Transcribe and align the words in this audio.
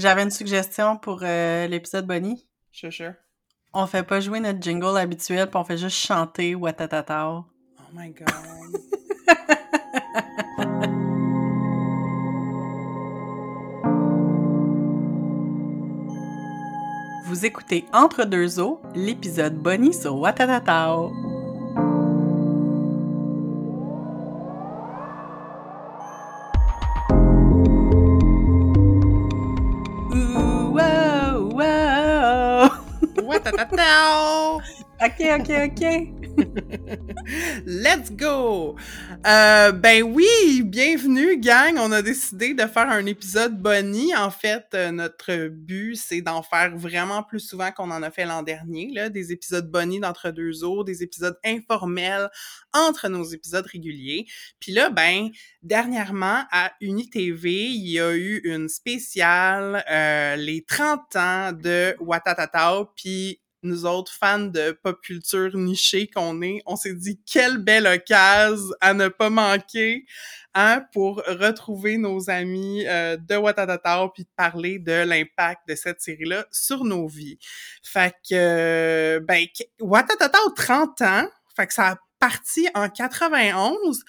J'avais 0.00 0.22
une 0.22 0.30
suggestion 0.30 0.96
pour 0.96 1.20
euh, 1.22 1.66
l'épisode 1.66 2.06
Bonnie. 2.06 2.46
Sure, 2.72 2.90
sure. 2.90 3.12
On 3.74 3.86
fait 3.86 4.02
pas 4.02 4.20
jouer 4.20 4.40
notre 4.40 4.62
jingle 4.62 4.96
habituel, 4.96 5.46
puis 5.46 5.58
on 5.58 5.64
fait 5.64 5.76
juste 5.76 5.98
chanter 5.98 6.54
Watatata. 6.54 7.28
Oh 7.28 7.44
my 7.92 8.08
god. 8.08 8.30
Vous 17.26 17.44
écoutez 17.44 17.84
Entre 17.92 18.24
deux 18.24 18.58
eaux, 18.58 18.80
l'épisode 18.94 19.56
Bonnie 19.56 19.92
sur 19.92 20.16
Watatatao. 20.16 21.29
Ok, 35.02 35.24
ok, 35.40 35.50
ok. 35.64 35.82
Let's 37.66 38.10
go! 38.12 38.76
Euh, 39.26 39.72
ben 39.72 40.02
oui, 40.02 40.62
bienvenue 40.62 41.38
gang. 41.38 41.78
On 41.78 41.90
a 41.90 42.02
décidé 42.02 42.52
de 42.52 42.66
faire 42.66 42.90
un 42.90 43.06
épisode 43.06 43.56
Bonnie. 43.56 44.14
En 44.14 44.30
fait, 44.30 44.66
euh, 44.74 44.90
notre 44.90 45.48
but, 45.48 45.96
c'est 45.96 46.20
d'en 46.20 46.42
faire 46.42 46.76
vraiment 46.76 47.22
plus 47.22 47.40
souvent 47.40 47.70
qu'on 47.72 47.90
en 47.90 48.02
a 48.02 48.10
fait 48.10 48.26
l'an 48.26 48.42
dernier. 48.42 48.90
Là, 48.92 49.08
des 49.08 49.32
épisodes 49.32 49.70
Bonnie 49.70 50.00
d'entre 50.00 50.32
deux 50.32 50.64
eaux, 50.64 50.84
des 50.84 51.02
épisodes 51.02 51.38
informels 51.46 52.28
entre 52.74 53.08
nos 53.08 53.24
épisodes 53.24 53.66
réguliers. 53.66 54.26
Puis 54.60 54.72
là, 54.72 54.90
ben, 54.90 55.30
dernièrement, 55.62 56.44
à 56.52 56.72
UniTV, 56.82 57.50
il 57.50 57.88
y 57.88 57.98
a 58.00 58.14
eu 58.14 58.42
une 58.44 58.68
spéciale, 58.68 59.82
euh, 59.90 60.36
les 60.36 60.62
30 60.62 61.16
ans 61.16 61.52
de 61.52 61.96
Watatatao, 62.00 62.90
puis 62.94 63.39
nous 63.62 63.86
autres 63.86 64.12
fans 64.12 64.38
de 64.38 64.72
pop 64.72 65.00
culture 65.02 65.56
nichée 65.56 66.08
qu'on 66.08 66.42
est, 66.42 66.62
on 66.66 66.76
s'est 66.76 66.94
dit 66.94 67.20
quelle 67.24 67.58
belle 67.58 67.86
occasion 67.86 68.70
à 68.80 68.94
ne 68.94 69.08
pas 69.08 69.30
manquer 69.30 70.06
hein, 70.54 70.84
pour 70.92 71.16
retrouver 71.26 71.98
nos 71.98 72.30
amis 72.30 72.86
euh, 72.86 73.16
de 73.16 73.36
Watatata 73.36 74.08
puis 74.14 74.26
parler 74.36 74.78
de 74.78 75.04
l'impact 75.04 75.68
de 75.68 75.74
cette 75.74 76.00
série-là 76.00 76.46
sur 76.50 76.84
nos 76.84 77.06
vies. 77.06 77.38
Fait 77.82 78.14
que, 78.28 78.34
euh, 78.34 79.20
ben, 79.20 79.46
Watatata 79.80 80.38
a 80.38 80.50
30 80.54 81.02
ans, 81.02 81.28
fait 81.56 81.70
ça 81.70 81.88
a 81.90 81.96
parti 82.18 82.68
en 82.74 82.88
91. 82.88 84.04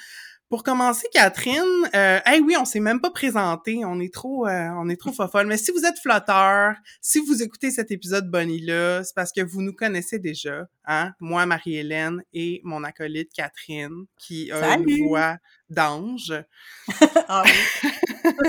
Pour 0.52 0.64
commencer, 0.64 1.08
Catherine, 1.14 1.64
euh, 1.96 2.20
hey 2.26 2.42
oui, 2.42 2.58
on 2.60 2.66
s'est 2.66 2.82
même 2.82 3.00
pas 3.00 3.10
présenté, 3.10 3.86
on 3.86 4.02
est 4.02 4.14
trop, 4.14 4.46
euh, 4.48 4.68
on 4.76 4.90
est 4.90 5.00
trop 5.00 5.14
fofolle. 5.14 5.48
Mais 5.48 5.56
si 5.56 5.72
vous 5.72 5.86
êtes 5.86 5.98
flotteur, 5.98 6.76
si 7.00 7.20
vous 7.20 7.42
écoutez 7.42 7.72
cet 7.72 7.90
épisode 7.90 8.30
Bonnie 8.30 8.60
là, 8.60 9.02
c'est 9.06 9.16
parce 9.16 9.32
que 9.32 9.40
vous 9.40 9.62
nous 9.62 9.72
connaissez 9.72 10.20
déjà, 10.20 10.66
hein. 10.86 11.14
Moi, 11.22 11.46
Marie-Hélène 11.46 12.22
et 12.34 12.60
mon 12.66 12.84
acolyte 12.84 13.32
Catherine, 13.34 14.04
qui 14.18 14.52
a 14.52 14.60
Salut! 14.60 14.92
une 14.98 15.08
voix 15.08 15.38
d'ange. 15.70 16.34
Ah 17.30 17.44
oui. 17.46 17.90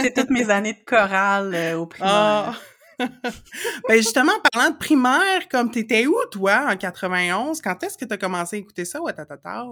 C'est 0.03 0.13
toutes 0.13 0.31
mes 0.31 0.51
années 0.51 0.73
de 0.73 0.85
chorale 0.85 1.55
euh, 1.55 1.79
au 1.79 1.89
Ah. 2.01 2.57
primaire. 2.99 3.13
ben 3.89 3.97
justement, 3.97 4.33
en 4.33 4.41
parlant 4.51 4.71
de 4.71 4.77
primaire, 4.77 5.49
comme 5.49 5.71
t'étais 5.71 6.07
où 6.07 6.17
toi 6.33 6.67
en 6.69 6.77
91 6.77 7.61
Quand 7.63 7.81
est-ce 7.85 7.97
que 7.97 8.05
t'as 8.05 8.17
commencé 8.17 8.57
à 8.57 8.59
écouter 8.59 8.85
ça, 8.85 9.01
Watatata? 9.01 9.67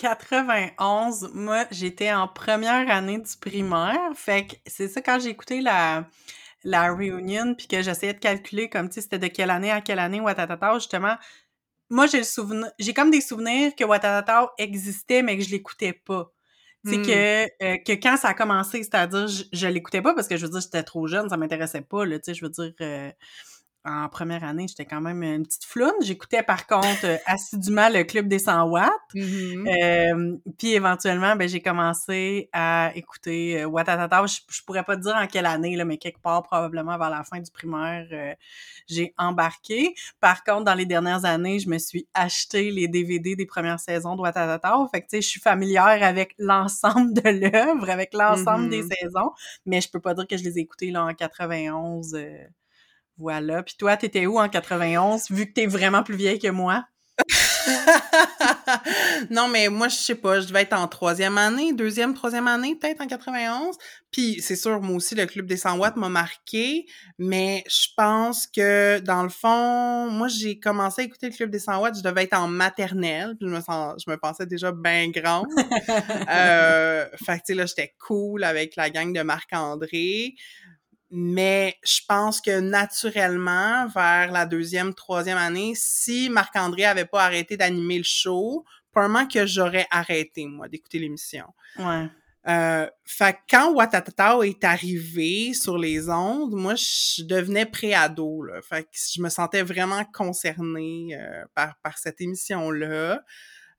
91, 0.00 1.30
moi, 1.34 1.66
j'étais 1.70 2.12
en 2.12 2.26
première 2.28 2.90
année 2.90 3.18
du 3.18 3.36
primaire. 3.40 3.98
Fait 4.14 4.46
que 4.46 4.56
c'est 4.66 4.88
ça, 4.88 5.02
quand 5.02 5.18
j'ai 5.20 5.30
écouté 5.30 5.60
la, 5.60 6.06
la 6.64 6.92
reunion, 6.94 7.54
puis 7.56 7.68
que 7.68 7.82
j'essayais 7.82 8.14
de 8.14 8.18
calculer 8.20 8.68
comme, 8.70 8.88
tu 8.88 8.96
sais, 8.96 9.02
c'était 9.02 9.18
de 9.18 9.28
quelle 9.28 9.50
année 9.50 9.70
à 9.72 9.80
quelle 9.82 9.98
année 10.00 10.20
Watatata, 10.20 10.74
justement, 10.78 11.16
moi, 11.90 12.06
j'ai 12.06 12.18
le 12.18 12.24
souvenir, 12.24 12.70
j'ai 12.78 12.94
comme 12.94 13.10
des 13.10 13.20
souvenirs 13.20 13.74
que 13.76 13.84
Watatata 13.84 14.52
existait, 14.58 15.22
mais 15.22 15.36
que 15.38 15.44
je 15.44 15.50
l'écoutais 15.50 15.92
pas. 15.94 16.32
Sais, 16.84 16.98
Hmm. 16.98 17.02
que, 17.02 17.44
euh, 17.64 17.78
que 17.86 17.92
quand 17.92 18.16
ça 18.18 18.28
a 18.30 18.34
commencé, 18.34 18.82
c'est-à-dire, 18.82 19.28
je, 19.28 19.44
je 19.52 19.66
l'écoutais 19.68 20.02
pas 20.02 20.14
parce 20.14 20.28
que, 20.28 20.36
je 20.38 20.46
veux 20.46 20.52
dire, 20.52 20.60
j'étais 20.62 20.82
trop 20.84 21.06
jeune, 21.08 21.28
ça 21.30 21.36
m'intéressait 21.36 21.82
pas, 21.82 22.04
là, 22.06 22.18
tu 22.18 22.26
sais, 22.26 22.34
je 22.34 22.44
veux 22.44 22.50
dire... 22.50 22.72
euh, 22.82 23.10
en 23.84 24.08
première 24.08 24.44
année, 24.44 24.66
j'étais 24.68 24.84
quand 24.84 25.00
même 25.00 25.22
une 25.22 25.44
petite 25.44 25.64
floune. 25.64 25.92
J'écoutais 26.02 26.42
par 26.42 26.66
contre 26.66 27.04
euh, 27.04 27.16
assidûment 27.26 27.88
le 27.88 28.04
Club 28.04 28.28
des 28.28 28.38
100 28.38 28.64
watts. 28.68 28.90
Mhm. 29.14 29.66
Euh, 29.68 30.36
puis 30.58 30.72
éventuellement, 30.74 31.34
ben, 31.36 31.48
j'ai 31.48 31.60
commencé 31.62 32.48
à 32.52 32.92
écouter 32.94 33.62
euh, 33.62 33.66
Watatata. 33.66 34.26
Je, 34.26 34.40
je 34.50 34.62
pourrais 34.64 34.84
pas 34.84 34.96
te 34.96 35.02
dire 35.02 35.16
en 35.16 35.26
quelle 35.26 35.46
année, 35.46 35.76
là, 35.76 35.84
mais 35.84 35.96
quelque 35.98 36.20
part, 36.20 36.42
probablement 36.42 36.98
vers 36.98 37.10
la 37.10 37.24
fin 37.24 37.40
du 37.40 37.50
primaire, 37.50 38.06
euh, 38.12 38.34
j'ai 38.86 39.14
embarqué. 39.16 39.94
Par 40.20 40.44
contre, 40.44 40.64
dans 40.64 40.74
les 40.74 40.86
dernières 40.86 41.24
années, 41.24 41.58
je 41.58 41.68
me 41.68 41.78
suis 41.78 42.06
acheté 42.14 42.70
les 42.70 42.88
DVD 42.88 43.34
des 43.36 43.46
premières 43.46 43.80
saisons 43.80 44.14
de 44.16 44.20
Watatata. 44.20 44.76
Fait 44.92 45.00
que, 45.00 45.06
tu 45.06 45.16
sais, 45.16 45.22
je 45.22 45.28
suis 45.28 45.40
familière 45.40 46.02
avec 46.02 46.34
l'ensemble 46.38 47.14
de 47.14 47.28
l'œuvre, 47.30 47.88
avec 47.88 48.12
l'ensemble 48.14 48.68
des 48.68 48.82
Mhm. 48.82 48.90
saisons, 48.90 49.30
mais 49.66 49.80
je 49.80 49.90
peux 49.90 50.00
pas 50.00 50.14
dire 50.14 50.26
que 50.26 50.36
je 50.36 50.44
les 50.44 50.58
ai 50.58 50.62
écoutées 50.62 50.90
là, 50.90 51.04
en 51.04 51.14
91. 51.14 52.14
Voilà. 53.20 53.62
Puis 53.62 53.74
toi, 53.78 53.96
t'étais 53.96 54.26
où 54.26 54.38
en 54.38 54.48
91, 54.48 55.30
vu 55.30 55.46
que 55.46 55.52
t'es 55.52 55.66
vraiment 55.66 56.02
plus 56.02 56.16
vieille 56.16 56.38
que 56.38 56.48
moi? 56.48 56.84
non, 59.30 59.48
mais 59.48 59.68
moi, 59.68 59.88
je 59.88 59.96
sais 59.96 60.14
pas, 60.14 60.40
je 60.40 60.48
devais 60.48 60.62
être 60.62 60.72
en 60.72 60.88
troisième 60.88 61.36
année, 61.36 61.74
deuxième, 61.74 62.14
troisième 62.14 62.48
année, 62.48 62.76
peut-être 62.76 63.02
en 63.02 63.06
91. 63.06 63.76
Puis, 64.10 64.40
c'est 64.40 64.56
sûr, 64.56 64.80
moi 64.80 64.96
aussi, 64.96 65.14
le 65.14 65.26
Club 65.26 65.44
des 65.46 65.58
100 65.58 65.78
watts 65.78 65.96
m'a 65.96 66.08
marqué, 66.08 66.86
mais 67.18 67.62
je 67.68 67.88
pense 67.94 68.46
que, 68.46 69.00
dans 69.00 69.22
le 69.22 69.28
fond, 69.28 70.10
moi, 70.10 70.28
j'ai 70.28 70.58
commencé 70.58 71.02
à 71.02 71.04
écouter 71.04 71.28
le 71.28 71.34
Club 71.34 71.50
des 71.50 71.58
100 71.58 71.78
watts, 71.80 71.98
je 71.98 72.02
devais 72.02 72.24
être 72.24 72.38
en 72.38 72.48
maternelle, 72.48 73.36
puis 73.38 73.48
je 73.48 73.54
me, 73.54 73.60
sens, 73.60 74.02
je 74.04 74.10
me 74.10 74.16
pensais 74.16 74.46
déjà 74.46 74.72
bien 74.72 75.10
grande. 75.10 75.46
euh, 76.30 77.06
fait 77.24 77.34
que, 77.34 77.38
tu 77.38 77.42
sais, 77.46 77.54
là, 77.54 77.66
j'étais 77.66 77.94
cool 77.98 78.44
avec 78.44 78.76
la 78.76 78.88
gang 78.90 79.12
de 79.12 79.22
Marc-André. 79.22 80.34
Mais 81.10 81.76
je 81.84 82.00
pense 82.06 82.40
que 82.40 82.60
naturellement, 82.60 83.86
vers 83.88 84.30
la 84.30 84.46
deuxième, 84.46 84.94
troisième 84.94 85.38
année, 85.38 85.72
si 85.74 86.30
Marc-André 86.30 86.84
avait 86.84 87.04
pas 87.04 87.24
arrêté 87.24 87.56
d'animer 87.56 87.98
le 87.98 88.04
show, 88.04 88.64
probablement 88.92 89.26
que 89.26 89.44
j'aurais 89.46 89.86
arrêté, 89.90 90.46
moi, 90.46 90.68
d'écouter 90.68 90.98
l'émission. 90.98 91.46
ouais. 91.78 92.06
Euh, 92.48 92.88
fait 93.04 93.34
que 93.34 93.38
quand 93.50 93.74
Watatata 93.74 94.38
est 94.44 94.64
arrivé 94.64 95.52
sur 95.52 95.76
les 95.76 96.08
ondes, 96.08 96.52
moi, 96.54 96.74
je 96.74 97.22
devenais 97.22 97.66
pré-ado, 97.66 98.42
là. 98.44 98.62
Fait 98.62 98.84
que 98.84 98.88
je 98.94 99.20
me 99.20 99.28
sentais 99.28 99.62
vraiment 99.62 100.04
concernée 100.06 101.08
euh, 101.20 101.44
par, 101.54 101.76
par 101.82 101.98
cette 101.98 102.18
émission-là. 102.22 103.22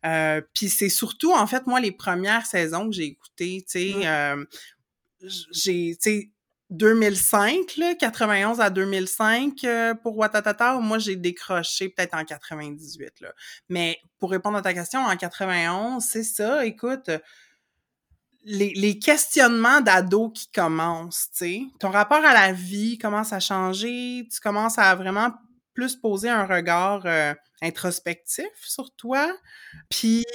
Euh, 0.06 0.42
Puis 0.54 0.70
c'est 0.70 0.90
surtout, 0.90 1.34
en 1.34 1.48
fait, 1.48 1.66
moi, 1.66 1.80
les 1.80 1.92
premières 1.92 2.46
saisons 2.46 2.88
que 2.88 2.96
j'ai 2.96 3.06
écoutées, 3.06 3.66
tu 3.68 3.80
sais, 3.80 3.94
Mm. 3.96 4.04
euh, 4.06 4.46
j'ai, 5.52 5.96
tu 5.96 6.10
sais, 6.12 6.30
2005, 6.72 7.76
là, 7.78 7.96
91 7.96 8.62
à 8.62 8.70
2005 8.70 9.64
euh, 9.66 9.94
pour 9.94 10.18
Watatata, 10.18 10.80
moi 10.80 11.00
j'ai 11.00 11.18
décroché 11.18 11.90
peut-être 11.90 12.16
en 12.16 12.24
98. 12.24 13.20
Là. 13.20 13.34
Mais 13.68 13.98
pour 14.20 14.32
répondre 14.32 14.58
à 14.58 14.62
ta 14.62 14.74
question, 14.74 15.02
en 15.02 15.16
91, 15.16 16.04
c'est 16.04 16.24
ça, 16.24 16.66
écoute, 16.66 17.12
les, 18.44 18.74
les 18.74 19.00
questionnements 19.00 19.82
d'ado 19.82 20.30
qui 20.30 20.50
commencent, 20.50 21.30
tu 21.32 21.46
sais, 21.46 21.62
ton 21.80 21.92
rapport 21.92 22.24
à 22.24 22.34
la 22.34 22.54
vie 22.54 22.98
commence 22.98 23.34
à 23.34 23.40
changer, 23.40 24.28
tu 24.32 24.40
commences 24.40 24.80
à 24.80 24.96
vraiment 24.96 25.32
plus 25.74 25.98
poser 25.98 26.30
un 26.30 26.46
regard 26.46 27.04
euh, 27.06 27.34
introspectif 27.62 28.50
sur 28.62 28.96
toi, 28.96 29.30
puis 29.90 30.26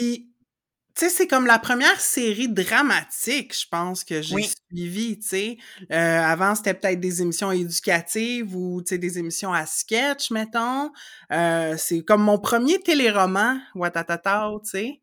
tu 0.97 1.05
sais, 1.05 1.11
c'est 1.11 1.27
comme 1.27 1.47
la 1.47 1.59
première 1.59 2.01
série 2.01 2.49
dramatique, 2.49 3.55
je 3.59 3.67
pense, 3.71 4.03
que 4.05 4.23
j'ai 4.23 4.35
Oui. 4.35 4.51
suivie, 4.71 5.19
tu 5.19 5.29
sais. 5.29 5.57
Euh, 5.93 6.23
avant, 6.23 6.55
c'était 6.55 6.75
peut-être 6.75 7.01
des 7.01 7.21
émissions 7.23 7.53
éducatives 7.53 8.57
ou, 8.57 8.83
tu 8.83 8.91
sais, 8.91 8.99
des 8.99 9.19
émissions 9.19 9.53
à 9.53 9.67
sketch, 9.67 10.31
mettons. 10.31 10.91
Euh, 11.33 11.75
c'est 11.79 12.03
comme 12.03 12.23
mon 12.23 12.39
premier 12.39 12.81
téléroman, 12.81 13.61
Watatata, 13.75 14.51
tu 14.65 14.71
sais. 14.71 15.01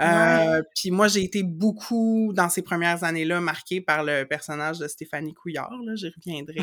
Euh, 0.00 0.62
Puis 0.76 0.90
moi, 0.90 1.08
j'ai 1.08 1.22
été 1.24 1.42
beaucoup, 1.42 2.32
dans 2.34 2.48
ces 2.48 2.62
premières 2.62 3.02
années-là, 3.04 3.40
marquée 3.40 3.80
par 3.80 4.04
le 4.04 4.24
personnage 4.24 4.78
de 4.78 4.86
Stéphanie 4.88 5.34
Couillard, 5.34 5.72
là, 5.84 5.94
j'y 5.96 6.08
reviendrai. 6.08 6.60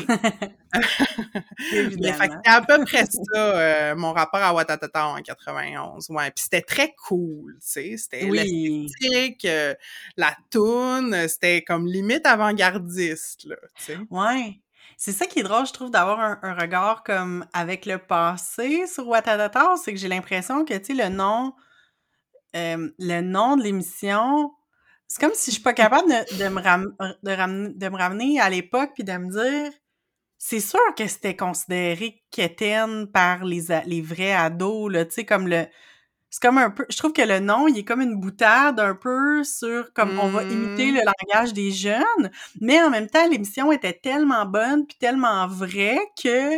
Mais 2.00 2.12
fait 2.12 2.30
c'était 2.30 2.48
à 2.50 2.62
peu 2.62 2.82
près 2.84 3.04
ça, 3.06 3.20
euh, 3.34 3.94
mon 3.96 4.12
rapport 4.12 4.40
à 4.40 4.52
Watatata 4.54 5.06
en 5.08 5.16
91. 5.20 6.08
Ouais, 6.10 6.30
puis 6.30 6.44
c'était 6.44 6.62
très 6.62 6.94
cool, 7.06 7.54
tu 7.60 7.66
sais, 7.68 7.96
c'était 7.96 8.24
Oui. 8.24 8.86
l'esthétique, 8.98 9.44
euh, 9.44 9.74
la 10.16 10.34
toune, 10.50 11.14
euh, 11.14 11.28
c'était 11.28 11.62
comme 11.62 11.86
limite 11.86 12.26
avant-gardiste, 12.26 13.44
là, 13.46 13.56
tu 13.76 13.84
sais. 13.84 13.98
Ouais. 14.10 14.60
C'est 14.98 15.12
ça 15.12 15.26
qui 15.26 15.40
est 15.40 15.42
drôle, 15.42 15.66
je 15.66 15.72
trouve, 15.74 15.90
d'avoir 15.90 16.20
un, 16.20 16.38
un 16.42 16.54
regard 16.54 17.02
comme 17.02 17.44
avec 17.52 17.84
le 17.84 17.98
passé 17.98 18.86
sur 18.86 19.06
Watatata, 19.08 19.74
c'est 19.82 19.92
que 19.92 19.98
j'ai 19.98 20.08
l'impression 20.08 20.64
que, 20.64 20.72
tu 20.74 20.96
sais, 20.96 21.02
le 21.02 21.14
nom, 21.14 21.52
euh, 22.56 22.90
le 22.98 23.20
nom 23.22 23.56
de 23.56 23.62
l'émission, 23.64 24.52
c'est 25.08 25.20
comme 25.22 25.34
si 25.34 25.50
je 25.50 25.56
suis 25.56 25.62
pas 25.62 25.74
capable 25.74 26.08
de, 26.08 26.38
de 26.44 26.48
me, 26.48 26.60
ram- 26.62 26.94
de, 27.22 27.30
ram- 27.32 27.72
de 27.74 27.88
me 27.88 27.96
ramener 27.98 28.40
à 28.40 28.50
l'époque 28.50 28.92
puis 28.94 29.04
de 29.04 29.12
me 29.12 29.30
dire 29.30 29.72
c'est 30.38 30.60
sûr 30.60 30.80
que 30.96 31.06
c'était 31.08 31.36
considéré 31.36 32.22
quétaine 32.30 33.06
par 33.10 33.44
les, 33.44 33.64
les 33.86 34.02
vrais 34.02 34.32
ados, 34.34 34.92
là, 34.92 35.04
tu 35.06 35.12
sais, 35.14 35.24
comme 35.26 35.48
le... 35.48 35.66
C'est 36.30 36.42
comme 36.42 36.58
un 36.58 36.70
peu... 36.70 36.84
Je 36.90 36.96
trouve 36.98 37.12
que 37.14 37.22
le 37.22 37.40
nom, 37.40 37.68
il 37.68 37.78
est 37.78 37.84
comme 37.84 38.02
une 38.02 38.20
boutade 38.20 38.80
un 38.80 38.94
peu 38.94 39.44
sur... 39.44 39.92
Comme 39.94 40.18
on 40.18 40.28
va 40.28 40.42
imiter 40.44 40.92
Mmh. 40.92 40.94
le 40.96 41.00
langage 41.06 41.52
des 41.54 41.70
jeunes, 41.72 42.30
mais 42.60 42.82
en 42.82 42.90
même 42.90 43.08
temps, 43.08 43.26
l'émission 43.28 43.72
était 43.72 43.94
tellement 43.94 44.44
bonne 44.46 44.86
puis 44.86 44.98
tellement 44.98 45.46
vraie 45.48 45.98
que 46.22 46.50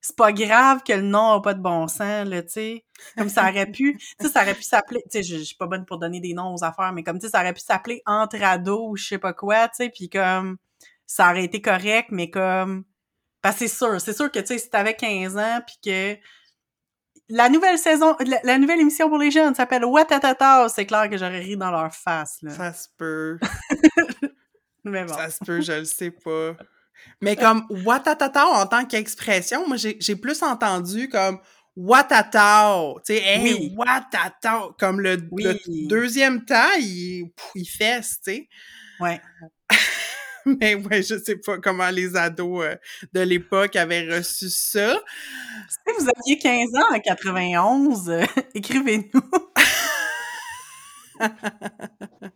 c'est 0.00 0.16
pas 0.16 0.32
grave 0.32 0.82
que 0.86 0.92
le 0.94 1.02
nom 1.02 1.32
a 1.32 1.42
pas 1.42 1.54
de 1.54 1.60
bon 1.62 1.86
sens, 1.88 2.26
là, 2.26 2.42
tu 2.42 2.50
sais. 2.52 2.83
Comme 3.16 3.28
ça 3.28 3.48
aurait 3.48 3.66
pu... 3.66 3.96
Tu 3.98 4.26
sais, 4.26 4.32
ça 4.32 4.42
aurait 4.42 4.54
pu 4.54 4.62
s'appeler... 4.62 5.02
Tu 5.04 5.18
sais, 5.18 5.22
je 5.22 5.36
je 5.38 5.42
suis 5.42 5.56
pas 5.56 5.66
bonne 5.66 5.84
pour 5.84 5.98
donner 5.98 6.20
des 6.20 6.34
noms 6.34 6.54
aux 6.54 6.64
affaires, 6.64 6.92
mais 6.92 7.02
comme, 7.02 7.18
tu 7.18 7.26
sais, 7.26 7.32
ça 7.32 7.40
aurait 7.40 7.52
pu 7.52 7.60
s'appeler 7.60 8.02
Entre 8.06 8.42
ados 8.42 8.90
ou 8.90 8.96
je 8.96 9.06
sais 9.06 9.18
pas 9.18 9.32
quoi, 9.32 9.68
tu 9.68 9.76
sais, 9.76 9.90
puis 9.90 10.08
comme... 10.08 10.56
Ça 11.06 11.30
aurait 11.30 11.44
été 11.44 11.60
correct, 11.60 12.08
mais 12.10 12.30
comme... 12.30 12.84
Parce 13.42 13.58
c'est 13.58 13.68
sûr, 13.68 14.00
c'est 14.00 14.14
sûr 14.14 14.30
que, 14.30 14.38
tu 14.38 14.46
sais, 14.46 14.58
si 14.58 14.70
t'avais 14.70 14.94
15 14.94 15.36
ans, 15.36 15.60
puis 15.66 15.76
que 15.84 16.18
la 17.28 17.48
nouvelle 17.48 17.78
saison, 17.78 18.16
la, 18.20 18.38
la 18.42 18.58
nouvelle 18.58 18.80
émission 18.80 19.08
pour 19.08 19.18
les 19.18 19.30
jeunes 19.30 19.54
s'appelle 19.54 19.84
Watatata, 19.84 20.68
c'est 20.68 20.86
clair 20.86 21.08
que 21.10 21.18
j'aurais 21.18 21.40
ri 21.40 21.56
dans 21.56 21.70
leur 21.70 21.94
face, 21.94 22.38
là. 22.42 22.50
Ça 22.50 22.72
se 22.72 22.88
peut. 22.96 23.38
Mais 24.84 25.04
bon. 25.04 25.14
Ça 25.14 25.30
se 25.30 25.42
peut, 25.44 25.60
je 25.60 25.72
le 25.72 25.84
sais 25.84 26.10
pas. 26.10 26.56
Mais 27.20 27.36
comme 27.36 27.66
watatata 27.70 28.46
en 28.46 28.66
tant 28.66 28.84
qu'expression, 28.84 29.66
moi 29.66 29.76
j'ai 29.76 30.16
plus 30.16 30.42
entendu 30.42 31.08
comme 31.08 31.38
watatao, 31.76 33.00
tu 33.04 33.14
sais, 33.14 33.22
hey, 33.22 33.54
Oui. 33.54 33.74
watatao, 33.76 34.72
comme 34.78 35.00
le, 35.00 35.16
le 35.36 35.88
deuxième 35.88 36.44
temps, 36.44 36.72
il, 36.78 37.30
il 37.54 37.66
fesse, 37.66 38.20
tu 38.24 38.32
sais. 38.32 38.48
Ouais. 39.00 39.20
Mais 40.60 40.74
ouais, 40.74 41.02
je 41.02 41.18
sais 41.18 41.36
pas 41.36 41.58
comment 41.58 41.88
les 41.88 42.16
ados 42.16 42.64
euh, 42.64 42.76
de 43.14 43.20
l'époque 43.20 43.76
avaient 43.76 44.06
reçu 44.14 44.50
ça. 44.50 45.00
Si 45.68 45.92
vous 45.98 46.06
aviez 46.08 46.38
15 46.38 46.68
ans 46.76 46.94
en 46.94 47.00
91, 47.00 48.10
euh, 48.10 48.24
écrivez-nous. 48.54 49.22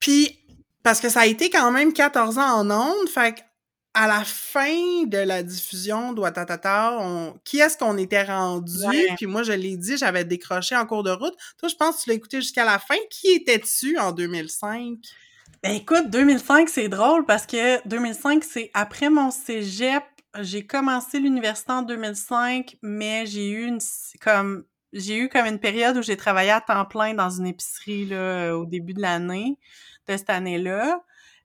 Puis, 0.00 0.38
parce 0.82 1.00
que 1.00 1.08
ça 1.08 1.20
a 1.20 1.26
été 1.26 1.50
quand 1.50 1.70
même 1.70 1.92
14 1.92 2.38
ans 2.38 2.60
en 2.60 2.70
ondes, 2.70 3.08
fait 3.08 3.34
que 3.34 3.40
à 3.94 4.06
la 4.06 4.24
fin 4.24 5.04
de 5.04 5.18
la 5.18 5.42
diffusion 5.42 6.12
de 6.12 6.20
Watatata, 6.20 6.96
on... 7.00 7.34
qui 7.44 7.60
est-ce 7.60 7.76
qu'on 7.76 7.98
était 7.98 8.22
rendu? 8.22 8.86
Ouais. 8.86 9.14
Puis 9.16 9.26
moi, 9.26 9.42
je 9.42 9.52
l'ai 9.52 9.76
dit, 9.76 9.96
j'avais 9.96 10.24
décroché 10.24 10.74
en 10.76 10.86
cours 10.86 11.02
de 11.02 11.10
route. 11.10 11.34
Toi, 11.58 11.68
je 11.68 11.74
pense 11.74 11.96
que 11.96 12.02
tu 12.02 12.08
l'as 12.08 12.14
écouté 12.14 12.40
jusqu'à 12.40 12.64
la 12.64 12.78
fin. 12.78 12.96
Qui 13.10 13.28
était-tu 13.28 13.98
en 13.98 14.12
2005? 14.12 14.98
Ben 15.62 15.72
écoute, 15.72 16.10
2005, 16.10 16.68
c'est 16.68 16.88
drôle 16.88 17.24
parce 17.24 17.46
que 17.46 17.86
2005, 17.86 18.42
c'est 18.42 18.70
après 18.74 19.10
mon 19.10 19.30
cégep. 19.30 20.02
J'ai 20.40 20.66
commencé 20.66 21.20
l'université 21.20 21.72
en 21.72 21.82
2005, 21.82 22.78
mais 22.82 23.26
j'ai 23.26 23.50
eu 23.50 23.66
une 23.66 23.78
comme 24.20 24.64
j'ai 24.92 25.16
eu 25.16 25.28
comme 25.28 25.46
une 25.46 25.58
période 25.58 25.96
où 25.96 26.02
j'ai 26.02 26.16
travaillé 26.16 26.50
à 26.50 26.60
temps 26.60 26.84
plein 26.84 27.14
dans 27.14 27.30
une 27.30 27.46
épicerie 27.46 28.06
là, 28.06 28.52
au 28.52 28.64
début 28.64 28.92
de 28.92 29.00
l'année, 29.00 29.56
de 30.08 30.16
cette 30.16 30.30
année-là. 30.30 31.02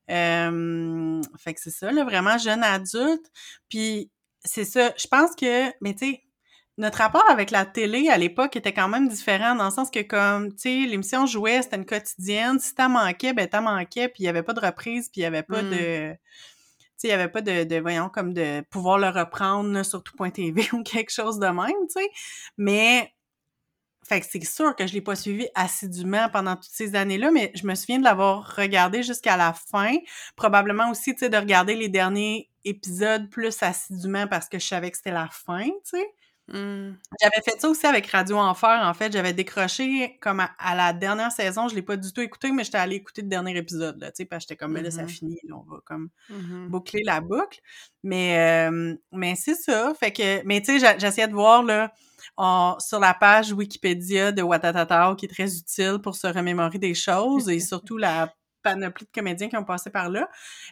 Euh, 0.10 1.22
fait 1.38 1.54
que 1.54 1.60
c'est 1.62 1.72
ça, 1.72 1.92
là, 1.92 2.04
vraiment 2.04 2.38
jeune 2.38 2.64
adulte. 2.64 3.26
Puis 3.70 4.10
c'est 4.44 4.66
ça, 4.66 4.94
je 4.98 5.08
pense 5.08 5.36
que, 5.36 5.70
mais 5.82 5.94
tu 5.94 6.12
sais, 6.12 6.24
notre 6.78 7.00
rapport 7.00 7.28
avec 7.30 7.50
la 7.52 7.66
télé 7.66 8.08
à 8.10 8.18
l'époque 8.18 8.56
était 8.56 8.74
quand 8.74 8.88
même 8.88 9.08
différent 9.10 9.56
dans 9.56 9.66
le 9.66 9.72
sens 9.72 9.90
que 9.90 10.02
comme, 10.04 10.52
tu 10.54 10.60
sais, 10.60 10.88
l'émission 10.88 11.26
jouait, 11.26 11.62
c'était 11.64 11.78
une 11.78 11.86
quotidienne. 11.86 12.60
Si 12.60 12.76
t'en 12.76 12.90
manquais, 12.90 13.34
ben 13.34 13.48
t'en 13.48 13.64
manquais, 13.64 14.08
puis 14.10 14.24
il 14.24 14.26
y 14.26 14.30
avait 14.30 14.44
pas 14.44 14.54
de 14.54 14.60
reprise, 14.60 15.10
puis 15.10 15.22
il 15.22 15.24
y 15.24 15.26
avait 15.28 15.44
pas 15.44 15.64
Mm. 15.64 15.70
de... 15.72 16.14
Tu 16.14 17.02
sais, 17.02 17.08
il 17.10 17.12
y 17.12 17.14
avait 17.14 17.28
pas 17.30 17.42
de, 17.42 17.64
de, 17.64 17.80
voyons, 17.80 18.10
comme 18.10 18.34
de 18.34 18.62
pouvoir 18.72 18.98
le 18.98 19.10
reprendre 19.10 19.72
là, 19.72 19.84
sur 19.84 20.04
tout.tv 20.04 20.68
ou 20.74 20.84
quelque 20.84 21.12
chose 21.12 21.38
de 21.40 21.48
même, 21.48 21.88
tu 21.90 22.02
sais. 22.02 22.10
Mais 22.58 23.12
fait 24.08 24.22
que 24.22 24.26
c'est 24.30 24.44
sûr 24.46 24.76
que 24.76 24.88
je 24.88 24.94
l'ai 24.94 25.02
pas 25.02 25.16
suivi 25.16 25.48
assidûment 25.56 26.30
pendant 26.30 26.56
toutes 26.56 26.72
ces 26.72 26.96
années-là, 26.96 27.32
mais 27.32 27.52
je 27.56 27.66
me 27.68 27.76
souviens 27.76 28.00
de 28.00 28.04
l'avoir 28.04 28.56
regardé 28.56 29.04
jusqu'à 29.04 29.38
la 29.38 29.54
fin. 29.54 29.96
Probablement 30.36 30.90
aussi, 30.92 31.14
tu 31.14 31.20
sais, 31.20 31.30
de 31.30 31.38
regarder 31.38 31.76
les 31.76 31.90
derniers 31.90 32.50
épisodes 32.66 33.30
plus 33.30 33.62
assidûment 33.64 34.28
parce 34.28 34.48
que 34.50 34.60
je 34.60 34.66
savais 34.68 34.92
que 34.92 34.98
c'était 34.98 35.12
la 35.12 35.28
fin, 35.32 35.64
tu 35.66 35.72
sais. 35.98 36.06
Hmm. 36.50 36.94
J'avais 37.22 37.42
fait 37.44 37.60
ça 37.60 37.68
aussi 37.68 37.86
avec 37.86 38.08
Radio 38.08 38.38
Enfer, 38.38 38.80
en 38.82 38.94
fait. 38.94 39.12
J'avais 39.12 39.34
décroché 39.34 40.18
comme 40.22 40.40
à, 40.40 40.52
à 40.60 40.76
la 40.76 40.94
dernière 40.94 41.30
saison. 41.34 41.68
Je 41.68 41.76
l'ai 41.76 41.82
pas 41.82 41.98
du 41.98 42.14
tout 42.14 42.22
écouté, 42.22 42.52
mais 42.54 42.64
j'étais 42.64 42.78
allée 42.78 42.96
écouter 42.96 43.22
le 43.22 43.28
dernier 43.28 43.58
épisode, 43.58 44.00
là, 44.00 44.12
tu 44.12 44.18
sais, 44.24 44.26
parce 44.26 44.46
que 44.46 44.50
j'étais 44.54 44.56
comme, 44.58 44.72
mais 44.72 44.82
là, 44.82 44.90
ça 44.90 45.02
Mhm. 45.02 45.10
finit, 45.10 45.40
là, 45.44 45.56
on 45.58 45.70
va 45.70 45.80
comme 45.86 46.10
Mhm. 46.30 46.70
boucler 46.70 47.02
la 47.04 47.20
boucle. 47.20 47.60
Mais, 48.04 48.70
euh, 48.70 48.96
mais 49.12 49.36
c'est 49.36 49.56
ça. 49.56 49.94
Fait 50.00 50.14
que, 50.14 50.42
mais 50.46 50.62
tu 50.62 50.80
sais, 50.80 50.96
j'essayais 51.00 51.28
de 51.28 51.34
voir, 51.34 51.64
là, 51.64 51.92
en- 52.36 52.78
sur 52.80 53.00
la 53.00 53.14
page 53.14 53.52
Wikipédia 53.54 54.32
de 54.32 54.42
Watatata, 54.42 55.16
qui 55.18 55.26
est 55.26 55.30
très 55.34 55.56
utile 55.58 56.00
pour 56.02 56.16
se 56.16 56.28
remémorer 56.28 56.78
des 56.80 56.94
choses 56.94 57.50
et 57.50 57.60
surtout 57.60 57.98
la 57.98 58.34
panoplie 58.64 59.06
de 59.06 59.12
comédiens 59.14 59.48
qui 59.48 59.56
ont 59.56 59.64
passé 59.64 59.90
par 59.90 60.10
là. 60.10 60.28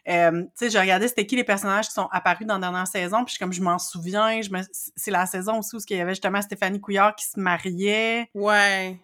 Euh, 0.10 0.42
tu 0.44 0.48
sais, 0.56 0.70
j'ai 0.70 0.80
regardé 0.80 1.08
c'était 1.08 1.26
qui 1.26 1.36
les 1.38 1.44
personnages 1.46 1.88
qui 1.88 1.94
sont 1.94 2.10
apparus 2.12 2.46
dans 2.46 2.56
la 2.56 2.60
dernière 2.60 2.88
saison, 2.88 3.24
puis 3.24 3.38
comme 3.40 3.54
je 3.54 3.62
m'en 3.62 3.80
souviens, 3.80 4.42
je 4.42 4.50
me, 4.50 4.60
c'est 4.96 5.12
la 5.12 5.26
saison 5.26 5.60
aussi 5.60 5.76
où 5.76 5.80
il 5.90 5.98
y 5.98 6.02
avait 6.02 6.12
justement 6.12 6.42
Stéphanie 6.42 6.82
Couillard 6.82 7.16
qui 7.16 7.26
se 7.26 7.40
mariait 7.40 8.30
Ouais. 8.34 9.00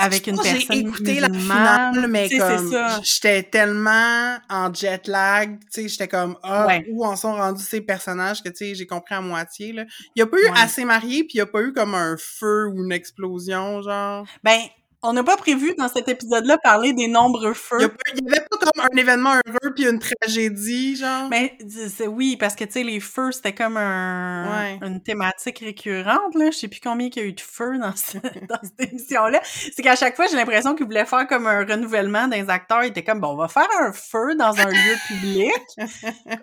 Avec 0.00 0.24
Je 0.24 0.30
une 0.30 0.36
personne 0.36 0.60
J'ai 0.70 0.78
écouté 0.78 1.20
la 1.20 1.28
finale, 1.32 2.06
mais 2.08 2.28
comme 2.30 2.72
j'étais 3.02 3.42
tellement 3.42 4.38
en 4.48 4.72
jet 4.72 5.06
lag, 5.06 5.58
tu 5.60 5.66
sais, 5.82 5.88
j'étais 5.88 6.08
comme 6.08 6.36
ah 6.42 6.66
Ouais. 6.66 6.86
où 6.90 7.04
en 7.04 7.16
sont 7.16 7.34
rendus 7.34 7.62
ces 7.64 7.80
personnages 7.80 8.42
que 8.42 8.48
tu 8.48 8.56
sais 8.56 8.74
j'ai 8.74 8.86
compris 8.86 9.14
à 9.14 9.20
moitié 9.20 9.72
là. 9.72 9.84
Il 10.14 10.20
y 10.20 10.22
a 10.22 10.26
pas 10.26 10.36
eu 10.38 10.44
Ouais. 10.44 10.50
assez 10.56 10.84
marié 10.84 11.24
puis 11.24 11.34
il 11.34 11.38
y 11.38 11.40
a 11.42 11.46
pas 11.46 11.62
eu 11.62 11.72
comme 11.72 11.94
un 11.94 12.16
feu 12.18 12.66
ou 12.68 12.84
une 12.84 12.92
explosion 12.92 13.82
genre? 13.82 14.26
Ben, 14.42 14.58
on 15.02 15.12
n'a 15.14 15.22
pas 15.24 15.36
prévu 15.36 15.74
dans 15.78 15.88
cet 15.88 16.08
épisode-là 16.08 16.58
parler 16.58 16.92
des 16.92 17.08
nombreux 17.08 17.54
feux. 17.54 17.78
il 18.14 18.24
y 18.24 18.28
avait 18.28 18.44
pas 18.50 18.56
comme 18.58 18.84
un 18.92 18.96
événement 18.96 19.30
heureux 19.46 19.74
puis 19.74 19.86
une 19.88 19.98
tragédie 19.98 20.96
genre? 20.96 21.28
Mais 21.30 21.56
c'est- 21.88 22.06
oui, 22.06 22.36
parce 22.36 22.54
que 22.54 22.64
tu 22.64 22.72
sais, 22.72 22.82
les 22.82 23.00
feux, 23.00 23.32
c'était 23.32 23.54
comme 23.54 23.76
un, 23.76 24.46
Ouais. 24.50 24.78
une 24.86 25.00
thématique 25.02 25.60
récurrente. 25.60 26.34
Là. 26.34 26.50
Je 26.50 26.56
sais 26.58 26.68
plus 26.68 26.80
combien 26.80 27.08
il 27.08 27.16
y 27.16 27.20
a 27.20 27.24
eu 27.24 27.32
de 27.32 27.40
feux 27.40 27.78
dans, 27.78 27.94
ce- 27.96 28.18
dans 28.48 28.58
cette 28.62 28.90
émission-là. 28.90 29.40
C'est 29.44 29.82
qu'à 29.82 29.96
chaque 29.96 30.16
fois, 30.16 30.26
j'ai 30.26 30.36
l'impression 30.36 30.74
qu'ils 30.74 30.86
voulaient 30.86 31.06
faire 31.06 31.26
comme 31.26 31.46
un 31.46 31.60
renouvellement 31.64 32.28
des 32.28 32.48
acteurs. 32.50 32.84
Ils 32.84 32.88
étaient 32.88 33.04
comme, 33.04 33.20
bon, 33.20 33.28
on 33.28 33.36
va 33.36 33.48
faire 33.48 33.68
un 33.80 33.92
feu 33.92 34.34
dans 34.36 34.54
un 34.58 34.66
lieu 34.70 34.96
public. 35.08 35.52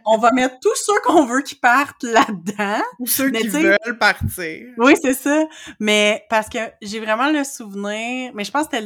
On 0.06 0.18
va 0.18 0.32
mettre 0.32 0.56
tous 0.62 0.76
ceux 0.76 1.00
qu'on 1.06 1.26
veut 1.26 1.42
qui 1.42 1.56
partent 1.56 2.04
là-dedans. 2.04 2.82
Ou 3.00 3.08
ceux 3.08 3.30
mais 3.30 3.40
qui 3.42 3.50
veulent 3.50 3.78
partir. 4.00 4.68
Oui, 4.78 4.96
c'est 5.02 5.14
ça. 5.14 5.44
Mais 5.80 6.26
parce 6.30 6.50
que 6.50 6.60
j'ai 6.82 7.00
vraiment 7.00 7.30
le 7.30 7.44
souvenir. 7.44 8.32
Mais 8.34 8.44
je 8.48 8.52
pense 8.52 8.68
que 8.68 8.78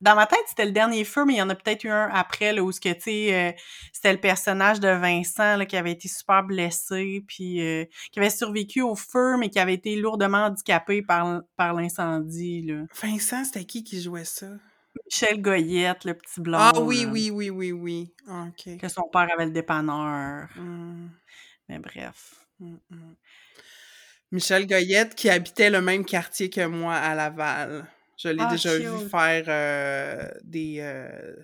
dans 0.00 0.14
ma 0.14 0.26
tête, 0.26 0.44
c'était 0.46 0.66
le 0.66 0.72
dernier 0.72 1.04
feu, 1.04 1.24
mais 1.24 1.34
il 1.34 1.38
y 1.38 1.42
en 1.42 1.48
a 1.48 1.54
peut-être 1.54 1.84
eu 1.84 1.88
un 1.88 2.10
après, 2.12 2.52
là, 2.52 2.62
où 2.62 2.70
ce 2.70 2.80
que, 2.80 2.92
tu 2.92 3.00
sais, 3.00 3.34
euh, 3.34 3.52
c'était 3.92 4.12
le 4.12 4.20
personnage 4.20 4.78
de 4.78 4.88
Vincent, 4.88 5.56
là, 5.56 5.64
qui 5.64 5.76
avait 5.76 5.92
été 5.92 6.08
super 6.08 6.42
blessé, 6.42 7.24
puis 7.26 7.62
euh, 7.62 7.86
qui 8.12 8.18
avait 8.18 8.30
survécu 8.30 8.82
au 8.82 8.94
feu, 8.94 9.36
mais 9.38 9.48
qui 9.48 9.58
avait 9.58 9.74
été 9.74 9.96
lourdement 9.96 10.46
handicapé 10.46 11.00
par, 11.00 11.42
par 11.56 11.72
l'incendie, 11.72 12.62
là. 12.62 12.82
Vincent, 13.00 13.44
c'était 13.44 13.64
qui 13.64 13.82
qui 13.82 14.02
jouait 14.02 14.26
ça? 14.26 14.48
Michel 15.06 15.40
Goyette, 15.40 16.04
le 16.04 16.14
petit 16.14 16.40
blond. 16.40 16.58
Ah 16.60 16.72
oui, 16.80 17.04
là, 17.04 17.10
oui, 17.10 17.30
oui, 17.30 17.50
oui, 17.50 17.72
oui. 17.72 18.14
Ah, 18.28 18.46
OK. 18.48 18.76
Que 18.78 18.88
son 18.88 19.08
père 19.10 19.28
avait 19.32 19.46
le 19.46 19.52
dépanneur. 19.52 20.48
Hmm. 20.56 21.08
Mais 21.68 21.78
bref. 21.78 22.34
Mm, 22.60 22.76
mm. 22.90 23.14
Michel 24.32 24.66
Goyette 24.66 25.14
qui 25.14 25.30
habitait 25.30 25.70
le 25.70 25.80
même 25.80 26.04
quartier 26.04 26.50
que 26.50 26.66
moi 26.66 26.94
à 26.94 27.14
Laval. 27.14 27.86
Je 28.16 28.28
l'ai 28.28 28.42
Ah, 28.42 28.50
déjà 28.50 28.76
vu 28.78 29.08
faire 29.08 29.44
euh, 29.48 30.30
des 30.44 30.76
euh, 30.80 31.34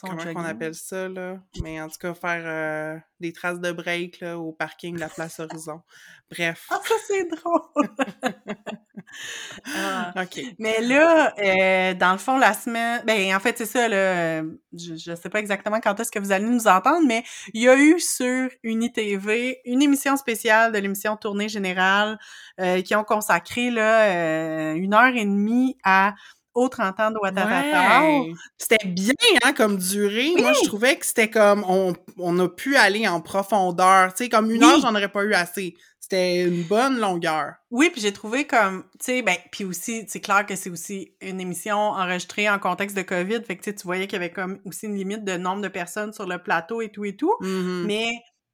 comment 0.00 0.18
jogging. 0.18 0.34
qu'on 0.34 0.44
appelle 0.44 0.74
ça 0.74 1.08
là, 1.08 1.40
mais 1.62 1.80
en 1.80 1.88
tout 1.88 1.98
cas 1.98 2.14
faire 2.14 2.44
euh, 2.46 2.98
des 3.20 3.32
traces 3.32 3.60
de 3.60 3.72
break 3.72 4.20
là, 4.20 4.38
au 4.38 4.52
parking 4.52 4.94
de 4.94 5.00
la 5.00 5.08
place 5.08 5.40
Horizon. 5.40 5.82
Bref. 6.30 6.66
Ah, 6.70 6.80
ça, 6.84 6.94
c'est 7.06 7.28
drôle! 7.28 7.88
Ah. 9.76 10.12
Mais 10.58 10.80
là, 10.80 11.32
euh, 11.38 11.94
dans 11.94 12.12
le 12.12 12.18
fond, 12.18 12.38
la 12.38 12.54
semaine, 12.54 13.02
ben 13.06 13.34
en 13.34 13.40
fait 13.40 13.56
c'est 13.58 13.66
ça 13.66 13.88
là. 13.88 13.96
euh, 13.96 14.42
Je, 14.76 14.94
je 14.96 15.14
sais 15.14 15.28
pas 15.30 15.38
exactement 15.40 15.80
quand 15.80 15.98
est-ce 16.00 16.10
que 16.10 16.18
vous 16.18 16.32
allez 16.32 16.46
nous 16.46 16.66
entendre, 16.66 17.06
mais 17.06 17.24
il 17.52 17.62
y 17.62 17.68
a 17.68 17.76
eu 17.76 17.98
sur 18.00 18.48
UniTV 18.62 19.58
une 19.64 19.82
émission 19.82 20.16
spéciale 20.16 20.72
de 20.72 20.78
l'émission 20.78 21.16
Tournée 21.16 21.48
générale 21.48 22.18
euh, 22.60 22.82
qui 22.82 22.94
ont 22.94 23.04
consacré 23.04 23.70
là 23.70 24.10
euh, 24.10 24.74
une 24.74 24.94
heure 24.94 25.14
et 25.14 25.24
demie 25.24 25.76
à 25.84 26.14
au 26.54 26.68
30 26.68 27.00
ans 27.00 27.10
de. 27.10 27.18
Ouais. 27.18 28.32
C'était 28.58 28.86
bien 28.86 29.12
hein 29.44 29.52
comme 29.52 29.76
durée. 29.76 30.34
Moi 30.38 30.52
je 30.52 30.66
trouvais 30.68 30.96
que 30.96 31.04
c'était 31.04 31.28
comme 31.28 31.64
on, 31.68 31.94
on 32.18 32.38
a 32.38 32.48
pu 32.48 32.76
aller 32.76 33.08
en 33.08 33.20
profondeur, 33.20 34.14
tu 34.14 34.24
sais 34.24 34.28
comme 34.28 34.50
une 34.52 34.62
Oui. 34.64 34.70
heure, 34.70 34.80
j'en 34.80 34.94
aurais 34.94 35.08
pas 35.10 35.24
eu 35.24 35.34
assez. 35.34 35.74
C'était 36.14 36.44
une 36.44 36.62
bonne 36.62 36.98
longueur. 37.00 37.54
Oui, 37.70 37.90
puis 37.90 38.00
j'ai 38.00 38.12
trouvé 38.12 38.46
comme, 38.46 38.84
tu 39.00 39.06
sais, 39.06 39.22
ben, 39.22 39.34
puis 39.50 39.64
aussi, 39.64 40.04
c'est 40.06 40.20
clair 40.20 40.46
que 40.46 40.54
c'est 40.54 40.70
aussi 40.70 41.16
une 41.20 41.40
émission 41.40 41.76
enregistrée 41.76 42.48
en 42.48 42.58
contexte 42.58 42.96
de 42.96 43.02
COVID, 43.02 43.42
fait 43.44 43.56
que 43.56 43.68
tu 43.70 43.82
voyais 43.84 44.06
qu'il 44.06 44.20
y 44.20 44.22
avait 44.22 44.30
comme 44.32 44.60
aussi 44.64 44.86
une 44.86 44.96
limite 44.96 45.24
de 45.24 45.36
nombre 45.36 45.60
de 45.62 45.68
personnes 45.68 46.12
sur 46.12 46.26
le 46.26 46.38
plateau 46.38 46.80
et 46.82 46.90
tout 46.90 47.04
et 47.04 47.16
tout, 47.16 47.34
Mhm. 47.40 47.84
mais 47.86 48.06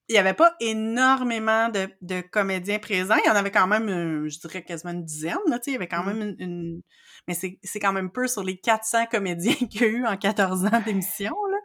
il 0.09 0.15
y 0.15 0.19
avait 0.19 0.35
pas 0.35 0.55
énormément 0.61 1.69
de, 1.69 1.89
de 2.01 2.21
comédiens 2.23 2.79
présents, 2.79 3.17
il 3.25 3.29
y 3.29 3.31
en 3.31 3.37
avait 3.37 3.51
quand 3.53 3.67
même, 3.69 3.89
euh, 3.89 4.29
je 4.29 4.39
dirais 4.41 4.63
quasiment 4.65 4.93
une 4.93 5.05
dizaine, 5.05 5.37
là, 5.47 5.59
tu 5.59 5.65
sais, 5.67 5.71
il 5.71 5.75
y 5.75 5.77
avait 5.77 5.87
quand 5.87 6.03
Mhm. 6.03 6.19
même 6.19 6.29
une... 6.29 6.37
une- 6.39 6.83
Mais 7.29 7.35
c'est 7.35 7.59
c'est 7.63 7.79
quand 7.81 7.93
même 7.93 8.11
peu 8.11 8.27
sur 8.27 8.43
les 8.43 8.57
400 8.57 9.05
comédiens 9.07 9.53
qu'il 9.71 9.83
y 9.83 9.85
a 9.85 9.89
eu 9.89 10.07
en 10.07 10.17
14 10.17 10.65
ans 10.65 10.81
d'émission, 10.85 11.35
là. 11.51 11.59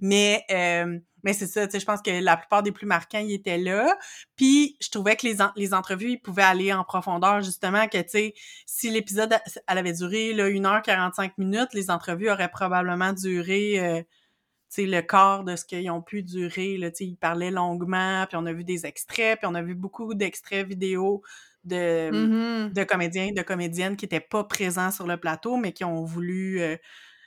Mais, 0.00 0.42
euh, 0.50 0.98
mais 1.24 1.32
c'est 1.32 1.46
ça, 1.48 1.66
tu 1.66 1.72
sais, 1.72 1.80
je 1.80 1.86
pense 1.86 2.00
que 2.02 2.10
la 2.22 2.36
plupart 2.36 2.62
des 2.62 2.70
plus 2.72 2.86
marquants, 2.86 3.18
ils 3.18 3.32
étaient 3.34 3.58
là. 3.58 3.96
Puis, 4.36 4.76
je 4.80 4.90
trouvais 4.90 5.16
que 5.16 5.26
les, 5.26 5.42
en- 5.42 5.50
les 5.56 5.74
entrevues, 5.74 6.10
ils 6.12 6.18
pouvaient 6.20 6.42
aller 6.42 6.72
en 6.72 6.84
profondeur, 6.84 7.40
justement, 7.42 7.88
que, 7.88 7.98
tu 7.98 8.08
sais, 8.08 8.34
si 8.66 8.90
l'épisode, 8.90 9.34
elle 9.66 9.78
avait 9.78 9.92
duré, 9.94 10.32
là, 10.34 10.48
1h45 10.48 11.32
minutes, 11.38 11.74
les 11.74 11.90
entrevues 11.90 12.30
auraient 12.30 12.50
probablement 12.50 13.12
duré, 13.12 13.80
euh, 13.80 14.02
tu 14.02 14.82
sais, 14.82 14.86
le 14.86 15.02
quart 15.02 15.44
de 15.44 15.56
ce 15.56 15.64
qu'ils 15.64 15.90
ont 15.90 16.02
pu 16.02 16.22
durer, 16.22 16.76
là, 16.76 16.90
tu 16.90 16.98
sais, 16.98 17.04
ils 17.06 17.16
parlaient 17.16 17.50
longuement, 17.50 18.26
puis 18.28 18.36
on 18.36 18.46
a 18.46 18.52
vu 18.52 18.64
des 18.64 18.86
extraits, 18.86 19.38
puis 19.40 19.46
on 19.50 19.54
a 19.54 19.62
vu 19.62 19.74
beaucoup 19.74 20.14
d'extraits 20.14 20.66
vidéo 20.66 21.22
de, 21.64 22.10
Mhm. 22.10 22.72
de 22.74 22.84
comédiens, 22.84 23.32
de 23.32 23.40
comédiennes 23.42 23.96
qui 23.96 24.04
étaient 24.04 24.20
pas 24.20 24.44
présents 24.44 24.90
sur 24.90 25.06
le 25.06 25.16
plateau, 25.16 25.56
mais 25.56 25.72
qui 25.72 25.84
ont 25.84 26.04
voulu... 26.04 26.60
euh, 26.60 26.76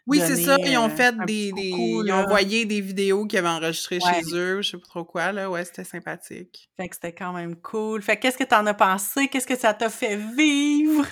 Oui, 0.08 0.20
c'est 0.26 0.38
ça. 0.38 0.56
Ils 0.60 0.78
ont 0.78 0.90
fait 0.90 1.14
des, 1.26 1.52
Ils 1.56 2.12
ont 2.12 2.16
envoyé 2.24 2.66
des 2.66 2.80
vidéos 2.82 3.26
qu'ils 3.26 3.40
avaient 3.40 3.48
enregistrées 3.50 4.00
Ouais. 4.04 4.14
chez 4.24 4.36
eux, 4.36 4.62
je 4.62 4.72
sais 4.72 4.78
pas 4.78 4.86
trop 4.88 5.04
quoi, 5.04 5.32
là. 5.34 5.50
Ouais, 5.50 5.64
c'était 5.66 5.84
sympathique. 5.84 6.70
Fait 6.78 6.88
que 6.88 6.96
c'était 6.96 7.14
quand 7.14 7.34
même 7.34 7.56
cool. 7.58 8.02
Fait 8.02 8.16
que 8.16 8.22
qu'est-ce 8.24 8.38
que 8.38 8.44
t'en 8.46 8.66
as 8.66 8.74
pensé? 8.74 9.28
Qu'est-ce 9.28 9.48
que 9.48 9.58
ça 9.58 9.74
t'a 9.74 9.90
fait 9.90 10.16
vivre? 10.16 11.06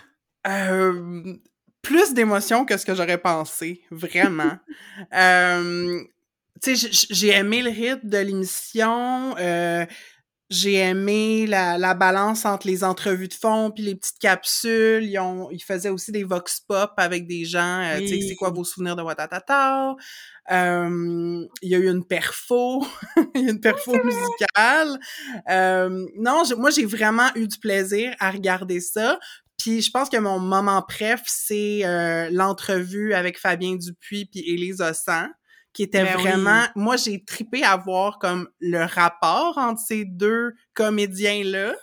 Euh, 0.47 1.33
plus 1.81 2.13
d'émotions 2.13 2.65
que 2.65 2.77
ce 2.77 2.85
que 2.85 2.95
j'aurais 2.95 3.17
pensé, 3.17 3.81
vraiment. 3.91 4.57
euh, 5.13 5.99
tu 6.63 6.75
sais, 6.77 6.89
j'ai 7.11 7.29
aimé 7.31 7.61
le 7.61 7.69
rythme 7.69 8.07
de 8.07 8.17
l'émission. 8.17 9.35
euh, 9.37 9.85
j'ai 10.49 10.75
aimé 10.75 11.47
la, 11.47 11.77
la 11.77 11.93
balance 11.95 12.45
entre 12.45 12.67
les 12.67 12.83
entrevues 12.83 13.27
de 13.27 13.33
fond 13.33 13.71
puis 13.71 13.83
les 13.83 13.95
petites 13.95 14.19
capsules. 14.19 15.03
Ils, 15.03 15.17
ont, 15.17 15.49
ils 15.51 15.63
faisaient 15.63 15.89
aussi 15.89 16.11
des 16.11 16.23
vox 16.23 16.61
pop 16.67 16.91
avec 16.97 17.27
des 17.27 17.45
gens. 17.45 17.81
euh, 17.81 17.99
Tu 17.99 18.07
sais, 18.07 18.19
c'est 18.27 18.35
quoi 18.35 18.51
vos 18.51 18.63
souvenirs 18.63 18.95
de 18.95 19.01
Watatata? 19.01 19.95
Euh, 20.51 21.45
il 21.61 21.69
y 21.69 21.75
a 21.75 21.79
eu 21.79 21.89
une 21.89 22.05
perfo. 22.05 22.85
il 23.35 23.41
y 23.41 23.47
a 23.47 23.51
une 23.51 23.59
perfo 23.61 23.93
musicale. 24.03 24.99
Euh, 25.49 26.05
non, 26.17 26.43
moi, 26.57 26.69
j'ai 26.69 26.85
vraiment 26.85 27.29
eu 27.35 27.47
du 27.47 27.57
plaisir 27.57 28.15
à 28.19 28.29
regarder 28.29 28.79
ça. 28.79 29.19
Puis 29.57 29.81
je 29.81 29.89
pense 29.89 30.09
que 30.09 30.17
mon 30.17 30.37
moment 30.37 30.83
préf, 30.87 31.21
c'est 31.25 31.85
euh, 31.85 32.29
l'entrevue 32.31 33.13
avec 33.13 33.39
Fabien 33.39 33.75
Dupuis 33.77 34.25
puis 34.25 34.41
Élise 34.41 34.81
Ossan, 34.81 35.29
qui 35.75 35.83
était 35.83 36.03
Ben 36.03 36.15
oui. 36.15 36.23
vraiment... 36.23 36.63
Moi, 36.75 36.95
j'ai 36.95 37.23
tripé 37.23 37.63
à 37.63 37.75
voir 37.77 38.17
comme 38.17 38.49
le 38.59 38.83
rapport 38.85 39.57
entre 39.57 39.79
ces 39.79 40.05
deux 40.05 40.53
comédiens-là, 40.73 41.75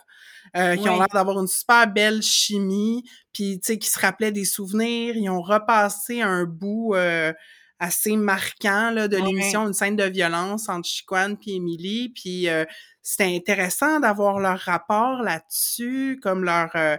euh, 0.57 0.75
qui 0.75 0.89
ont 0.89 0.97
l'air 0.97 1.07
d'avoir 1.13 1.39
une 1.39 1.47
super 1.47 1.87
belle 1.87 2.21
chimie, 2.21 3.03
puis 3.33 3.59
tu 3.59 3.67
sais, 3.67 3.77
qui 3.77 3.89
se 3.89 3.99
rappelaient 3.99 4.31
des 4.31 4.45
souvenirs. 4.45 5.15
Ils 5.15 5.29
ont 5.29 5.41
repassé 5.41 6.21
un 6.21 6.43
bout 6.43 6.95
euh, 6.95 7.31
assez 7.79 8.17
marquant 8.17 8.91
là, 8.91 9.07
de 9.07 9.17
l'émission, 9.17 9.67
une 9.67 9.73
scène 9.73 9.95
de 9.95 10.03
violence 10.03 10.69
entre 10.69 10.87
Chiquan 10.87 11.35
puis 11.35 11.55
Émilie, 11.55 12.09
puis 12.09 12.49
euh, 12.49 12.65
c'était 13.01 13.35
intéressant 13.35 13.99
d'avoir 13.99 14.39
leur 14.39 14.59
rapport 14.59 15.21
là-dessus, 15.21 16.19
comme 16.21 16.43
leur... 16.43 16.69
euh, 16.75 16.97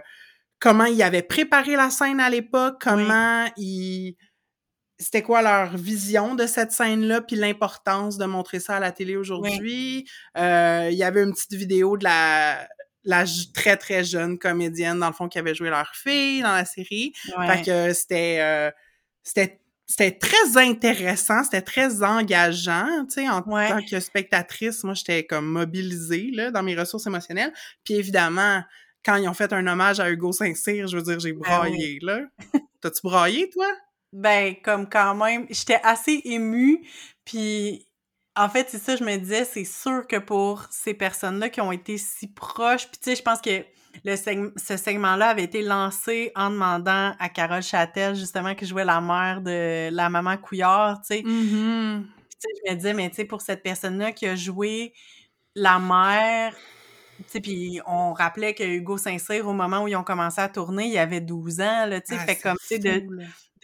comment 0.59 0.85
ils 0.85 1.03
avaient 1.03 1.21
préparé 1.21 1.75
la 1.75 1.89
scène 1.89 2.19
à 2.19 2.29
l'époque, 2.29 2.77
comment 2.81 3.45
ils 3.57 4.15
c'était 4.97 5.21
quoi 5.21 5.41
leur 5.41 5.75
vision 5.77 6.35
de 6.35 6.45
cette 6.47 6.71
scène-là, 6.71 7.21
puis 7.21 7.35
l'importance 7.35 8.17
de 8.17 8.25
montrer 8.25 8.59
ça 8.59 8.77
à 8.77 8.79
la 8.79 8.91
télé 8.91 9.15
aujourd'hui? 9.17 10.07
Euh, 10.37 10.89
Il 10.91 10.97
y 10.97 11.03
avait 11.03 11.23
une 11.23 11.33
petite 11.33 11.53
vidéo 11.53 11.97
de 11.97 12.03
la, 12.05 12.67
très 13.53 13.77
très 13.77 14.03
jeune 14.03 14.37
comédienne, 14.39 14.99
dans 14.99 15.07
le 15.07 15.13
fond, 15.13 15.27
qui 15.27 15.37
avait 15.39 15.53
joué 15.55 15.69
leur 15.69 15.91
fille 15.95 16.41
dans 16.41 16.53
la 16.55 16.65
série. 16.65 17.13
Fait 17.47 17.61
que 17.63 17.93
c'était 17.93 18.37
euh, 18.39 18.71
c'était 19.23 19.59
c'était 19.87 20.17
très 20.17 20.57
intéressant, 20.57 21.43
c'était 21.43 21.61
très 21.61 22.01
engageant, 22.01 23.05
tu 23.07 23.15
sais, 23.21 23.29
en 23.29 23.41
Ouais. 23.43 23.69
tant 23.69 23.81
que 23.85 23.99
spectatrice, 23.99 24.83
moi 24.83 24.95
j'étais 24.95 25.25
comme 25.25 25.45
mobilisée 25.45 26.31
là 26.33 26.49
dans 26.49 26.63
mes 26.63 26.75
ressources 26.75 27.05
émotionnelles. 27.05 27.53
Puis 27.83 27.93
évidemment, 27.93 28.63
quand 29.05 29.17
ils 29.17 29.27
ont 29.29 29.35
fait 29.35 29.53
un 29.53 29.67
hommage 29.67 29.99
à 29.99 30.09
Hugo 30.09 30.31
Saint-Cyr, 30.31 30.87
je 30.87 30.97
veux 30.97 31.03
dire, 31.03 31.19
j'ai 31.19 31.33
Ben 31.33 31.39
braillé 31.41 31.99
là. 32.01 32.21
T'as-tu 32.81 33.01
braillé 33.03 33.47
toi? 33.51 33.67
Ben, 34.15 34.55
comme 34.63 34.87
quand 34.87 35.13
même, 35.15 35.45
j'étais 35.49 35.79
assez 35.83 36.21
émue, 36.23 36.87
puis 37.25 37.85
en 38.37 38.47
fait, 38.49 38.67
c'est 38.69 38.77
ça, 38.79 38.95
je 38.95 39.03
me 39.03 39.17
disais, 39.17 39.43
c'est 39.45 39.65
sûr 39.65 40.07
que 40.07 40.15
pour 40.15 40.65
ces 40.71 40.93
personnes-là 40.93 41.49
qui 41.49 41.59
ont 41.59 41.71
été 41.71 41.97
si 41.97 42.27
proches, 42.27 42.87
puis 42.87 42.97
tu 43.01 43.09
sais, 43.09 43.15
je 43.17 43.21
pense 43.21 43.41
que 43.41 43.65
le 44.03 44.13
seg- 44.15 44.51
ce 44.57 44.77
segment-là 44.77 45.29
avait 45.29 45.43
été 45.43 45.61
lancé 45.61 46.31
en 46.35 46.49
demandant 46.49 47.13
à 47.19 47.29
Carole 47.29 47.61
Châtel, 47.61 48.15
justement, 48.15 48.55
qui 48.55 48.65
jouait 48.65 48.85
la 48.85 49.01
mère 49.01 49.41
de 49.41 49.89
la 49.91 50.09
maman 50.09 50.37
Couillard, 50.37 51.01
tu 51.01 51.15
sais, 51.15 51.21
Mm-hmm. 51.21 52.03
Je 52.67 52.71
me 52.71 52.75
disais, 52.75 52.93
mais 52.93 53.09
tu 53.09 53.15
sais, 53.17 53.25
pour 53.25 53.41
cette 53.41 53.63
personne-là 53.63 54.11
qui 54.11 54.27
a 54.27 54.35
joué 54.35 54.93
la 55.55 55.79
mère, 55.79 56.53
tu 57.19 57.23
sais, 57.27 57.41
puis 57.41 57.79
on 57.87 58.13
rappelait 58.13 58.53
que 58.53 58.63
Hugo 58.63 58.97
Saint-Cyr, 58.97 59.47
au 59.47 59.53
moment 59.53 59.83
où 59.83 59.87
ils 59.87 59.95
ont 59.95 60.03
commencé 60.03 60.39
à 60.41 60.49
tourner, 60.49 60.87
il 60.87 60.97
avait 60.97 61.21
12 61.21 61.59
ans, 61.61 61.85
là, 61.85 62.01
tu 62.01 62.13
sais, 62.13 62.19
Ah, 62.21 62.25
fait 62.25 62.35
comme, 62.37 62.57
tu 62.61 62.67
sais, 62.67 62.79
de, 62.79 62.91
fou. 62.99 63.15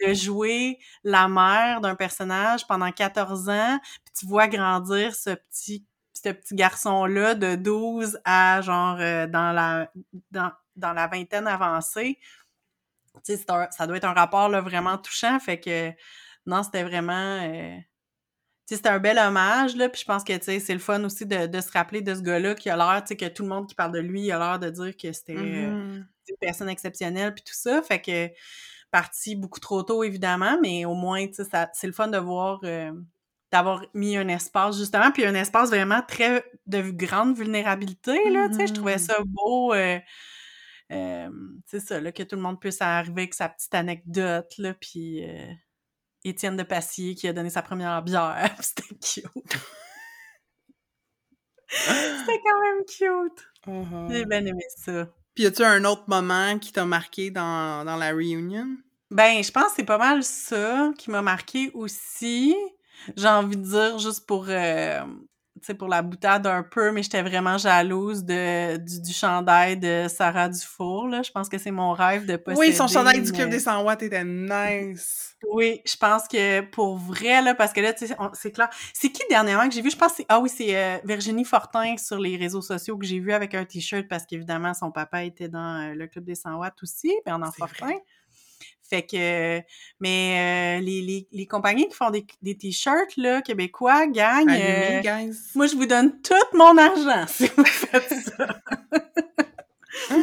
De 0.06 0.14
jouer 0.14 0.78
la 1.04 1.28
mère 1.28 1.80
d'un 1.80 1.94
personnage 1.94 2.66
pendant 2.66 2.90
14 2.92 3.48
ans, 3.48 3.78
puis 4.04 4.14
tu 4.18 4.26
vois 4.26 4.48
grandir 4.48 5.14
ce 5.14 5.30
petit 5.30 5.86
ce 6.14 6.28
petit 6.30 6.54
garçon-là 6.54 7.34
de 7.34 7.54
12 7.56 8.18
à 8.24 8.60
genre 8.62 8.98
euh, 9.00 9.26
dans 9.26 9.52
la 9.52 9.90
dans, 10.30 10.52
dans 10.76 10.92
la 10.92 11.06
vingtaine 11.08 11.46
avancée. 11.46 12.18
Tu 13.24 13.36
sais, 13.36 13.44
un- 13.50 13.70
ça 13.70 13.86
doit 13.86 13.96
être 13.98 14.04
un 14.04 14.12
rapport 14.14 14.48
là, 14.48 14.60
vraiment 14.60 14.98
touchant, 14.98 15.38
fait 15.38 15.60
que 15.60 15.90
non, 16.46 16.62
c'était 16.62 16.82
vraiment 16.82 17.12
euh, 17.42 17.76
tu 18.68 18.74
sais, 18.74 18.76
c'était 18.76 18.90
un 18.90 19.00
bel 19.00 19.18
hommage, 19.18 19.76
là, 19.76 19.88
puis 19.90 20.00
je 20.02 20.06
pense 20.06 20.24
que, 20.24 20.34
tu 20.36 20.44
sais, 20.44 20.60
c'est 20.60 20.74
le 20.74 20.80
fun 20.80 21.04
aussi 21.04 21.26
de, 21.26 21.46
de 21.46 21.60
se 21.62 21.72
rappeler 21.72 22.02
de 22.02 22.14
ce 22.14 22.22
gars-là 22.22 22.54
qui 22.56 22.70
a 22.70 22.76
l'air, 22.76 23.02
tu 23.04 23.08
sais, 23.10 23.16
que 23.16 23.26
tout 23.28 23.42
le 23.44 23.50
monde 23.50 23.68
qui 23.68 23.74
parle 23.76 23.92
de 23.92 24.00
lui 24.00 24.30
a 24.32 24.38
l'air 24.38 24.58
de 24.60 24.70
dire 24.70 24.96
que 24.96 25.12
c'était 25.12 25.70
euh, 25.72 25.72
Mhm. 25.72 26.08
une 26.28 26.36
personne 26.40 26.68
exceptionnelle 26.70 27.34
puis 27.34 27.44
tout 27.44 27.54
ça, 27.54 27.82
fait 27.82 28.00
que 28.02 28.30
parti 28.92 29.34
beaucoup 29.34 29.58
trop 29.60 29.82
tôt, 29.82 30.04
évidemment, 30.04 30.58
mais 30.62 30.84
au 30.84 30.94
moins, 30.94 31.26
tu 31.26 31.34
sais, 31.34 31.44
ça- 31.44 31.70
c'est 31.74 31.88
le 31.88 31.92
fun 31.92 32.06
de 32.08 32.18
voir, 32.18 32.60
euh, 32.64 32.92
d'avoir 33.50 33.84
mis 33.94 34.16
un 34.16 34.28
espace, 34.28 34.78
justement, 34.78 35.10
puis 35.10 35.26
un 35.26 35.34
espace 35.34 35.70
vraiment 35.70 36.02
très 36.06 36.44
de 36.66 36.82
grande 36.90 37.36
vulnérabilité, 37.36 38.30
là, 38.30 38.48
tu 38.48 38.54
sais, 38.56 38.66
je 38.68 38.74
trouvais 38.74 38.94
Mhm. 38.94 38.98
ça 39.00 39.16
beau, 39.26 39.74
euh, 39.74 39.98
euh, 40.92 41.30
c'est 41.66 41.80
ça, 41.80 42.00
là, 42.00 42.12
que 42.12 42.22
tout 42.22 42.36
le 42.36 42.42
monde 42.42 42.60
puisse 42.60 42.80
arriver 42.80 43.22
avec 43.22 43.34
sa 43.34 43.48
petite 43.48 43.74
anecdote, 43.74 44.52
là, 44.58 44.74
puis 44.74 45.24
Étienne 46.24 46.56
de 46.56 46.62
Passier 46.62 47.14
qui 47.16 47.26
a 47.28 47.32
donné 47.32 47.50
sa 47.50 47.62
première 47.62 48.00
bière, 48.02 48.56
c'était 48.64 48.88
cute. 48.94 49.58
c'était 51.68 52.40
quand 52.44 52.60
même 52.60 52.84
cute. 52.86 53.48
Mhm. 53.66 54.08
J'ai 54.10 54.24
bien 54.26 54.44
aimé 54.46 54.64
ça. 54.76 55.08
Puis 55.34 55.44
y 55.44 55.46
a-tu 55.46 55.62
un 55.62 55.84
autre 55.84 56.04
moment 56.08 56.58
qui 56.58 56.72
t'a 56.72 56.84
marqué 56.84 57.30
dans, 57.30 57.84
dans 57.84 57.96
la 57.96 58.12
reunion? 58.12 58.66
Ben, 59.10 59.42
je 59.42 59.50
pense 59.50 59.64
que 59.68 59.72
c'est 59.76 59.84
pas 59.84 59.98
mal 59.98 60.22
ça 60.22 60.90
qui 60.98 61.10
m'a 61.10 61.22
marqué 61.22 61.70
aussi. 61.74 62.54
J'ai 63.16 63.28
envie 63.28 63.56
de 63.56 63.62
dire 63.62 63.98
juste 63.98 64.26
pour, 64.26 64.46
euh, 64.48 65.02
pour 65.78 65.88
la 65.88 66.02
boutade 66.02 66.46
un 66.46 66.62
peu, 66.62 66.90
mais 66.92 67.02
j'étais 67.02 67.22
vraiment 67.22 67.56
jalouse 67.58 68.24
de, 68.24 68.76
du, 68.76 69.00
du 69.00 69.12
chandail 69.12 69.76
de 69.76 70.06
Sarah 70.08 70.48
Dufour, 70.48 71.08
là. 71.08 71.22
Je 71.22 71.30
pense 71.30 71.48
que 71.48 71.58
c'est 71.58 71.70
mon 71.70 71.92
rêve 71.92 72.26
de 72.26 72.36
posséder. 72.36 72.68
Oui, 72.70 72.74
son 72.74 72.88
chandail 72.88 73.22
du 73.22 73.32
Club 73.32 73.50
des 73.50 73.60
100 73.60 73.82
watts 73.84 74.02
était 74.02 74.24
nice. 74.24 75.36
Oui, 75.50 75.80
je 75.84 75.96
pense 75.96 76.28
que 76.28 76.60
pour 76.60 76.96
vrai, 76.96 77.42
là, 77.42 77.54
parce 77.54 77.72
que 77.72 77.80
là, 77.80 77.92
tu 77.92 78.06
sais, 78.06 78.14
on- 78.18 78.30
c'est 78.32 78.52
clair. 78.52 78.68
C'est 78.94 79.10
qui 79.10 79.22
dernièrement 79.28 79.68
que 79.68 79.74
j'ai 79.74 79.82
vu? 79.82 79.90
Je 79.90 79.96
pense 79.96 80.12
que 80.12 80.16
c'est, 80.18 80.26
ah 80.28 80.38
oui, 80.38 80.48
c'est 80.48 80.76
euh, 80.76 80.98
Virginie 81.04 81.44
Fortin 81.44 81.96
sur 81.96 82.18
les 82.18 82.36
réseaux 82.36 82.62
sociaux 82.62 82.96
que 82.96 83.04
j'ai 83.06 83.18
vu 83.18 83.32
avec 83.32 83.54
un 83.54 83.64
t-shirt 83.64 84.06
parce 84.08 84.24
qu'évidemment, 84.24 84.72
son 84.74 84.90
papa 84.92 85.24
était 85.24 85.48
dans 85.48 85.90
euh, 85.90 85.94
le 85.94 86.06
Club 86.06 86.24
des 86.24 86.36
100 86.36 86.54
watts 86.58 86.80
aussi, 86.82 87.12
Bernard 87.26 87.54
Fortin. 87.56 87.86
vrai. 87.86 88.04
Fait 88.92 89.06
que, 89.06 89.62
mais 90.00 90.76
euh, 90.78 90.84
les, 90.84 91.00
les, 91.00 91.26
les 91.32 91.46
compagnies 91.46 91.88
qui 91.88 91.94
font 91.96 92.10
des, 92.10 92.26
des 92.42 92.54
t-shirts, 92.58 93.16
là, 93.16 93.40
québécois, 93.40 94.06
gagnent. 94.06 94.50
Allumé, 94.50 95.00
guys. 95.02 95.38
moi, 95.54 95.66
je 95.66 95.74
vous 95.76 95.86
donne 95.86 96.20
tout 96.20 96.34
mon 96.52 96.76
argent 96.76 97.24
si 97.28 97.46
vous 97.56 97.64
faites 97.64 98.12
ça. 98.12 98.48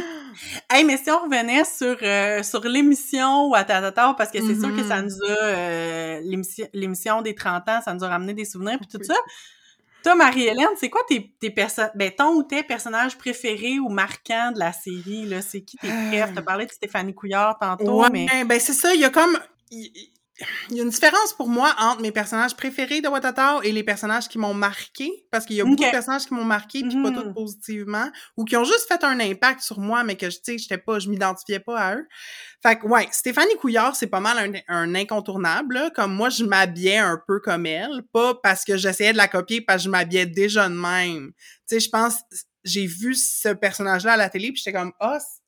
Hey, 0.71 0.83
mais 0.83 0.97
si 0.97 1.09
on 1.11 1.23
revenait 1.23 1.63
sur, 1.65 1.97
euh, 2.03 2.43
sur 2.43 2.63
l'émission 2.67 3.47
ou 3.49 3.55
à 3.55 3.63
parce 3.63 4.29
que 4.31 4.39
c'est 4.39 4.55
sûr 4.59 4.75
que 4.75 4.83
ça 4.83 5.01
Mhm. 5.01 5.07
nous 5.07 5.23
a, 5.31 5.43
euh, 5.43 6.19
l'émission- 6.23 6.67
l'émission 6.73 7.21
des 7.23 7.33
30 7.35 7.67
ans, 7.69 7.79
ça 7.83 7.93
nous 7.93 8.03
a 8.03 8.07
ramené 8.09 8.33
des 8.33 8.45
souvenirs 8.45 8.77
puis 8.79 8.87
tout 8.87 8.99
Oui. 8.99 9.05
ça. 9.07 9.15
Toi, 10.03 10.15
Marie-Hélène, 10.15 10.69
c'est 10.77 10.89
quoi 10.89 11.01
tes, 11.07 11.31
tes 11.39 11.49
personnages, 11.49 11.91
ben, 11.95 12.11
ton 12.11 12.33
ou 12.33 12.43
tes 12.43 12.63
personnages 12.63 13.17
préférés 13.17 13.79
ou 13.79 13.89
marquants 13.89 14.51
de 14.53 14.59
la 14.59 14.71
série, 14.71 15.25
là? 15.25 15.41
C'est 15.41 15.61
qui 15.61 15.77
tes 15.77 15.87
préfs? 15.87 16.33
T'as 16.33 16.41
parlé 16.41 16.65
de 16.65 16.71
Stéphanie 16.71 17.13
Couillard 17.13 17.57
tantôt, 17.59 18.01
ouais, 18.01 18.09
mais... 18.11 18.45
ben, 18.45 18.59
c'est 18.59 18.73
ça, 18.73 18.93
il 18.93 19.01
y 19.01 19.05
a 19.05 19.09
comme... 19.09 19.37
Il 19.71 19.91
y 20.71 20.79
a 20.79 20.83
une 20.83 20.89
différence 20.89 21.33
pour 21.33 21.49
moi 21.49 21.73
entre 21.79 22.01
mes 22.01 22.11
personnages 22.11 22.55
préférés 22.55 23.01
de 23.01 23.07
Watatao 23.07 23.61
et 23.61 23.71
les 23.71 23.83
personnages 23.83 24.27
qui 24.27 24.37
m'ont 24.37 24.53
marqué, 24.53 25.11
parce 25.31 25.45
qu'il 25.45 25.55
y 25.57 25.61
a 25.61 25.63
beaucoup 25.65 25.83
de 25.87 25.91
personnages 25.91 26.25
qui 26.25 26.33
m'ont 26.33 26.45
marqué, 26.45 26.81
puis 26.81 27.01
pas 27.01 27.11
tous 27.11 27.25
Mhm. 27.25 27.33
positivement, 27.33 28.09
ou 28.37 28.45
qui 28.45 28.55
ont 28.55 28.63
juste 28.63 28.87
fait 28.87 29.03
un 29.03 29.19
impact 29.19 29.61
sur 29.61 29.79
moi, 29.79 30.03
mais 30.03 30.15
que, 30.15 30.25
tu 30.27 30.37
sais, 30.43 30.57
j'étais 30.57 30.77
pas, 30.77 30.99
je 30.99 31.09
m'identifiais 31.09 31.59
pas 31.59 31.79
à 31.79 31.95
eux. 31.95 32.07
Fait 32.63 32.77
que, 32.77 32.85
ouais, 32.87 33.07
Stéphanie 33.11 33.55
Couillard, 33.59 33.95
c'est 33.95 34.07
pas 34.07 34.19
mal 34.19 34.37
un, 34.67 34.73
un 34.73 34.95
incontournable, 34.95 35.75
là. 35.75 35.89
Comme 35.91 36.13
moi, 36.13 36.29
je 36.29 36.43
m'habillais 36.43 36.97
un 36.97 37.19
peu 37.27 37.39
comme 37.39 37.65
elle, 37.65 38.03
pas 38.13 38.35
parce 38.35 38.63
que 38.65 38.77
j'essayais 38.77 39.11
de 39.13 39.17
la 39.17 39.27
copier, 39.27 39.61
parce 39.61 39.79
que 39.79 39.85
je 39.85 39.89
m'habillais 39.89 40.25
déjà 40.25 40.69
de 40.69 40.73
même. 40.75 41.31
Tu 41.67 41.75
sais, 41.75 41.79
je 41.79 41.89
pense, 41.89 42.15
j'ai 42.63 42.85
vu 42.85 43.15
ce 43.15 43.49
personnage-là 43.49 44.13
à 44.13 44.17
la 44.17 44.29
télé, 44.29 44.51
puis 44.51 44.61
j'étais 44.63 44.77
comme, 44.77 44.91
ah, 44.99 45.17
j'ai- 45.19 45.38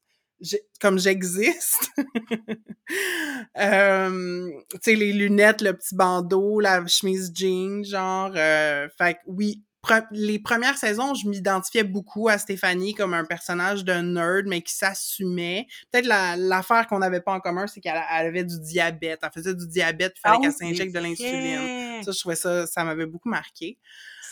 comme 0.80 0.98
j'existe. 1.00 1.92
euh, 3.58 4.50
tu 4.72 4.78
sais, 4.82 4.96
les 4.96 5.14
lunettes, 5.14 5.62
le 5.62 5.74
petit 5.74 5.96
bandeau, 5.96 6.60
la 6.60 6.86
chemise 6.88 7.32
jean, 7.34 7.84
genre. 7.84 8.32
Euh, 8.36 8.88
fait 8.98 9.16
que 9.16 9.20
oui, 9.28 9.64
pre- 9.84 10.06
les 10.12 10.40
premières 10.40 10.78
saisons, 10.78 11.14
je 11.14 11.28
m'identifiais 11.28 11.84
beaucoup 11.84 12.30
à 12.30 12.38
Stéphanie 12.38 12.94
comme 12.94 13.14
un 13.14 13.26
personnage 13.26 13.84
de 13.84 13.94
nerd, 13.94 14.48
mais 14.48 14.62
qui 14.62 14.74
s'assumait. 14.74 15.68
Peut-être 15.92 16.06
la- 16.08 16.36
l'affaire 16.38 16.88
qu'on 16.88 17.00
n'avait 17.00 17.22
pas 17.22 17.34
en 17.34 17.40
commun, 17.40 17.68
c'est 17.68 17.82
qu'elle 17.82 18.02
elle 18.12 18.28
avait 18.28 18.44
du 18.44 18.60
diabète. 18.60 19.20
Elle 19.24 19.30
faisait 19.34 19.56
du 19.56 19.68
diabète, 19.68 20.14
il 20.18 20.20
fallait 20.22 20.38
Ah 20.40 20.42
qu'elle 20.42 20.54
s'injecte 20.54 20.94
de 20.96 21.00
l'insuline. 21.00 22.04
Ça, 22.04 22.12
je 22.12 22.20
trouvais 22.20 22.36
ça, 22.36 22.66
ça 22.68 22.84
m'avait 22.84 23.06
beaucoup 23.06 23.30
marqué. 23.30 23.78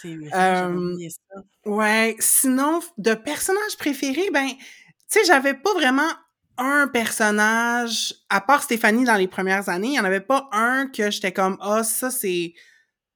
C'est 0.02 0.16
Euh, 0.34 0.96
ça. 1.10 1.42
Ouais, 1.66 2.16
sinon, 2.20 2.80
de 2.98 3.14
personnages 3.16 3.76
préférés, 3.78 4.30
ben, 4.34 4.48
sais, 5.10 5.26
j'avais 5.26 5.54
pas 5.54 5.74
vraiment 5.74 6.10
un 6.58 6.88
personnage, 6.88 8.14
à 8.30 8.42
part 8.42 8.64
Stéphanie 8.64 9.06
dans 9.06 9.16
les 9.16 9.28
premières 9.28 9.70
années, 9.70 9.90
il 9.90 9.94
y 9.94 10.00
en 10.00 10.04
avait 10.06 10.20
pas 10.20 10.50
un 10.52 10.88
que 10.88 11.10
j'étais 11.10 11.32
comme, 11.32 11.58
ah, 11.62 11.84
ça, 11.84 12.12
c'est, 12.12 12.54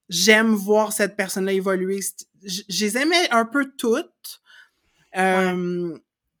j'aime 0.08 0.54
voir 0.54 0.92
cette 0.92 1.16
personne-là 1.16 1.52
évoluer. 1.52 2.00
Je 2.42 2.62
les 2.84 2.96
aimais 2.98 3.28
un 3.30 3.44
peu 3.44 3.70
toutes. 3.76 4.40
Euh, 5.16 5.96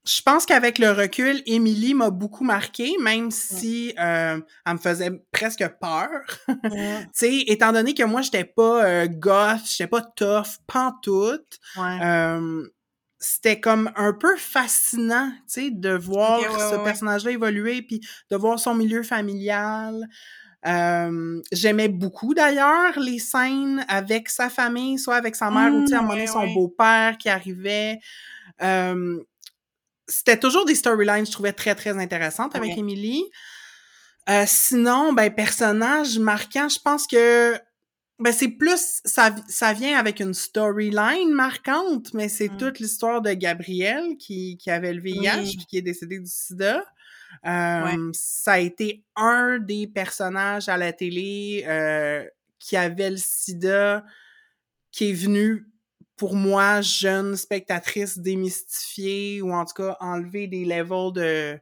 Je 0.06 0.22
pense 0.22 0.44
qu'avec 0.44 0.78
le 0.78 0.90
recul, 0.92 1.42
Émilie 1.46 1.94
m'a 1.94 2.10
beaucoup 2.10 2.44
marqué, 2.44 2.92
même 3.00 3.30
si 3.30 3.94
euh, 3.98 4.38
elle 4.66 4.72
me 4.72 4.78
faisait 4.78 5.10
presque 5.32 5.66
peur. 5.80 6.08
Ouais. 6.48 6.56
tu 7.04 7.08
sais, 7.12 7.38
étant 7.46 7.72
donné 7.72 7.94
que 7.94 8.02
moi, 8.02 8.20
j'étais 8.22 8.44
pas 8.44 8.84
euh, 8.84 9.06
goth, 9.08 9.60
j'étais 9.66 9.86
pas 9.86 10.02
tough, 10.02 10.58
pantoute, 10.66 11.58
Ouais. 11.76 12.38
C'était 13.24 13.58
comme 13.58 13.90
un 13.96 14.12
peu 14.12 14.36
fascinant, 14.36 15.30
tu 15.38 15.42
sais, 15.46 15.70
de 15.70 15.90
voir 15.96 16.40
ouais, 16.40 16.46
ce 16.58 16.70
ouais, 16.72 16.76
ouais. 16.78 16.84
personnage-là 16.84 17.30
évoluer, 17.30 17.80
puis 17.82 18.00
de 18.30 18.36
voir 18.36 18.58
son 18.58 18.74
milieu 18.74 19.02
familial. 19.02 20.06
Euh, 20.66 21.40
J'aimais 21.52 21.88
beaucoup 21.88 22.34
d'ailleurs 22.34 22.98
les 22.98 23.18
scènes 23.18 23.84
avec 23.88 24.28
sa 24.28 24.48
famille, 24.50 24.98
soit 24.98 25.16
avec 25.16 25.36
sa 25.36 25.50
mère 25.50 25.72
ou 25.74 25.80
tu 25.82 25.88
sais, 25.88 25.94
à 25.94 25.98
un 25.98 26.02
moment 26.02 26.14
donné, 26.14 26.24
Mmh, 26.24 26.28
son 26.28 26.38
ouais, 26.40 26.46
ouais. 26.46 26.54
beau-père 26.54 27.18
qui 27.18 27.28
arrivait. 27.28 27.98
Euh, 28.62 29.18
c'était 30.06 30.38
toujours 30.38 30.66
des 30.66 30.74
storylines, 30.74 31.24
je 31.26 31.32
trouvais 31.32 31.52
très, 31.52 31.74
très 31.74 31.98
intéressantes 31.98 32.54
avec 32.56 32.72
Ouais. 32.72 32.78
Emily. 32.78 33.24
Euh, 34.28 34.44
sinon, 34.46 35.12
ben, 35.12 35.30
personnage 35.34 36.18
marquant, 36.18 36.68
je 36.68 36.78
pense 36.78 37.06
que 37.06 37.58
ben, 38.20 38.32
c'est 38.32 38.48
plus, 38.48 39.00
ça, 39.04 39.34
ça 39.48 39.72
vient 39.72 39.98
avec 39.98 40.20
une 40.20 40.34
storyline 40.34 41.32
marquante, 41.32 42.14
mais 42.14 42.28
c'est 42.28 42.48
Mm. 42.52 42.56
toute 42.58 42.78
l'histoire 42.78 43.20
de 43.22 43.32
Gabriel 43.32 44.16
qui, 44.18 44.56
qui 44.58 44.70
avait 44.70 44.92
le 44.92 45.00
VIH 45.00 45.38
Oui. 45.42 45.56
puis 45.56 45.66
qui 45.66 45.78
est 45.78 45.82
décédé 45.82 46.18
du 46.20 46.30
sida. 46.30 46.84
Euh, 47.46 47.82
Ouais. 47.84 47.96
Ça 48.12 48.52
a 48.54 48.58
été 48.60 49.02
un 49.16 49.58
des 49.58 49.86
personnages 49.88 50.68
à 50.68 50.76
la 50.76 50.92
télé 50.92 51.64
euh, 51.66 52.24
qui 52.60 52.76
avait 52.76 53.10
le 53.10 53.16
sida 53.18 54.04
qui 54.92 55.10
est 55.10 55.12
venu 55.14 55.66
pour 56.16 56.36
moi, 56.36 56.80
jeune 56.80 57.36
spectatrice, 57.36 58.18
démystifier 58.18 59.42
ou 59.42 59.52
en 59.52 59.64
tout 59.64 59.74
cas 59.74 59.96
enlever 60.00 60.46
des 60.46 60.64
levels 60.64 61.12
de, 61.12 61.58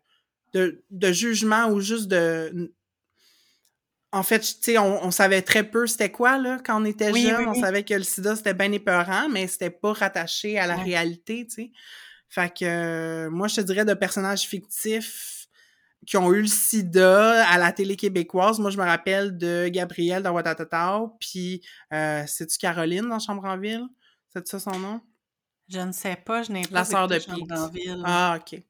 de, 0.52 0.84
de 0.90 1.12
jugement 1.12 1.68
ou 1.70 1.80
juste 1.80 2.08
de 2.08 2.74
en 4.12 4.22
fait, 4.22 4.40
tu 4.40 4.46
sais, 4.60 4.78
on, 4.78 5.04
on 5.04 5.10
savait 5.10 5.42
très 5.42 5.64
peu 5.64 5.86
c'était 5.86 6.10
quoi, 6.12 6.38
là, 6.38 6.58
quand 6.64 6.80
on 6.80 6.84
était 6.84 7.12
Oui, 7.12 7.22
jeune. 7.22 7.38
oui, 7.40 7.44
On 7.48 7.54
savait 7.54 7.82
que 7.84 7.94
le 7.94 8.02
sida, 8.02 8.36
c'était 8.36 8.54
bien 8.54 8.70
épeurant, 8.72 9.28
mais 9.30 9.46
c'était 9.46 9.70
pas 9.70 9.92
rattaché 9.94 10.58
à 10.58 10.66
la 10.66 10.76
Ouais. 10.76 10.84
réalité, 10.84 11.46
tu 11.46 11.54
sais. 11.54 11.70
Fait 12.28 12.52
que, 12.54 12.64
euh, 12.64 13.30
moi, 13.30 13.48
je 13.48 13.56
te 13.56 13.60
dirais 13.62 13.84
de 13.84 13.94
personnages 13.94 14.42
fictifs 14.42 15.46
qui 16.06 16.16
ont 16.16 16.32
eu 16.32 16.42
le 16.42 16.48
sida 16.48 17.46
à 17.46 17.58
la 17.58 17.72
télé 17.72 17.96
québécoise. 17.96 18.58
Moi, 18.58 18.70
je 18.70 18.78
me 18.78 18.84
rappelle 18.84 19.38
de 19.38 19.68
Gabrielle 19.68 20.22
dans 20.22 20.32
Watatatao, 20.32 21.16
puis 21.20 21.62
euh, 21.92 22.24
c'est-tu 22.26 22.58
Caroline 22.58 23.08
dans 23.08 23.18
Chambre 23.18 23.44
en 23.44 23.56
Ville? 23.58 23.84
C'est 24.32 24.46
ça 24.48 24.58
son 24.58 24.78
nom? 24.78 25.00
Je 25.68 25.78
ne 25.80 25.92
sais 25.92 26.16
pas, 26.16 26.42
je 26.42 26.52
n'ai 26.52 26.62
pas 26.62 26.80
La 26.80 26.84
sœur 26.84 27.06
de 27.08 27.18
Pete. 27.18 27.52
Ah, 28.04 28.38
OK. 28.40 28.60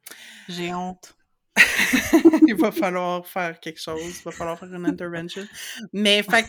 J'ai 0.49 0.75
honte. 0.75 1.15
il 2.47 2.55
va 2.55 2.73
falloir 2.73 3.27
faire 3.27 3.61
quelque 3.61 3.81
chose, 3.81 4.01
il 4.21 4.23
va 4.25 4.31
falloir 4.33 4.59
faire 4.59 4.73
une 4.75 4.87
intervention. 4.87 5.47
Mais 5.93 6.23
fait 6.31 6.47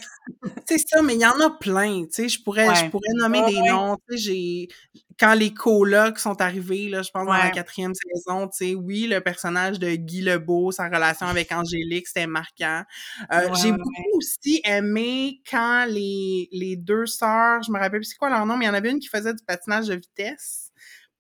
c'est 0.66 0.78
ça, 0.78 1.02
mais 1.02 1.16
il 1.16 1.22
y 1.22 1.26
en 1.26 1.40
a 1.40 1.50
plein, 1.50 2.04
tu 2.06 2.12
sais, 2.12 2.30
je 2.30 2.42
pourrais, 2.42 2.74
je 2.76 2.90
pourrais 2.90 3.14
nommer 3.16 3.42
Ouais, 3.42 3.52
des 3.52 3.58
ouais. 3.58 3.70
noms, 3.70 3.98
tu 4.10 4.18
sais, 4.18 4.24
j'ai, 4.24 4.68
quand 5.20 5.34
les 5.34 5.54
colocs 5.54 6.20
sont 6.20 6.40
arrivés, 6.42 6.90
là, 6.90 7.02
je 7.02 7.12
pense 7.12 7.26
dans 7.26 7.34
la 7.34 7.50
quatrième 7.52 7.94
saison, 7.94 8.48
tu 8.48 8.58
sais, 8.58 8.76
oui, 8.76 9.08
le 9.08 9.22
personnage 9.22 9.80
de 9.80 9.96
Guy 9.96 10.22
Lebeau, 10.22 10.72
sa 10.72 10.86
relation 10.86 11.28
avec 11.28 11.52
Angélique, 11.52 12.08
c'était 12.08 12.28
marquant. 12.28 12.84
Euh, 13.32 13.50
j'ai 13.62 13.72
beaucoup 13.72 14.18
aussi 14.18 14.62
aimé 14.64 15.42
quand 15.50 15.86
les, 15.90 16.50
les 16.52 16.76
deux 16.76 17.06
sœurs, 17.06 17.62
je 17.64 17.72
me 17.72 17.78
rappelle 17.78 18.00
plus 18.00 18.06
c'est 18.06 18.18
quoi 18.18 18.30
leur 18.30 18.46
nom, 18.46 18.58
mais 18.58 18.66
il 18.66 18.68
y 18.68 18.72
en 18.72 18.76
avait 18.76 18.92
une 18.92 19.00
qui 19.00 19.10
faisait 19.10 19.34
du 19.34 19.44
patinage 19.46 19.88
de 19.88 19.96
vitesse, 19.96 20.72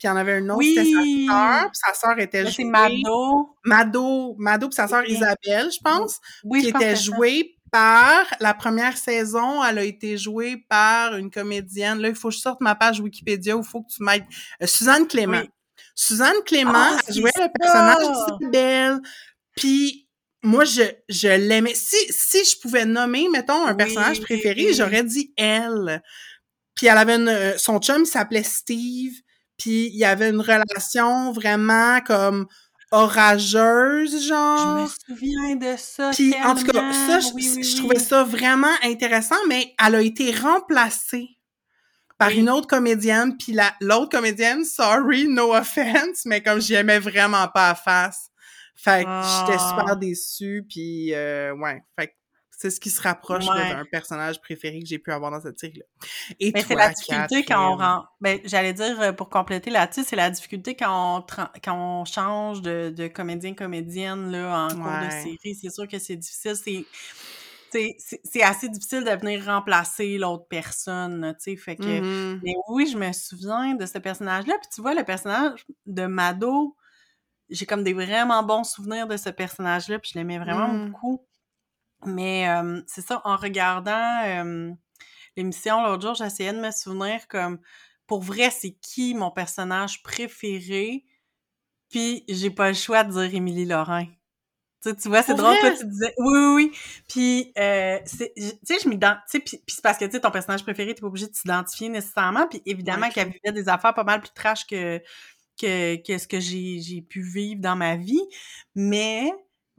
puis 0.03 0.09
il 0.09 0.11
y 0.11 0.13
en 0.13 0.17
avait 0.17 0.39
une 0.39 0.51
autre, 0.51 0.61
c'était 0.63 0.83
sa 0.83 0.99
Oui! 0.99 1.27
sœur, 1.29 1.71
puis 1.71 1.79
sa 1.85 1.93
sœur 1.93 2.19
était 2.19 2.43
Là, 2.43 2.49
c'est 2.51 2.63
jouée... 2.63 2.71
Mado. 2.71 3.55
Mado, 3.63 4.35
Mado 4.37 4.67
pis 4.69 4.75
sa 4.75 4.87
sœur. 4.87 5.07
Isabelle, 5.07 5.69
je 5.71 5.79
pense, 5.81 6.19
Oui, 6.43 6.59
qui 6.61 6.69
je 6.71 6.75
était 6.75 6.95
jouée 6.97 7.55
par 7.71 8.25
la 8.41 8.53
première 8.53 8.97
saison, 8.97 9.63
elle 9.63 9.77
a 9.79 9.83
été 9.83 10.17
jouée 10.17 10.57
par 10.69 11.15
une 11.15 11.31
comédienne. 11.31 11.99
Là, 11.99 12.09
il 12.09 12.15
faut 12.15 12.27
que 12.29 12.35
je 12.35 12.39
sorte 12.39 12.59
ma 12.61 12.75
page 12.75 12.99
Wikipédia 12.99 13.55
où 13.55 13.61
il 13.61 13.65
faut 13.65 13.81
que 13.81 13.91
tu 13.95 14.03
m'aides. 14.03 14.25
Euh, 14.61 14.67
Suzanne 14.67 15.07
Clément. 15.07 15.39
Oui. 15.41 15.49
Suzanne 15.95 16.35
Clément, 16.45 16.73
Ah, 16.75 16.97
le 17.07 17.59
personnage 17.59 18.37
d'Isabelle. 18.41 18.99
Puis 19.55 20.07
moi, 20.43 20.65
je, 20.65 20.81
je 21.09 21.29
l'aimais. 21.29 21.73
Si, 21.75 21.95
si 22.09 22.43
je 22.43 22.59
pouvais 22.59 22.85
nommer, 22.85 23.27
mettons, 23.29 23.65
un 23.65 23.71
Oui, 23.71 23.77
personnage 23.77 24.17
oui, 24.19 24.23
préféré, 24.25 24.65
oui. 24.67 24.73
j'aurais 24.73 25.03
dit 25.03 25.33
elle. 25.37 26.03
Puis 26.75 26.87
elle 26.87 26.97
avait 26.97 27.15
une, 27.15 27.29
euh, 27.29 27.57
son 27.57 27.79
chum 27.79 28.05
s'appelait 28.05 28.43
Steve. 28.43 29.13
Puis 29.57 29.87
il 29.87 29.95
y 29.97 30.05
avait 30.05 30.29
une 30.29 30.41
relation 30.41 31.31
vraiment 31.31 31.99
comme 32.01 32.47
orageuse, 32.91 34.11
Je 34.11 34.15
me 34.15 34.21
genre. 34.21 34.89
souviens 35.07 35.55
de 35.55 35.75
ça 35.77 36.11
Puis 36.13 36.33
en 36.43 36.55
tout 36.55 36.65
cas, 36.65 36.93
ça, 37.07 37.19
je, 37.19 37.27
Oui, 37.33 37.51
oui, 37.55 37.63
je 37.63 37.69
oui. 37.71 37.75
trouvais 37.77 37.99
ça 37.99 38.23
vraiment 38.23 38.73
intéressant, 38.83 39.35
mais 39.47 39.73
elle 39.83 39.95
a 39.95 40.01
été 40.01 40.31
remplacée 40.31 41.27
par 42.17 42.29
une 42.29 42.49
autre 42.49 42.67
comédienne. 42.67 43.35
Puis 43.37 43.51
la- 43.53 43.73
l'autre 43.81 44.09
comédienne, 44.09 44.63
sorry, 44.63 45.27
no 45.27 45.53
offense, 45.55 46.25
mais 46.25 46.41
comme 46.43 46.61
j'y 46.61 46.75
aimais 46.75 46.99
vraiment 46.99 47.47
pas 47.47 47.69
à 47.71 47.75
face. 47.75 48.29
Fait 48.75 49.03
que 49.05 49.09
j'étais 49.09 49.57
Ah. 49.59 49.69
super 49.69 49.97
déçue, 49.97 50.65
puis 50.69 51.13
euh, 51.13 51.53
ouais, 51.55 51.81
fait 51.97 52.07
que 52.07 52.13
c'est 52.63 52.69
ce 52.69 52.79
qui 52.79 52.89
se 52.89 53.01
rapproche 53.01 53.45
Ouais. 53.47 53.69
d'un 53.69 53.83
personnage 53.85 54.39
préféré 54.41 54.79
que 54.79 54.85
j'ai 54.87 54.99
pu 54.99 55.11
avoir 55.11 55.31
dans 55.31 55.41
cette 55.41 55.59
série-là. 55.59 55.85
Et 56.39 56.51
Mais 56.53 56.61
c'est 56.61 56.73
toi, 56.73 56.77
la 56.77 56.89
difficulté 56.89 57.43
quand 57.45 57.73
on 57.73 57.77
Catherine? 57.77 57.81
rend. 57.81 58.05
Ben, 58.21 58.39
j'allais 58.45 58.73
dire 58.73 58.99
euh, 59.01 59.11
pour 59.11 59.29
compléter 59.29 59.69
là-dessus, 59.69 60.03
c'est 60.05 60.15
la 60.15 60.29
difficulté 60.29 60.75
quand 60.75 61.17
on 61.17 61.19
tra- 61.21 61.51
quand 61.63 61.75
on 62.01 62.05
change 62.05 62.61
de, 62.61 62.89
de 62.95 63.07
comédien 63.07 63.53
comédienne 63.53 64.31
là 64.31 64.67
en 64.67 64.75
cours 64.77 64.97
de 64.99 65.09
série. 65.09 65.55
C'est 65.55 65.69
sûr 65.69 65.87
que 65.87 65.99
c'est 65.99 66.15
difficile. 66.15 66.55
C'est 66.55 66.85
c'est- 67.71 67.95
c'est 67.99 68.21
c'est 68.23 68.43
assez 68.43 68.69
difficile 68.69 69.03
de 69.03 69.11
venir 69.11 69.45
remplacer 69.45 70.17
l'autre 70.17 70.45
personne. 70.49 71.35
Tu 71.43 71.51
sais, 71.51 71.57
fait 71.57 71.77
que. 71.77 72.01
Mais 72.43 72.53
oui, 72.69 72.87
je 72.91 72.97
me 72.97 73.11
souviens 73.13 73.75
de 73.75 73.85
ce 73.85 73.97
personnage-là. 73.97 74.55
Puis 74.61 74.69
tu 74.73 74.81
vois, 74.81 74.93
le 74.93 75.03
personnage 75.03 75.65
de 75.87 76.05
Mado, 76.05 76.75
j'ai 77.49 77.65
comme 77.65 77.83
des 77.83 77.93
vraiment 77.93 78.43
bons 78.43 78.63
souvenirs 78.63 79.07
de 79.07 79.17
ce 79.17 79.29
personnage-là. 79.29 79.99
Puis 79.99 80.11
je 80.13 80.19
l'aimais 80.19 80.39
vraiment 80.39 80.69
Mhm. 80.69 80.91
beaucoup. 80.91 81.25
Mais 82.05 82.47
euh, 82.49 82.81
c'est 82.87 83.05
ça, 83.05 83.21
en 83.25 83.35
regardant 83.35 84.23
euh, 84.25 84.71
l'émission 85.37 85.83
l'autre 85.83 86.01
jour, 86.01 86.15
j'essayais 86.15 86.53
de 86.53 86.59
me 86.59 86.71
souvenir 86.71 87.27
comme 87.27 87.59
pour 88.07 88.21
vrai, 88.21 88.49
c'est 88.51 88.73
qui 88.81 89.13
mon 89.15 89.31
personnage 89.31 90.03
préféré? 90.03 91.05
Puis 91.89 92.25
j'ai 92.27 92.49
pas 92.49 92.69
le 92.69 92.73
choix 92.75 93.03
de 93.03 93.11
dire 93.11 93.35
Émilie 93.35 93.65
Lorrain. 93.65 94.07
Tu, 94.83 94.93
tu 94.97 95.07
vois, 95.07 95.23
c'est 95.23 95.35
drôle, 95.35 95.57
toi, 95.59 95.71
tu 95.71 95.85
disais... 95.85 96.13
Oui, 96.17 96.33
oui, 96.39 96.53
oui. 96.55 96.71
Puis, 97.07 97.53
euh, 97.57 97.99
tu 98.05 98.17
sais, 98.17 98.79
je 98.83 98.89
m'identifie... 98.89 99.39
Puis, 99.39 99.57
puis 99.65 99.75
c'est 99.75 99.81
parce 99.81 99.97
que, 99.97 100.03
tu 100.03 100.11
sais, 100.11 100.19
ton 100.19 100.31
personnage 100.31 100.63
préféré, 100.63 100.93
t'es 100.93 100.99
pas 100.99 101.07
obligé 101.07 101.27
de 101.27 101.31
t'identifier 101.31 101.87
nécessairement. 101.87 102.47
Puis, 102.47 102.61
évidemment, 102.65 103.09
qu'elle 103.09 103.29
vivait 103.29 103.53
des 103.53 103.69
affaires 103.69 103.93
pas 103.93 104.03
mal 104.03 104.19
plus 104.19 104.33
trash 104.35 104.67
que, 104.67 105.01
que, 105.61 105.95
que 106.05 106.17
ce 106.17 106.27
que 106.27 106.41
j'ai 106.41 107.01
pu 107.01 107.21
vivre 107.21 107.61
dans 107.61 107.77
ma 107.77 107.95
vie. 107.95 108.21
Mais 108.75 109.31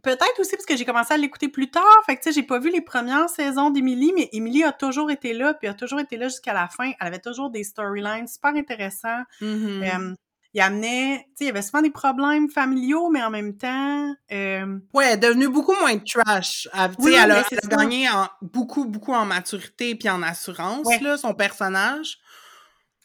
peut-être 0.05 0.39
aussi 0.39 0.53
parce 0.53 0.67
que 0.67 0.77
j'ai 0.77 0.85
commencé 0.85 1.13
à 1.13 1.17
l'écouter 1.17 1.49
plus 1.49 1.71
tard. 1.71 1.83
Fait 2.07 2.17
que, 2.17 2.23
tu 2.23 2.29
sais, 2.29 2.35
j'ai 2.35 2.47
pas 2.47 2.59
vu 2.59 2.71
les 2.71 2.83
premières 2.83 3.29
saisons 3.29 3.71
d'Emily, 3.71 4.13
mais 4.15 4.29
Emily 4.33 4.63
a 4.63 4.73
toujours 4.73 5.11
été 5.11 5.33
là, 5.33 5.55
puis 5.55 5.67
a 5.67 5.75
toujours 5.75 5.99
été 5.99 6.17
là 6.17 6.29
jusqu'à 6.29 6.53
la 6.53 6.69
fin. 6.69 6.93
Elle 7.01 7.07
avait 7.07 7.19
toujours 7.19 7.51
des 7.51 7.65
storylines 7.65 8.29
super 8.29 8.55
intéressants. 8.55 9.23
Mm-hmm. 9.41 10.15
il 10.53 10.61
amenait, 10.61 11.17
tu 11.17 11.23
sais, 11.23 11.45
il 11.45 11.47
y 11.47 11.51
avait 11.51 11.63
souvent 11.63 11.83
des 11.83 11.91
problèmes 11.91 12.49
familiaux, 12.49 13.11
mais 13.11 13.23
en 13.23 13.31
même 13.31 13.57
temps... 13.57 14.15
Euh... 14.31 14.79
Ouais, 14.93 15.07
elle 15.07 15.15
est 15.15 15.17
devenue 15.17 15.49
beaucoup 15.49 15.75
moins 15.81 15.99
trash. 15.99 16.69
Elle, 16.73 16.91
oui, 16.99 17.15
elle, 17.15 17.33
a, 17.33 17.43
gagné 17.69 18.09
en, 18.09 18.29
beaucoup, 18.43 18.85
beaucoup 18.85 19.15
en 19.15 19.25
maturité 19.25 19.97
puis 19.97 20.09
en 20.09 20.23
assurance, 20.23 20.87
là, 21.01 21.17
son 21.17 21.35
personnage. 21.35 22.19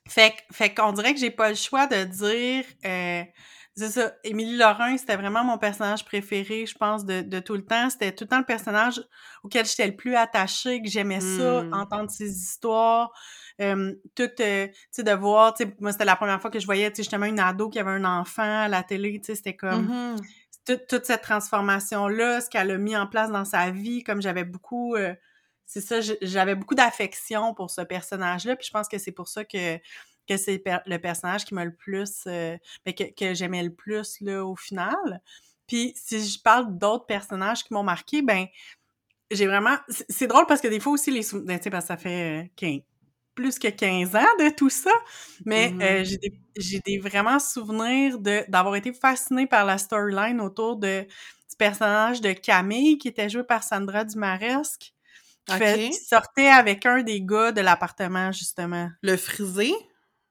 Fait, 0.07 0.33
fait 0.51 0.73
qu'on 0.73 0.91
dirait 0.91 1.13
que 1.13 1.19
j'ai 1.19 1.31
pas 1.31 1.49
le 1.49 1.55
choix 1.55 1.87
de 1.87 2.03
dire... 2.03 2.65
Euh, 2.85 3.23
c'est 3.79 3.89
ça. 3.89 4.13
Émilie 4.23 4.57
Lorrain, 4.57 4.97
c'était 4.97 5.15
vraiment 5.15 5.43
mon 5.43 5.57
personnage 5.57 6.05
préféré, 6.05 6.65
je 6.65 6.75
pense, 6.75 7.05
de, 7.05 7.21
de 7.21 7.39
tout 7.39 7.55
le 7.55 7.65
temps. 7.65 7.89
C'était 7.89 8.11
tout 8.11 8.25
le 8.25 8.27
temps 8.27 8.37
le 8.39 8.45
personnage 8.45 9.01
auquel 9.43 9.65
j'étais 9.65 9.87
le 9.87 9.95
plus 9.95 10.15
attachée, 10.15 10.81
que 10.81 10.89
j'aimais 10.89 11.19
ça, 11.21 11.63
Hmm. 11.63 11.73
entendre 11.73 12.11
ses 12.11 12.29
histoires. 12.29 13.11
Euh, 13.61 13.93
tout, 14.15 14.29
euh, 14.39 14.67
tu 14.67 14.73
sais, 14.91 15.03
de 15.03 15.11
voir, 15.11 15.53
tu 15.53 15.63
sais, 15.65 15.75
moi, 15.79 15.91
c'était 15.91 16.05
la 16.05 16.15
première 16.15 16.39
fois 16.41 16.51
que 16.51 16.59
je 16.59 16.65
voyais, 16.65 16.89
tu 16.91 16.97
sais, 16.97 17.03
justement, 17.03 17.25
une 17.25 17.39
ado 17.39 17.69
qui 17.69 17.79
avait 17.79 17.91
un 17.91 18.05
enfant 18.05 18.61
à 18.63 18.67
la 18.67 18.83
télé, 18.83 19.19
tu 19.19 19.27
sais, 19.27 19.35
c'était 19.35 19.55
comme... 19.55 19.87
Mm-hmm. 19.87 20.21
toute, 20.65 20.87
toute 20.87 21.05
cette 21.05 21.21
transformation-là, 21.23 22.41
ce 22.41 22.49
qu'elle 22.49 22.71
a 22.71 22.77
mis 22.77 22.95
en 22.95 23.07
place 23.07 23.31
dans 23.31 23.45
sa 23.45 23.71
vie, 23.71 24.03
comme 24.03 24.21
j'avais 24.21 24.45
beaucoup... 24.45 24.95
euh, 24.95 25.13
c'est 25.65 25.81
ça, 25.81 25.99
j'avais 26.21 26.55
beaucoup 26.55 26.73
d'affection 26.73 27.53
pour 27.53 27.69
ce 27.69 27.81
personnage-là, 27.81 28.55
puis 28.55 28.65
je 28.65 28.71
pense 28.71 28.87
que 28.87 28.97
c'est 28.97 29.11
pour 29.11 29.27
ça 29.27 29.45
que 29.45 29.77
que 30.29 30.37
c'est 30.37 30.63
le 30.85 30.97
personnage 30.97 31.45
qui 31.45 31.53
m'a 31.53 31.65
le 31.65 31.73
plus 31.73 32.23
euh, 32.27 32.55
mais 32.85 32.93
que, 32.93 33.03
que 33.03 33.33
j'aimais 33.33 33.63
le 33.63 33.73
plus 33.73 34.21
là 34.21 34.45
au 34.45 34.55
final. 34.55 35.21
Puis 35.67 35.93
si 35.95 36.23
je 36.23 36.41
parle 36.41 36.77
d'autres 36.77 37.05
personnages 37.05 37.63
qui 37.63 37.73
m'ont 37.73 37.83
marqué, 37.83 38.21
ben 38.21 38.45
j'ai 39.31 39.47
vraiment 39.47 39.75
c'est 40.07 40.27
drôle 40.27 40.45
parce 40.47 40.61
que 40.61 40.67
des 40.67 40.79
fois 40.79 40.93
aussi 40.93 41.11
les 41.11 41.23
souvenirs, 41.23 41.57
tu 41.57 41.65
sais 41.65 41.69
parce 41.69 41.85
que 41.85 41.87
ça 41.89 41.97
fait 41.97 42.43
euh, 42.43 42.47
15, 42.55 42.79
plus 43.35 43.59
que 43.59 43.67
15 43.67 44.15
ans 44.15 44.35
de 44.39 44.49
tout 44.49 44.69
ça, 44.69 44.91
mais 45.45 45.73
euh, 45.81 46.03
j'ai 46.03 46.17
des 46.17 46.39
j'ai 46.57 46.79
des 46.79 46.97
vraiment 46.97 47.39
souvenirs 47.39 48.19
de 48.19 48.43
d'avoir 48.49 48.75
été 48.75 48.93
fascinée 48.93 49.47
par 49.47 49.65
la 49.65 49.77
storyline 49.77 50.41
autour 50.41 50.75
de 50.75 51.01
du 51.01 51.55
personnage 51.57 52.21
de 52.21 52.33
Camille 52.33 52.97
qui 52.97 53.07
était 53.07 53.29
joué 53.29 53.43
par 53.43 53.63
Sandra 53.63 54.03
Dumaresque. 54.03 54.93
Qui, 55.45 55.55
okay. 55.55 55.65
fait, 55.65 55.89
qui 55.89 55.93
sortait 55.93 56.47
avec 56.47 56.85
un 56.85 57.01
des 57.01 57.21
gars 57.21 57.51
de 57.51 57.61
l'appartement, 57.61 58.31
justement. 58.31 58.91
Le 59.01 59.17
frisé? 59.17 59.73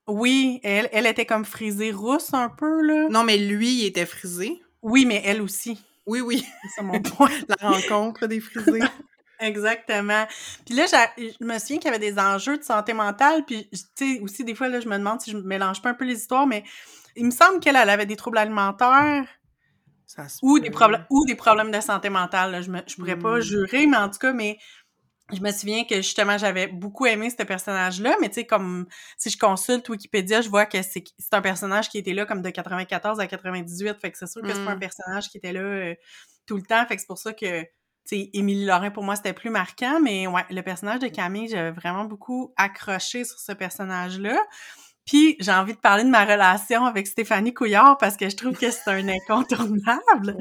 Oui, 0.08 0.60
elle, 0.62 0.88
elle 0.92 1.06
était 1.06 1.26
comme 1.26 1.44
frisée 1.44 1.92
rousse 1.92 2.32
un 2.32 2.48
peu, 2.48 2.82
là. 2.82 3.08
Non, 3.10 3.24
mais 3.24 3.36
lui, 3.36 3.82
il 3.82 3.86
était 3.86 4.06
frisé. 4.06 4.60
Oui, 4.82 5.04
mais 5.06 5.22
elle 5.24 5.42
aussi. 5.42 5.78
Oui, 6.06 6.20
oui. 6.22 6.46
C'est 6.74 6.82
mon 6.82 7.00
point. 7.02 7.30
La 7.48 7.70
rencontre 7.70 8.26
des 8.26 8.40
frisés. 8.40 8.80
Exactement. 9.40 10.26
Puis 10.66 10.74
là, 10.74 10.86
je 11.16 11.44
me 11.44 11.58
souviens 11.58 11.78
qu'il 11.78 11.84
y 11.92 11.94
avait 11.94 11.98
des 11.98 12.18
enjeux 12.18 12.58
de 12.58 12.64
santé 12.64 12.92
mentale, 12.94 13.44
puis 13.46 13.68
tu 13.70 13.78
sais, 13.94 14.20
aussi, 14.20 14.44
des 14.44 14.54
fois, 14.56 14.68
là, 14.68 14.80
je 14.80 14.88
me 14.88 14.98
demande 14.98 15.20
si 15.20 15.30
je 15.30 15.36
mélange 15.36 15.80
pas 15.82 15.90
un 15.90 15.94
peu 15.94 16.04
les 16.06 16.16
histoires, 16.18 16.46
mais 16.46 16.64
il 17.14 17.26
me 17.26 17.30
semble 17.30 17.60
qu'elle 17.60 17.76
elle 17.76 17.90
avait 17.90 18.06
des 18.06 18.16
troubles 18.16 18.38
alimentaires. 18.38 19.26
ou 20.42 20.58
des 20.58 20.70
problèmes 20.70 21.04
ou 21.10 21.24
des 21.26 21.34
problèmes 21.36 21.70
de 21.70 21.80
santé 21.80 22.08
mentale. 22.10 22.50
Là. 22.52 22.62
Je, 22.62 22.70
je 22.86 22.96
pourrais 22.96 23.16
Hmm. 23.16 23.22
pas 23.22 23.40
jurer, 23.40 23.86
mais 23.86 23.96
en 23.96 24.08
tout 24.08 24.18
cas, 24.18 24.32
mais 24.32 24.58
je 25.32 25.40
me 25.40 25.50
souviens 25.52 25.84
que 25.84 25.96
justement 25.96 26.38
j'avais 26.38 26.68
beaucoup 26.68 27.06
aimé 27.06 27.28
ce 27.30 27.42
personnage-là, 27.42 28.16
mais 28.20 28.28
tu 28.28 28.36
sais 28.36 28.46
comme 28.46 28.86
si 29.18 29.30
je 29.30 29.38
consulte 29.38 29.88
Wikipédia, 29.88 30.40
je 30.40 30.48
vois 30.48 30.66
que 30.66 30.80
c'est 30.82 31.04
c'est 31.18 31.34
un 31.34 31.42
personnage 31.42 31.88
qui 31.90 31.98
était 31.98 32.14
là 32.14 32.24
comme 32.26 32.42
de 32.42 32.50
94 32.50 33.20
à 33.20 33.26
98, 33.26 33.98
fait 34.00 34.10
que 34.10 34.18
c'est 34.18 34.26
sûr 34.26 34.42
que 34.42 34.54
c'est 34.54 34.64
pas 34.64 34.72
un 34.72 34.76
Mm. 34.76 34.80
personnage 34.80 35.28
qui 35.28 35.38
était 35.38 35.52
là 35.52 35.60
euh, 35.60 35.94
tout 36.46 36.56
le 36.56 36.62
temps, 36.62 36.84
fait 36.86 36.96
que 36.96 37.00
c'est 37.02 37.06
pour 37.06 37.18
ça 37.18 37.32
que 37.34 37.62
tu 37.62 37.68
sais 38.04 38.30
Émilie 38.32 38.64
Lorrain 38.64 38.90
pour 38.90 39.04
moi 39.04 39.16
c'était 39.16 39.34
plus 39.34 39.50
marquant, 39.50 40.00
mais 40.02 40.26
ouais, 40.26 40.44
le 40.50 40.62
personnage 40.62 41.00
de 41.00 41.08
Camille, 41.08 41.48
j'avais 41.48 41.72
vraiment 41.72 42.04
beaucoup 42.04 42.54
accroché 42.56 43.24
sur 43.24 43.38
ce 43.38 43.52
personnage-là. 43.52 44.38
Puis 45.04 45.36
j'ai 45.40 45.52
envie 45.52 45.72
de 45.74 45.78
parler 45.78 46.04
de 46.04 46.10
ma 46.10 46.24
relation 46.24 46.84
avec 46.84 47.06
Stéphanie 47.06 47.54
Couillard 47.54 47.96
parce 47.98 48.16
que 48.16 48.28
je 48.28 48.36
trouve 48.36 48.56
que 48.58 48.70
c'est 48.70 48.90
un 48.90 49.08
incontournable. 49.08 50.36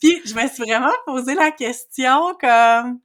Puis 0.00 0.20
je 0.26 0.34
me 0.34 0.46
suis 0.48 0.64
vraiment 0.64 0.92
posé 1.06 1.34
la 1.34 1.50
question 1.50 2.34
comme 2.40 2.98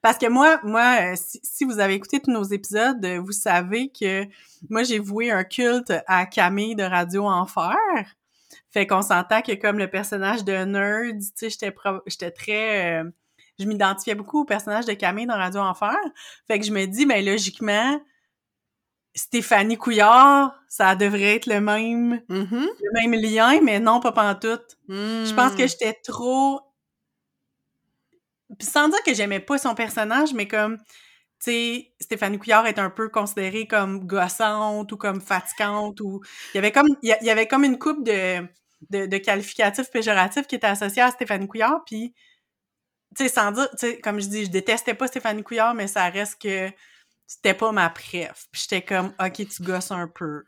parce 0.00 0.18
que 0.18 0.28
moi, 0.28 0.60
moi, 0.62 1.14
si, 1.16 1.40
si, 1.42 1.64
vous 1.64 1.78
avez 1.78 1.94
écouté 1.94 2.20
tous 2.20 2.30
nos 2.30 2.44
épisodes, 2.44 3.04
vous 3.04 3.32
savez 3.32 3.90
que 3.90 4.24
moi, 4.70 4.82
j'ai 4.82 4.98
voué 4.98 5.30
un 5.30 5.44
culte 5.44 5.92
à 6.06 6.26
Camille 6.26 6.74
de 6.74 6.84
Radio 6.84 7.26
Enfer. 7.26 7.76
Fait 8.70 8.86
qu'on 8.86 9.02
s'entend 9.02 9.42
que 9.42 9.52
comme 9.54 9.78
le 9.78 9.88
personnage 9.88 10.44
de 10.44 10.52
Nerd, 10.64 11.18
tu 11.18 11.26
sais, 11.34 11.50
j'étais 11.50 11.74
j'étais 12.06 12.30
très... 12.30 13.02
Euh, 13.02 13.10
je 13.58 13.66
m'identifiais 13.66 14.14
beaucoup 14.14 14.40
au 14.40 14.44
personnage 14.44 14.86
de 14.86 14.94
Camille 14.94 15.26
dans 15.26 15.36
Radio 15.36 15.60
Enfer. 15.60 15.96
Fait 16.46 16.58
que 16.58 16.64
je 16.64 16.72
me 16.72 16.86
dis, 16.86 17.04
ben 17.04 17.24
logiquement, 17.24 18.00
Stéphanie 19.14 19.76
Couillard, 19.76 20.54
ça 20.68 20.96
devrait 20.96 21.36
être 21.36 21.46
le 21.46 21.60
même, 21.60 22.22
mm 22.28 22.42
-hmm. 22.42 22.66
le 22.82 22.92
même 23.00 23.20
lien, 23.20 23.60
mais 23.62 23.78
non, 23.78 24.00
pas 24.00 24.12
pantoute. 24.12 24.78
Mm. 24.88 25.24
Je 25.26 25.34
pense 25.34 25.54
que 25.54 25.66
j'étais 25.66 25.92
trop 26.02 26.60
sans 28.60 28.88
dire 28.88 29.02
que 29.04 29.14
j'aimais 29.14 29.40
pas 29.40 29.58
son 29.58 29.74
personnage, 29.74 30.34
mais 30.34 30.48
comme, 30.48 30.78
tu 30.78 31.50
sais, 31.50 31.92
Stéphanie 32.00 32.38
Couillard 32.38 32.66
est 32.66 32.78
un 32.78 32.90
peu 32.90 33.08
considérée 33.08 33.66
comme 33.66 34.06
gossante 34.06 34.90
ou 34.92 34.96
comme 34.96 35.20
fatigante 35.20 36.00
ou... 36.00 36.20
Il 36.54 36.56
y 36.56 36.58
avait 36.58 36.72
comme, 36.72 36.88
il 37.02 37.48
comme 37.48 37.64
une 37.64 37.78
coupe 37.78 38.04
de, 38.04 38.46
de, 38.90 39.18
qualificatifs 39.18 39.90
péjoratifs 39.90 40.46
qui 40.46 40.56
étaient 40.56 40.66
associés 40.66 41.02
à 41.02 41.10
Stéphanie 41.10 41.48
Couillard, 41.48 41.82
puis, 41.86 42.14
tu 43.16 43.24
sais, 43.24 43.28
sans 43.28 43.52
dire, 43.52 43.68
comme 44.02 44.20
je 44.20 44.26
dis, 44.26 44.44
je 44.46 44.50
détestais 44.50 44.94
pas 44.94 45.06
Stéphanie 45.06 45.42
Couillard, 45.42 45.74
mais 45.74 45.86
ça 45.86 46.08
reste 46.08 46.40
que 46.40 46.70
c'était 47.26 47.54
pas 47.54 47.72
ma 47.72 47.88
préf. 47.90 48.46
Puis 48.52 48.62
j'étais 48.62 48.82
comme, 48.82 49.14
OK, 49.18 49.48
tu 49.48 49.62
gosses 49.62 49.90
un 49.90 50.08
peu. 50.08 50.44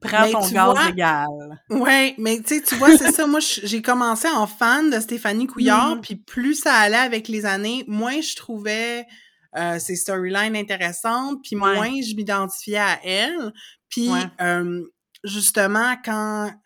Prends 0.00 0.22
mais 0.26 0.32
ton 0.32 0.40
gaz 0.48 0.50
vois, 0.74 0.86
légal. 0.88 1.26
Ouais, 1.70 2.14
mais 2.18 2.40
tu 2.40 2.56
sais, 2.56 2.62
tu 2.62 2.74
vois, 2.76 2.96
c'est 2.96 3.12
ça. 3.12 3.26
Moi, 3.26 3.40
j'ai 3.40 3.82
commencé 3.82 4.28
en 4.28 4.46
fan 4.46 4.90
de 4.90 5.00
Stéphanie 5.00 5.46
Couillard, 5.46 5.96
Mhm. 5.96 6.00
puis 6.00 6.16
plus 6.16 6.54
ça 6.56 6.74
allait 6.74 6.96
avec 6.96 7.28
les 7.28 7.46
années, 7.46 7.84
moins 7.86 8.20
je 8.20 8.34
trouvais 8.36 9.06
euh, 9.54 9.78
ses 9.78 9.96
storylines 9.96 10.56
intéressantes, 10.56 11.40
puis 11.44 11.56
Ouais. 11.56 11.74
moins 11.74 11.90
je 12.00 12.14
m'identifiais 12.16 12.78
à 12.78 12.98
elle. 13.04 13.52
Puis 13.90 14.08
Ouais. 14.08 14.20
euh, 14.40 14.82
justement, 15.24 15.94
quand, 16.02 16.48
tu 16.50 16.56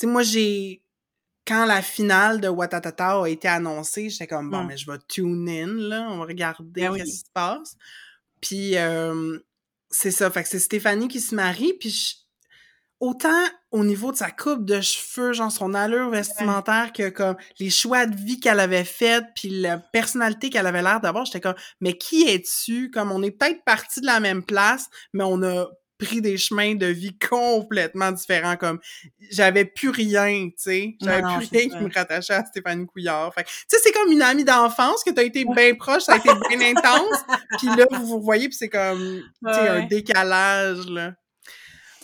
sais, 0.00 0.06
moi 0.08 0.22
j'ai 0.24 0.82
quand 1.46 1.64
la 1.66 1.80
finale 1.82 2.40
de 2.40 2.48
Watatata 2.48 3.22
a 3.22 3.28
été 3.28 3.46
annoncée, 3.46 4.10
j'étais 4.10 4.26
comme 4.26 4.50
bon, 4.50 4.64
Mm. 4.64 4.66
mais 4.66 4.76
je 4.76 4.90
vais 4.90 4.98
tune 5.06 5.48
in 5.48 5.66
là, 5.88 6.08
on 6.10 6.18
va 6.18 6.24
regarder 6.24 6.80
Ben 6.82 6.88
ce 6.88 6.92
oui. 6.94 7.04
qui 7.04 7.12
se 7.12 7.30
passe. 7.32 7.76
Puis 8.40 8.76
euh, 8.76 9.38
c'est 9.88 10.10
ça, 10.10 10.28
fait 10.28 10.42
que 10.42 10.48
c'est 10.48 10.58
Stéphanie 10.58 11.06
qui 11.06 11.20
se 11.20 11.32
marie, 11.32 11.74
puis 11.78 11.90
je- 11.90 12.14
autant 13.00 13.44
au 13.70 13.84
niveau 13.84 14.10
de 14.10 14.16
sa 14.16 14.30
coupe 14.30 14.64
de 14.64 14.80
cheveux, 14.80 15.32
genre 15.32 15.52
son 15.52 15.74
allure 15.74 16.10
vestimentaire, 16.10 16.92
que 16.92 17.10
comme 17.10 17.36
les 17.60 17.70
choix 17.70 18.06
de 18.06 18.16
vie 18.16 18.40
qu'elle 18.40 18.60
avait 18.60 18.84
fait, 18.84 19.24
puis 19.34 19.48
la 19.48 19.78
personnalité 19.78 20.50
qu'elle 20.50 20.66
avait 20.66 20.82
l'air 20.82 21.00
d'avoir, 21.00 21.24
j'étais 21.26 21.40
comme, 21.40 21.56
mais 21.80 21.96
qui 21.98 22.28
es-tu? 22.28 22.90
Comme 22.90 23.12
on 23.12 23.22
est 23.22 23.30
peut-être 23.30 23.64
parti 23.64 24.00
de 24.00 24.06
la 24.06 24.20
même 24.20 24.42
place, 24.42 24.88
mais 25.12 25.24
on 25.24 25.42
a 25.42 25.66
pris 25.98 26.20
des 26.20 26.36
chemins 26.36 26.74
de 26.74 26.86
vie 26.86 27.16
complètement 27.18 28.12
différents. 28.12 28.56
Comme 28.56 28.78
j'avais 29.30 29.64
plus 29.64 29.90
rien, 29.90 30.48
tu 30.48 30.54
sais, 30.56 30.96
j'avais 31.00 31.22
plus 31.22 31.48
rien 31.58 31.70
ça. 31.70 31.78
qui 31.78 31.84
me 31.84 31.92
rattachait 31.92 32.34
à 32.34 32.44
Stéphanie 32.44 32.86
Couillard. 32.86 33.32
Fait 33.34 33.44
tu 33.44 33.50
sais, 33.68 33.78
c'est 33.82 33.92
comme 33.92 34.10
une 34.10 34.22
amie 34.22 34.44
d'enfance 34.44 35.02
que 35.04 35.10
t'as 35.10 35.22
été 35.22 35.44
bien 35.44 35.74
proche, 35.74 36.04
ça 36.04 36.14
a 36.14 36.16
été 36.16 36.28
bien 36.48 36.70
intense, 36.76 37.24
puis 37.58 37.68
là 37.68 37.86
vous 37.90 38.06
vous 38.06 38.20
voyez, 38.20 38.48
puis 38.48 38.56
c'est 38.56 38.68
comme, 38.68 39.22
tu 39.46 39.52
sais, 39.52 39.68
un 39.68 39.86
décalage 39.86 40.86
là. 40.86 41.12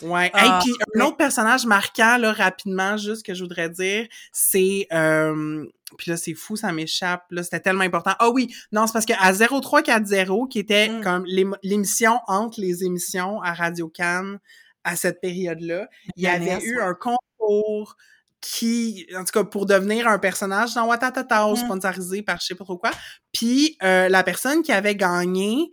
Ouais. 0.03 0.31
Ah, 0.35 0.45
Hey, 0.45 0.51
puis 0.65 0.73
un 1.01 1.05
autre 1.07 1.17
personnage 1.17 1.65
marquant, 1.67 2.17
là, 2.19 2.33
rapidement, 2.33 2.97
juste 2.97 3.25
que 3.25 3.35
je 3.35 3.43
voudrais 3.43 3.71
dire, 3.71 4.07
c'est... 4.33 4.87
Euh, 4.93 5.65
puis 5.99 6.11
là, 6.11 6.17
c'est 6.17 6.35
fou, 6.35 6.57
ça 6.57 6.73
m'échappe. 6.73 7.25
Là, 7.31 7.43
c'était 7.43 7.61
tellement 7.61 7.85
important. 7.85 8.13
Ah 8.19 8.31
oui, 8.31 8.55
non, 8.73 8.87
c'est 8.87 8.93
parce 8.95 9.05
qu'à 9.05 9.17
0340, 9.33 10.51
qui 10.51 10.59
était 10.59 10.89
Mm. 10.89 11.03
comme 11.03 11.25
l'ém- 11.27 11.57
l'émission 11.63 12.19
entre 12.27 12.61
les 12.61 12.83
émissions 12.85 13.41
à 13.43 13.53
Radio 13.53 13.89
Cannes 13.89 14.39
à 14.85 14.97
cette 14.97 15.21
période-là, 15.21 15.89
il 16.17 16.23
y 16.25 16.27
avait 16.27 16.59
eu 16.65 16.81
un 16.81 16.95
concours 16.95 17.97
qui, 18.41 19.07
en 19.17 19.21
tout 19.25 19.33
cas, 19.33 19.45
pour 19.45 19.67
devenir 19.67 20.09
un 20.09 20.19
personnage 20.19 20.75
dans 20.75 20.87
Watatata, 20.87 21.47
Mm. 21.53 21.57
sponsorisé 21.57 22.23
par 22.23 22.41
je 22.41 22.47
sais 22.47 22.55
pas 22.55 22.65
trop 22.65 22.79
quoi. 22.79 22.91
Puis 23.33 23.77
euh, 23.83 24.09
la 24.09 24.23
personne 24.25 24.63
qui 24.63 24.73
avait 24.73 24.97
gagné, 24.97 25.71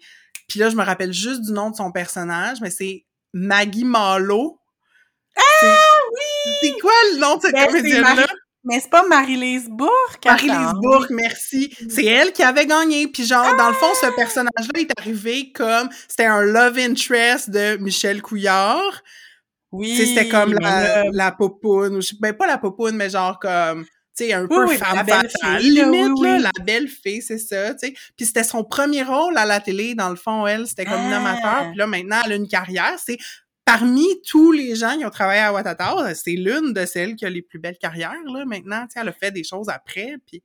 puis 0.47 0.59
là, 0.59 0.69
je 0.69 0.75
me 0.75 0.83
rappelle 0.83 1.13
juste 1.13 1.41
du 1.41 1.51
nom 1.53 1.71
de 1.71 1.75
son 1.75 1.91
personnage, 1.91 2.59
mais 2.61 2.69
c'est 2.69 3.05
Maggie 3.33 3.85
Malo. 3.85 4.59
Ah 5.37 5.41
oui! 6.11 6.53
C'est 6.61 6.79
quoi 6.81 6.91
le 7.13 7.19
nom 7.19 7.37
de 7.37 7.41
cette 7.41 7.53
Ben, 7.53 7.67
comédienne-là? 7.67 8.27
Mais 8.65 8.79
c'est 8.79 8.89
pas 8.89 9.07
Marie-Lise 9.07 9.69
Bourque. 9.69 10.25
Marie-Lise 10.25 10.73
Bourque, 10.81 11.09
merci. 11.11 11.73
C'est 11.89 12.05
elle 12.05 12.33
qui 12.33 12.43
avait 12.43 12.65
gagné. 12.65 13.07
Puis 13.07 13.25
genre, 13.25 13.55
dans 13.55 13.69
le 13.69 13.75
fond, 13.75 13.93
ce 14.01 14.07
personnage-là 14.15 14.81
est 14.81 14.99
arrivé 14.99 15.51
comme... 15.53 15.89
C'était 16.07 16.25
un 16.25 16.41
love 16.41 16.77
interest 16.77 17.49
de 17.49 17.77
Michel 17.77 18.21
Couillard. 18.21 19.01
Oui. 19.71 19.95
C'était 19.95 20.27
comme 20.27 20.55
la, 20.55 21.05
la 21.11 21.31
popoune. 21.31 22.01
Ben, 22.19 22.33
pas 22.33 22.47
la 22.47 22.57
popoune, 22.57 22.97
mais 22.97 23.09
genre 23.09 23.39
comme 23.39 23.85
sais, 24.25 24.33
un 24.33 24.47
peu 24.47 24.67
femme 24.67 25.05
fatale, 25.07 25.61
limite, 25.61 26.21
là, 26.21 26.39
la 26.39 26.51
belle 26.63 26.87
fille, 26.87 27.21
c'est 27.21 27.37
ça, 27.37 27.73
tu 27.73 27.87
sais. 27.87 27.93
Puis 28.17 28.25
c'était 28.25 28.43
son 28.43 28.63
premier 28.63 29.03
rôle 29.03 29.37
à 29.37 29.45
la 29.45 29.59
télé, 29.59 29.95
dans 29.95 30.09
le 30.09 30.15
fond, 30.15 30.47
elle, 30.47 30.67
c'était 30.67 30.85
comme 30.85 31.01
une 31.01 31.13
amateur. 31.13 31.41
Ah! 31.43 31.65
Puis 31.69 31.77
là, 31.77 31.87
maintenant, 31.87 32.17
elle 32.25 32.31
a 32.33 32.35
une 32.35 32.47
carrière. 32.47 32.97
C'est 32.97 33.17
parmi 33.65 34.05
tous 34.27 34.51
les 34.51 34.75
gens 34.75 34.97
qui 34.97 35.05
ont 35.05 35.09
travaillé 35.09 35.41
à 35.41 35.53
Watatata, 35.53 36.15
c'est 36.15 36.31
l'une 36.31 36.73
de 36.73 36.85
celles 36.85 37.15
qui 37.15 37.25
a 37.25 37.29
les 37.29 37.41
plus 37.41 37.59
belles 37.59 37.77
carrières, 37.77 38.13
là, 38.33 38.45
maintenant. 38.45 38.81
Tu 38.83 38.93
sais, 38.93 38.99
elle 39.01 39.09
a 39.09 39.13
fait 39.13 39.31
des 39.31 39.43
choses 39.43 39.69
après, 39.69 40.15
puis... 40.25 40.43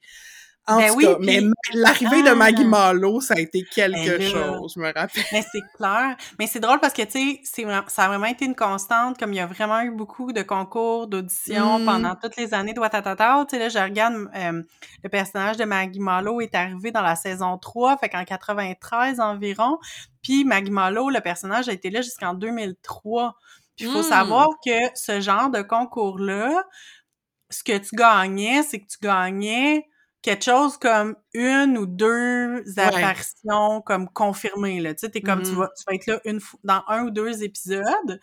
En 0.67 0.79
ben 0.79 0.89
tout 0.89 0.97
oui, 0.97 1.05
cas, 1.05 1.17
mais 1.21 1.43
l'arrivée 1.75 2.23
de 2.23 2.31
Maggie 2.31 2.63
ah! 2.65 2.69
Malo, 2.69 3.21
ça 3.21 3.35
a 3.37 3.41
été 3.41 3.65
quelque 3.65 4.17
ben 4.17 4.23
chose, 4.23 4.73
je 4.75 4.81
me 4.81 4.87
rappelle. 4.87 5.23
Mais 5.31 5.45
c'est 5.53 5.61
clair. 5.77 6.17
Mais 6.39 6.47
c'est 6.47 6.61
drôle 6.61 6.81
parce 6.81 6.95
que, 6.95 7.03
tu 7.03 7.39
sais, 7.45 7.67
ça 7.89 8.05
a 8.05 8.09
vraiment 8.09 8.27
été 8.27 8.47
une 8.47 8.55
constante, 8.55 9.19
comme 9.19 9.35
il 9.35 9.37
y 9.37 9.41
a 9.41 9.47
vraiment 9.47 9.83
eu 9.83 9.91
beaucoup 9.91 10.33
de 10.33 10.41
concours, 10.41 11.07
d'auditions 11.07 11.81
mmh. 11.81 11.85
pendant 11.85 12.15
toutes 12.15 12.37
les 12.37 12.55
années 12.55 12.73
de 12.73 12.81
Watatata. 12.81 13.45
Tu 13.47 13.57
sais, 13.57 13.59
là, 13.59 13.69
je 13.69 13.79
regarde, 13.79 14.15
euh, 14.35 14.63
le 15.03 15.09
personnage 15.11 15.59
de 15.59 15.65
Maggie 15.65 16.01
Malo 16.01 16.41
est 16.41 16.55
arrivé 16.55 16.91
dans 16.91 17.03
la 17.03 17.17
saison 17.17 17.59
3, 17.59 17.99
fait 17.99 18.09
qu'en 18.09 18.25
93 18.25 19.21
environ. 19.21 19.79
Puis 20.23 20.45
Maggie 20.45 20.71
Malo, 20.71 21.11
le 21.11 21.21
personnage 21.21 21.69
a 21.69 21.73
été 21.73 21.91
là 21.91 22.01
jusqu'en 22.01 22.33
2003. 22.33 23.37
Puis 23.77 23.85
il 23.85 23.93
faut 23.93 23.99
mmh. 23.99 24.03
savoir 24.03 24.49
que 24.65 24.79
ce 24.95 25.21
genre 25.21 25.51
de 25.51 25.61
concours-là, 25.61 26.65
ce 27.51 27.63
que 27.63 27.77
tu 27.77 27.95
gagnais, 27.95 28.63
c'est 28.63 28.81
que 28.81 28.87
tu 28.87 28.97
gagnais 29.03 29.87
quelque 30.25 30.45
chose 30.45 30.79
comme 30.79 31.17
une 31.35 31.77
ou 31.77 31.85
deux 31.85 32.65
apparitions 32.79 33.83
comme 33.83 34.09
confirmées 34.09 34.81
là 34.81 34.95
tu 34.95 35.01
sais 35.01 35.11
t'es 35.11 35.21
comme 35.21 35.43
tu 35.43 35.51
mm-hmm. 35.51 35.55
vas 35.57 35.71
tu 35.77 35.85
vas 35.87 35.95
être 35.95 36.07
là 36.07 36.21
une 36.25 36.41
fois 36.41 36.59
dans 36.65 36.83
un 36.89 37.05
ou 37.05 37.11
deux 37.11 37.45
épisodes 37.45 38.19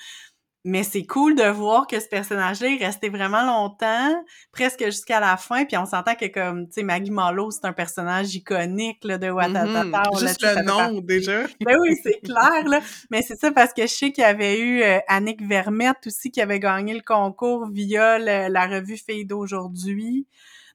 mais 0.63 0.83
c'est 0.83 1.05
cool 1.05 1.33
de 1.33 1.43
voir 1.43 1.87
que 1.87 1.99
ce 1.99 2.07
personnage-là 2.07 2.67
est 2.69 2.85
resté 2.85 3.09
vraiment 3.09 3.43
longtemps, 3.43 4.23
presque 4.51 4.85
jusqu'à 4.85 5.19
la 5.19 5.35
fin, 5.35 5.65
puis 5.65 5.75
on 5.75 5.87
s'entend 5.87 6.13
que 6.13 6.27
comme, 6.27 6.67
tu 6.67 6.73
sais, 6.73 6.83
Maggie 6.83 7.09
Malo, 7.09 7.49
c'est 7.49 7.65
un 7.65 7.73
personnage 7.73 8.35
iconique 8.35 9.03
là, 9.03 9.17
de 9.17 9.31
Watatata. 9.31 9.81
Mm-hmm. 9.81 10.19
Juste 10.19 10.43
le 10.43 10.63
nom, 10.63 11.01
déjà. 11.01 11.47
Ben 11.65 11.77
oui, 11.81 11.95
c'est 12.03 12.19
clair, 12.23 12.67
là. 12.67 12.79
Mais 13.09 13.23
c'est 13.23 13.39
ça 13.39 13.51
parce 13.51 13.73
que 13.73 13.81
je 13.83 13.87
sais 13.87 14.11
qu'il 14.11 14.23
y 14.23 14.27
avait 14.27 14.59
eu 14.59 14.83
euh, 14.83 14.99
Annick 15.07 15.41
Vermette 15.41 16.05
aussi 16.05 16.29
qui 16.29 16.41
avait 16.41 16.59
gagné 16.59 16.93
le 16.93 17.01
concours 17.01 17.67
via 17.71 18.19
la 18.19 18.67
revue 18.67 18.97
Fille 18.97 19.25
d'aujourd'hui 19.25 20.27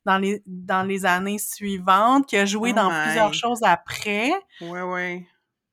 dans 0.06 0.18
les, 0.18 0.42
dans 0.46 0.84
les 0.84 1.04
années 1.04 1.38
suivantes, 1.38 2.26
qui 2.26 2.36
a 2.36 2.46
joué 2.46 2.70
oh 2.72 2.76
dans 2.76 3.02
plusieurs 3.02 3.34
choses 3.34 3.60
après. 3.62 4.30
Ouais, 4.62 4.82
ouais. 4.82 5.26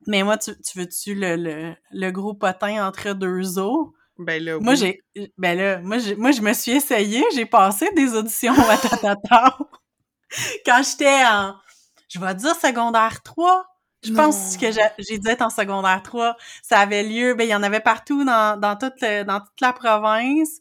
Mais 0.06 0.22
moi, 0.22 0.36
tu, 0.36 0.50
tu 0.60 0.78
veux-tu 0.78 1.14
le, 1.14 1.36
le, 1.36 1.74
le, 1.92 2.10
gros 2.10 2.34
potin 2.34 2.86
entre 2.86 3.14
deux 3.14 3.58
os? 3.58 3.88
Ben 4.18 4.42
là, 4.42 4.58
Moi, 4.60 4.74
j'ai, 4.74 5.02
ben 5.38 5.56
là, 5.56 5.78
moi, 5.78 5.96
moi, 6.18 6.32
je 6.32 6.42
me 6.42 6.52
suis 6.52 6.72
essayée, 6.72 7.24
j'ai 7.34 7.46
passé 7.46 7.88
des 7.96 8.14
auditions 8.14 8.54
à 8.68 8.76
Tatata. 8.76 9.56
Quand 10.66 10.82
j'étais 10.82 11.24
en, 11.24 11.54
je 12.08 12.18
vais 12.18 12.34
dire 12.34 12.54
secondaire 12.54 13.22
3. 13.22 13.66
Je 14.04 14.12
pense 14.12 14.58
que 14.58 14.66
j'ai 14.70 15.18
dû 15.18 15.28
être 15.28 15.40
en 15.40 15.48
secondaire 15.48 16.02
3. 16.02 16.36
Ça 16.62 16.80
avait 16.80 17.02
lieu, 17.02 17.34
ben, 17.34 17.44
il 17.44 17.50
y 17.50 17.54
en 17.54 17.62
avait 17.62 17.80
partout 17.80 18.22
dans, 18.22 18.60
dans, 18.60 18.76
toute, 18.76 19.00
dans 19.00 19.40
toute 19.40 19.60
la 19.62 19.72
province. 19.72 20.58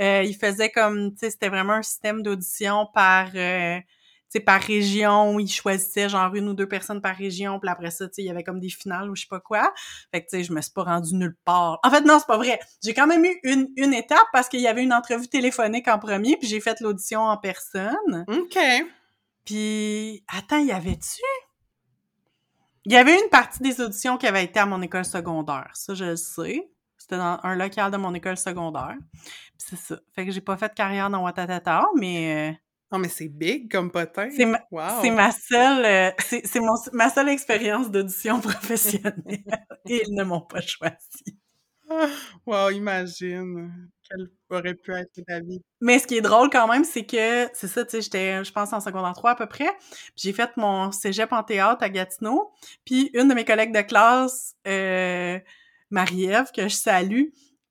Euh, 0.00 0.22
il 0.22 0.34
faisait 0.34 0.70
comme, 0.70 1.12
tu 1.12 1.18
sais, 1.18 1.30
c'était 1.30 1.48
vraiment 1.48 1.74
un 1.74 1.82
système 1.82 2.22
d'audition 2.22 2.86
par, 2.94 3.28
euh, 3.34 3.78
tu 3.78 3.84
sais, 4.28 4.40
par 4.40 4.60
région. 4.60 5.38
Il 5.38 5.48
choisissait 5.48 6.08
genre 6.08 6.34
une 6.34 6.48
ou 6.48 6.54
deux 6.54 6.68
personnes 6.68 7.00
par 7.00 7.14
région. 7.14 7.60
Puis 7.60 7.70
après 7.70 7.90
ça, 7.90 8.06
tu 8.08 8.14
sais, 8.14 8.22
il 8.22 8.26
y 8.26 8.30
avait 8.30 8.42
comme 8.42 8.58
des 8.58 8.70
finales 8.70 9.10
ou 9.10 9.14
je 9.14 9.22
sais 9.22 9.28
pas 9.28 9.40
quoi. 9.40 9.72
Fait 10.12 10.22
que, 10.22 10.30
tu 10.30 10.38
sais, 10.38 10.44
je 10.44 10.52
me 10.52 10.60
suis 10.60 10.72
pas 10.72 10.84
rendue 10.84 11.14
nulle 11.14 11.36
part. 11.44 11.78
En 11.84 11.90
fait, 11.90 12.00
non, 12.02 12.18
c'est 12.18 12.26
pas 12.26 12.38
vrai. 12.38 12.58
J'ai 12.82 12.94
quand 12.94 13.06
même 13.06 13.24
eu 13.24 13.38
une, 13.44 13.68
une 13.76 13.92
étape 13.92 14.26
parce 14.32 14.48
qu'il 14.48 14.60
y 14.60 14.68
avait 14.68 14.82
une 14.82 14.94
entrevue 14.94 15.28
téléphonique 15.28 15.88
en 15.88 15.98
premier, 15.98 16.36
puis 16.36 16.48
j'ai 16.48 16.60
fait 16.60 16.80
l'audition 16.80 17.20
en 17.20 17.36
personne. 17.36 18.24
OK. 18.28 18.58
Puis, 19.44 20.24
attends, 20.28 20.64
y 20.64 20.72
avait-tu? 20.72 21.22
Il 22.84 22.92
y 22.92 22.96
avait 22.96 23.14
une 23.14 23.28
partie 23.28 23.62
des 23.62 23.80
auditions 23.80 24.16
qui 24.16 24.26
avait 24.26 24.44
été 24.44 24.58
à 24.58 24.66
mon 24.66 24.82
école 24.82 25.04
secondaire. 25.04 25.70
Ça, 25.74 25.94
je 25.94 26.04
le 26.04 26.16
sais. 26.16 26.68
C'était 27.12 27.20
dans 27.20 27.38
un 27.42 27.56
local 27.56 27.90
de 27.90 27.98
mon 27.98 28.14
école 28.14 28.38
secondaire. 28.38 28.96
c'est 29.58 29.76
ça. 29.76 30.00
Fait 30.14 30.24
que 30.24 30.32
j'ai 30.32 30.40
pas 30.40 30.56
fait 30.56 30.72
carrière 30.72 31.10
dans 31.10 31.22
Watatata, 31.22 31.84
mais... 31.98 32.52
Euh, 32.52 32.54
non, 32.90 32.98
mais 32.98 33.10
c'est 33.10 33.28
big 33.28 33.70
comme 33.70 33.90
potin. 33.90 34.30
C'est 34.34 34.46
ma, 34.46 34.60
ma 34.70 35.30
seule, 35.30 35.84
euh, 35.84 36.10
c'est 36.18 36.60
ma 36.94 37.10
seule 37.10 37.28
expérience 37.28 37.90
d'audition 37.90 38.40
professionnelle. 38.40 39.44
Et 39.90 40.04
ils 40.06 40.14
ne 40.14 40.24
m'ont 40.24 40.40
pas 40.40 40.62
choisi. 40.62 41.38
wow, 42.46 42.70
imagine 42.70 43.90
quelle 44.08 44.30
aurait 44.48 44.74
pu 44.74 44.94
être 44.94 45.10
ta 45.26 45.40
vie. 45.40 45.60
Mais 45.82 45.98
ce 45.98 46.06
qui 46.06 46.16
est 46.16 46.22
drôle 46.22 46.48
quand 46.48 46.66
même, 46.66 46.84
c'est 46.84 47.04
que, 47.04 47.46
c'est 47.52 47.68
ça, 47.68 47.84
tu 47.84 47.90
sais, 47.90 48.00
j'étais, 48.00 48.42
je 48.42 48.52
pense, 48.52 48.72
en 48.72 48.80
secondaire 48.80 49.12
3 49.12 49.32
à 49.32 49.34
peu 49.34 49.46
près. 49.46 49.68
J'ai 50.16 50.32
fait 50.32 50.56
mon 50.56 50.92
cégep 50.92 51.30
en 51.30 51.42
théâtre 51.42 51.82
à 51.82 51.90
Gatineau. 51.90 52.52
Puis 52.86 53.10
une 53.12 53.28
de 53.28 53.34
mes 53.34 53.44
collègues 53.44 53.74
de 53.74 53.82
classe, 53.82 54.54
euh, 54.66 55.38
Marie-Ève, 55.92 56.50
que 56.54 56.62
je 56.62 56.74
salue, 56.74 57.26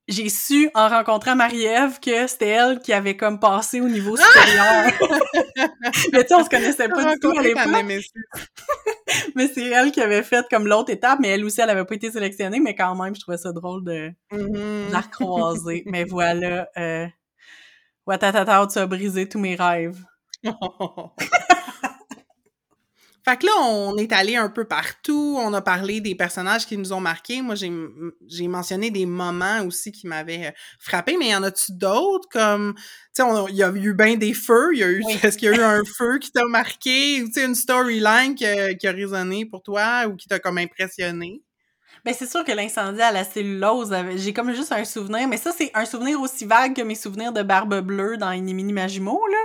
j'ai 0.07 0.29
su 0.29 0.69
en 0.73 0.89
rencontrant 0.89 1.35
Marie-Ève 1.35 1.99
que 1.99 2.27
c'était 2.27 2.49
elle 2.49 2.79
qui 2.79 2.93
avait 2.93 3.15
comme 3.15 3.39
passé 3.39 3.81
au 3.81 3.87
niveau 3.87 4.15
supérieur. 4.17 4.91
mais 6.11 6.23
tu 6.23 6.27
sais, 6.27 6.35
on 6.35 6.43
se 6.43 6.49
connaissait 6.49 6.89
pas 6.89 7.13
du 7.13 7.19
tout 7.19 7.31
à 7.37 7.41
l'époque. 7.41 7.67
mais 9.35 9.47
c'est 9.47 9.67
elle 9.67 9.91
qui 9.91 10.01
avait 10.01 10.23
fait 10.23 10.45
comme 10.49 10.67
l'autre 10.67 10.91
étape, 10.91 11.19
mais 11.21 11.29
elle 11.29 11.45
aussi, 11.45 11.61
elle 11.61 11.69
avait 11.69 11.85
pas 11.85 11.95
été 11.95 12.11
sélectionnée, 12.11 12.59
mais 12.59 12.75
quand 12.75 12.95
même, 12.95 13.15
je 13.15 13.21
trouvais 13.21 13.37
ça 13.37 13.51
drôle 13.51 13.83
de, 13.83 14.11
mm-hmm. 14.31 14.91
la 14.91 14.99
recroiser. 14.99 15.83
mais 15.85 16.03
voilà, 16.03 16.67
euh, 16.77 17.07
Watatata, 18.05 18.67
tu 18.67 18.79
as 18.79 18.87
brisé 18.87 19.29
tous 19.29 19.39
mes 19.39 19.55
rêves. 19.55 20.03
Fait 23.23 23.37
que 23.37 23.45
là, 23.45 23.51
on 23.61 23.97
est 23.97 24.11
allé 24.13 24.35
un 24.35 24.49
peu 24.49 24.65
partout, 24.65 25.37
on 25.39 25.53
a 25.53 25.61
parlé 25.61 26.01
des 26.01 26.15
personnages 26.15 26.65
qui 26.65 26.75
nous 26.75 26.91
ont 26.91 26.99
marqués. 26.99 27.41
Moi, 27.43 27.53
j'ai 27.55 28.47
mentionné 28.47 28.89
des 28.89 29.05
moments 29.05 29.61
aussi 29.65 29.91
qui 29.91 30.07
m'avaient 30.07 30.47
euh, 30.47 30.51
frappé, 30.79 31.17
mais 31.17 31.29
y 31.29 31.35
en 31.35 31.43
a-tu 31.43 31.71
d'autres 31.73 32.27
comme, 32.31 32.73
tu 33.15 33.21
sais, 33.23 33.29
il 33.49 33.55
y 33.55 33.63
a 33.63 33.71
eu 33.71 33.93
bien 33.93 34.17
des 34.17 34.33
feux, 34.33 34.69
il 34.73 34.79
y 34.79 34.83
a 34.83 34.89
eu, 34.89 35.03
est-ce 35.23 35.37
qu'il 35.37 35.49
y 35.49 35.51
a 35.51 35.55
eu 35.55 35.61
un 35.61 35.83
feu 35.85 36.17
qui 36.19 36.31
t'a 36.31 36.45
marqué, 36.45 37.21
ou 37.21 37.27
tu 37.27 37.33
sais, 37.33 37.45
une 37.45 37.55
storyline 37.55 38.33
qui, 38.35 38.45
qui 38.79 38.87
a 38.87 38.91
résonné 38.91 39.45
pour 39.45 39.61
toi 39.61 40.07
ou 40.07 40.15
qui 40.15 40.27
t'a 40.27 40.39
comme 40.39 40.57
impressionné? 40.57 41.41
Ben, 42.03 42.15
c'est 42.15 42.29
sûr 42.29 42.43
que 42.43 42.51
l'incendie 42.51 43.01
à 43.01 43.11
la 43.11 43.23
cellulose, 43.23 43.95
j'ai 44.15 44.33
comme 44.33 44.53
juste 44.53 44.71
un 44.71 44.83
souvenir, 44.85 45.27
mais 45.27 45.37
ça, 45.37 45.51
c'est 45.51 45.69
un 45.75 45.85
souvenir 45.85 46.19
aussi 46.19 46.45
vague 46.45 46.75
que 46.75 46.81
mes 46.81 46.95
souvenirs 46.95 47.31
de 47.31 47.43
Barbe 47.43 47.79
Bleue 47.81 48.17
dans 48.17 48.31
Inimini 48.31 48.73
Majimo, 48.73 49.21
là. 49.27 49.37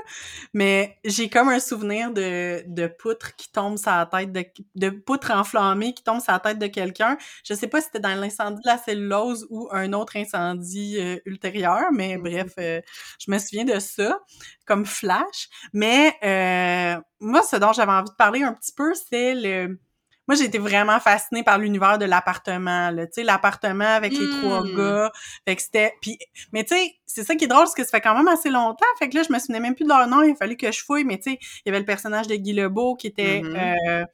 Mais 0.55 0.97
j'ai 1.05 1.29
comme 1.29 1.49
un 1.49 1.61
souvenir 1.61 2.11
de, 2.13 2.63
de 2.67 2.87
poutre 2.87 3.37
qui 3.37 3.53
tombe 3.53 3.77
sur 3.77 3.91
la 3.91 4.07
tête 4.07 4.33
de, 4.33 4.45
de 4.75 4.89
poutre 4.89 5.33
enflammée 5.33 5.93
qui 5.93 6.03
tombe 6.03 6.21
sur 6.21 6.33
la 6.33 6.39
tête 6.39 6.59
de 6.59 6.67
quelqu'un. 6.67 7.19
Je 7.45 7.53
sais 7.53 7.67
pas 7.67 7.81
si 7.81 7.87
c'était 7.87 8.01
dans 8.01 8.19
l'incendie 8.19 8.63
de 8.63 8.69
la 8.69 8.79
cellulose 8.79 9.47
ou 9.51 9.69
un 9.73 9.93
autre 9.93 10.17
incendie 10.17 10.97
euh, 10.99 11.19
ultérieur, 11.27 11.93
mais 11.93 12.17
mm-hmm. 12.17 12.23
bref, 12.23 12.53
euh, 12.59 12.81
je 13.19 13.31
me 13.31 13.39
souviens 13.39 13.65
de 13.65 13.79
ça 13.79 14.19
comme 14.67 14.87
flash. 14.87 15.49
Mais 15.73 16.15
euh, 16.25 17.01
moi, 17.21 17.43
ce 17.43 17.57
dont 17.57 17.73
j'avais 17.73 17.93
envie 17.93 18.11
de 18.11 18.17
parler 18.17 18.43
un 18.43 18.55
petit 18.55 18.73
peu, 18.73 18.93
c'est 18.95 19.35
le 19.35 19.79
moi 20.27 20.37
j'ai 20.37 20.45
été 20.45 20.59
vraiment 20.59 20.99
fascinée 21.01 21.43
par 21.43 21.59
l'univers 21.59 21.99
de 21.99 22.05
l'appartement 22.05 22.91
là. 22.91 23.07
Tu 23.07 23.15
sais 23.15 23.23
l'appartement 23.23 23.85
avec 23.85 24.13
les 24.13 24.29
trois 24.41 24.63
hmm. 24.63 24.77
gars. 24.77 25.13
Fait 25.47 25.57
que 25.57 25.63
c'était 25.63 25.95
puis 26.01 26.19
mais 26.53 26.65
tu 26.65 26.75
sais 26.75 26.95
c'est 27.07 27.25
ça 27.25 27.35
qui 27.35 27.45
est 27.45 27.49
drôle 27.49 27.63
parce 27.63 27.75
que 27.75 27.85
ça 27.85 27.91
fait 27.91 28.01
quand 28.01 28.17
même 28.17 28.29
assez 28.29 28.51
longtemps. 28.51 28.87
Fait 28.99 29.09
que 29.09 29.17
là 29.17 29.23
je 29.27 29.33
me 29.33 29.39
souvenais 29.39 29.61
même 29.61 29.75
plus 29.75 29.85
de 29.85 29.89
leur 29.89 30.07
nom. 30.07 30.23
Il 30.23 30.37
fallait 30.37 30.57
que 30.57 30.71
je 30.71 30.85
fouille 30.85 31.05
mais 31.05 31.19
tu 31.19 31.33
sais 31.33 31.39
il 31.41 31.63
y 31.67 31.69
avait 31.71 31.81
le 31.81 31.87
personnage 31.87 32.27
de 32.27 32.37
Guy 32.37 32.53
Lebeau 32.53 32.97
qui 32.97 33.07
était 33.07 33.41
mm-hmm. 33.41 33.77
euh, 33.89 34.05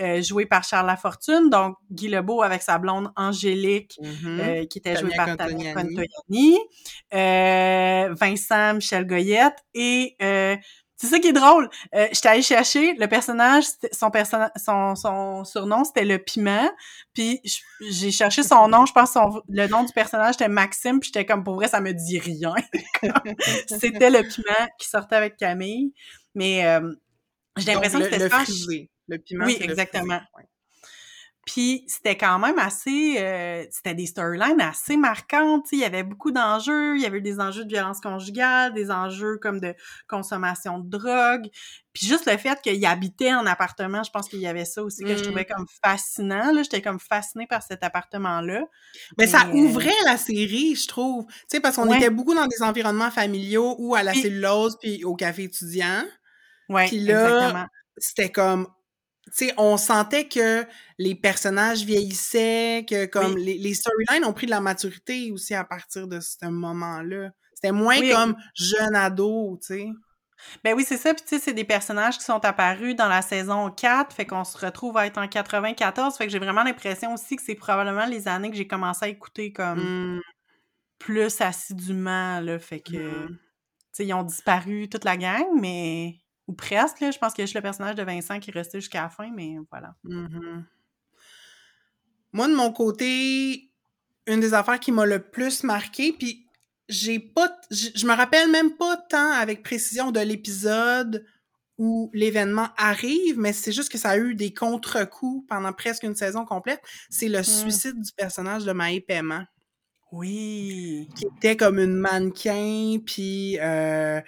euh, 0.00 0.20
joué 0.20 0.44
par 0.44 0.64
Charles 0.64 0.88
Lafortune, 0.88 1.50
donc 1.50 1.76
Guy 1.88 2.08
Lebeau 2.08 2.42
avec 2.42 2.62
sa 2.62 2.78
blonde 2.78 3.12
Angélique, 3.14 3.96
mm-hmm. 4.02 4.40
euh, 4.40 4.66
qui 4.66 4.78
était 4.78 4.96
jouée 4.96 5.12
par 5.16 5.36
Tania 5.36 5.72
Contoyani, 5.72 6.58
euh, 7.14 8.12
Vincent 8.12 8.74
Michel 8.74 9.06
Goyette 9.06 9.58
et 9.72 10.16
c'est 11.04 11.10
ça 11.10 11.18
qui 11.18 11.28
est 11.28 11.32
drôle. 11.32 11.68
Euh, 11.94 12.06
J'étais 12.12 12.28
allée 12.28 12.42
chercher 12.42 12.94
le 12.94 13.06
personnage, 13.06 13.64
son, 13.92 14.10
personnage, 14.10 14.50
son, 14.56 14.94
son 14.94 15.44
surnom, 15.44 15.84
c'était 15.84 16.04
le 16.04 16.18
piment. 16.18 16.70
Puis 17.12 17.40
j'ai 17.90 18.10
cherché 18.10 18.42
son 18.42 18.68
nom, 18.68 18.86
je 18.86 18.92
pense 18.92 19.12
son, 19.12 19.42
le 19.48 19.66
nom 19.66 19.84
du 19.84 19.92
personnage 19.92 20.34
c'était 20.34 20.48
Maxime, 20.48 21.00
puis 21.00 21.10
j'étais 21.12 21.26
comme 21.26 21.44
pour 21.44 21.54
vrai, 21.54 21.68
ça 21.68 21.80
me 21.80 21.92
dit 21.92 22.18
rien. 22.18 22.54
c'était 23.66 24.10
le 24.10 24.22
piment 24.22 24.68
qui 24.78 24.88
sortait 24.88 25.16
avec 25.16 25.36
Camille. 25.36 25.92
Mais 26.34 26.66
euh, 26.66 26.92
j'ai 27.56 27.72
l'impression 27.72 27.98
que 28.00 28.04
c'était 28.04 28.18
le, 28.18 28.28
le, 28.28 28.88
le 29.08 29.18
piment. 29.18 29.44
Oui, 29.44 29.58
exactement. 29.60 30.20
Puis 31.46 31.84
c'était 31.88 32.16
quand 32.16 32.38
même 32.38 32.58
assez, 32.58 33.16
euh, 33.18 33.64
c'était 33.70 33.94
des 33.94 34.06
storylines 34.06 34.60
assez 34.60 34.96
marquantes. 34.96 35.66
Il 35.72 35.78
y 35.80 35.84
avait 35.84 36.02
beaucoup 36.02 36.30
d'enjeux. 36.30 36.96
Il 36.96 37.02
y 37.02 37.06
avait 37.06 37.20
des 37.20 37.40
enjeux 37.40 37.64
de 37.64 37.68
violence 37.70 38.00
conjugale, 38.00 38.72
des 38.74 38.90
enjeux 38.90 39.38
comme 39.42 39.60
de 39.60 39.74
consommation 40.08 40.78
de 40.78 40.88
drogue. 40.88 41.48
Puis 41.92 42.06
juste 42.06 42.26
le 42.30 42.36
fait 42.38 42.60
qu'il 42.62 42.84
habitait 42.86 43.32
en 43.34 43.46
appartement, 43.46 44.02
je 44.02 44.10
pense 44.10 44.28
qu'il 44.28 44.40
y 44.40 44.46
avait 44.46 44.64
ça 44.64 44.82
aussi 44.82 45.04
que 45.04 45.16
je 45.16 45.22
trouvais 45.22 45.46
Mm. 45.48 45.54
comme 45.54 45.66
fascinant. 45.84 46.50
Là, 46.52 46.62
j'étais 46.62 46.82
comme 46.82 46.98
fascinée 46.98 47.46
par 47.46 47.62
cet 47.62 47.84
appartement-là. 47.84 48.64
Mais 49.18 49.26
ça 49.26 49.46
euh, 49.46 49.52
ouvrait 49.52 49.92
la 50.04 50.16
série, 50.16 50.74
je 50.74 50.88
trouve. 50.88 51.26
Tu 51.26 51.34
sais, 51.48 51.60
parce 51.60 51.76
qu'on 51.76 51.88
Ouais. 51.88 51.98
était 51.98 52.10
beaucoup 52.10 52.34
dans 52.34 52.46
des 52.46 52.62
environnements 52.62 53.10
familiaux 53.12 53.76
ou 53.78 53.94
à 53.94 54.02
la 54.02 54.12
Puis- 54.12 54.22
cellulose 54.22 54.76
puis 54.80 55.04
au 55.04 55.14
café 55.14 55.44
étudiant. 55.44 56.02
Ouais, 56.68 56.86
Puis 56.88 56.98
là, 57.00 57.26
exactement. 57.36 57.66
c'était 57.98 58.32
comme 58.32 58.66
sais 59.32 59.54
on 59.56 59.76
sentait 59.76 60.28
que 60.28 60.66
les 60.98 61.14
personnages 61.14 61.84
vieillissaient 61.84 62.84
que 62.88 63.06
comme 63.06 63.36
les, 63.36 63.58
les 63.58 63.74
storylines 63.74 64.24
ont 64.24 64.32
pris 64.32 64.46
de 64.46 64.50
la 64.50 64.60
maturité 64.60 65.30
aussi 65.32 65.54
à 65.54 65.64
partir 65.64 66.06
de 66.06 66.20
ce 66.20 66.46
moment-là 66.46 67.30
c'était 67.54 67.72
moins 67.72 67.98
Oui. 67.98 68.10
comme 68.10 68.36
jeune 68.54 68.94
ado 68.94 69.58
tu 69.60 69.74
sais 69.74 69.86
Ben 70.62 70.74
oui, 70.74 70.84
c'est 70.86 70.96
ça. 70.96 71.14
Puis 71.14 71.24
tu 71.24 71.36
sais, 71.36 71.40
c'est 71.42 71.52
des 71.54 71.64
personnages 71.64 72.18
qui 72.18 72.24
sont 72.24 72.44
apparus 72.44 72.94
dans 72.94 73.08
la 73.08 73.22
saison 73.22 73.70
4, 73.70 74.12
fait 74.14 74.26
qu'on 74.26 74.44
se 74.44 74.58
retrouve 74.58 74.96
à 74.98 75.06
être 75.06 75.18
en 75.18 75.28
94. 75.28 76.16
Fait 76.16 76.26
que 76.26 76.32
j'ai 76.32 76.38
vraiment 76.38 76.64
l'impression 76.64 77.14
aussi 77.14 77.36
que 77.36 77.42
c'est 77.42 77.54
probablement 77.54 78.06
les 78.06 78.28
années 78.28 78.50
que 78.50 78.56
j'ai 78.56 78.66
commencé 78.66 79.06
à 79.06 79.08
écouter 79.08 79.52
comme 79.52 80.16
Mm, 80.16 80.20
plus 80.98 81.40
assidûment, 81.40 82.40
là. 82.40 82.58
Fait 82.58 82.80
que, 82.80 82.96
mm. 82.96 83.28
tu 83.28 83.38
sais, 83.92 84.06
ils 84.06 84.14
ont 84.14 84.22
disparu 84.22 84.88
toute 84.88 85.04
la 85.04 85.16
gang, 85.16 85.46
mais... 85.60 86.16
Ou 86.46 86.52
presque, 86.52 87.00
là. 87.00 87.10
Je 87.10 87.18
pense 87.18 87.32
qu'il 87.32 87.42
y 87.42 87.44
a 87.44 87.46
juste 87.46 87.54
le 87.56 87.62
personnage 87.62 87.94
de 87.94 88.02
Vincent 88.02 88.38
qui 88.40 88.50
est 88.50 88.54
resté 88.54 88.80
jusqu'à 88.80 89.02
la 89.02 89.08
fin, 89.08 89.30
mais 89.34 89.56
voilà. 89.70 89.94
Mhm. 90.04 90.64
Moi, 92.32 92.48
de 92.48 92.54
mon 92.54 92.72
côté, 92.72 93.70
une 94.26 94.40
des 94.40 94.54
affaires 94.54 94.80
qui 94.80 94.92
m'a 94.92 95.06
le 95.06 95.20
plus 95.20 95.62
marqué, 95.62 96.12
puis 96.12 96.46
j'ai 96.88 97.18
pas, 97.18 97.56
je 97.70 97.88
je 97.94 98.06
me 98.06 98.14
rappelle 98.14 98.50
même 98.50 98.76
pas 98.76 98.96
tant 99.08 99.30
avec 99.32 99.62
précision 99.62 100.10
de 100.10 100.20
l'épisode 100.20 101.24
où 101.78 102.10
l'événement 102.14 102.68
arrive, 102.76 103.38
mais 103.38 103.52
c'est 103.52 103.72
juste 103.72 103.90
que 103.90 103.98
ça 103.98 104.10
a 104.10 104.18
eu 104.18 104.34
des 104.34 104.52
contre-coups 104.54 105.46
pendant 105.48 105.72
presque 105.72 106.02
une 106.04 106.14
saison 106.14 106.44
complète. 106.44 106.80
C'est 107.10 107.28
le 107.28 107.42
suicide 107.42 108.00
du 108.00 108.12
personnage 108.12 108.64
de 108.64 108.72
Maë 108.72 109.00
Paiement, 109.00 109.44
Oui! 110.12 111.08
qui 111.16 111.26
était 111.36 111.56
comme 111.56 111.78
une 111.80 111.94
mannequin, 111.96 112.98
puis 113.04 113.58
euh, 113.60 114.20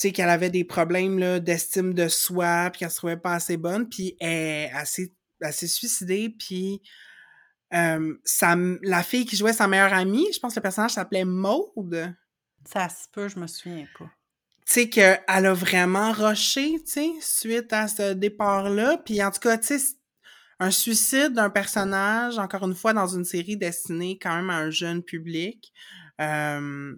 sais 0.00 0.12
qu'elle 0.12 0.30
avait 0.30 0.50
des 0.50 0.64
problèmes 0.64 1.18
là, 1.18 1.40
d'estime 1.40 1.94
de 1.94 2.08
soi, 2.08 2.70
puis 2.70 2.80
qu'elle 2.80 2.90
se 2.90 2.96
trouvait 2.96 3.16
pas 3.16 3.34
assez 3.34 3.56
bonne, 3.56 3.88
puis 3.88 4.16
elle, 4.20 4.70
elle 4.74 4.86
s'est 4.86 5.12
elle 5.42 5.52
s'est 5.52 5.68
suicidée, 5.68 6.34
puis 6.38 6.82
euh, 7.72 8.14
sa, 8.24 8.56
la 8.82 9.02
fille 9.02 9.24
qui 9.24 9.36
jouait 9.36 9.52
sa 9.52 9.68
meilleure 9.68 9.92
amie, 9.92 10.26
je 10.32 10.38
pense 10.38 10.54
que 10.54 10.60
le 10.60 10.62
personnage 10.62 10.92
s'appelait 10.92 11.24
Maude, 11.24 12.14
Ça 12.64 12.88
se 12.88 13.06
peut, 13.12 13.28
je 13.28 13.38
me 13.38 13.46
souviens 13.46 13.86
pas. 13.98 14.10
tu 14.66 14.72
sais 14.72 14.88
qu'elle 14.88 15.20
a 15.26 15.54
vraiment 15.54 16.12
rushé, 16.12 16.82
tu 16.84 16.90
sais, 16.90 17.10
suite 17.20 17.72
à 17.72 17.88
ce 17.88 18.12
départ-là, 18.12 18.98
puis 18.98 19.22
en 19.22 19.30
tout 19.30 19.40
cas, 19.40 19.56
tu 19.58 19.78
sais, 19.78 19.96
un 20.58 20.70
suicide 20.70 21.32
d'un 21.32 21.48
personnage, 21.48 22.38
encore 22.38 22.66
une 22.66 22.74
fois, 22.74 22.92
dans 22.92 23.06
une 23.06 23.24
série 23.24 23.56
destinée 23.56 24.18
quand 24.20 24.36
même 24.36 24.50
à 24.50 24.56
un 24.56 24.70
jeune 24.70 25.02
public, 25.02 25.72
euh, 26.20 26.94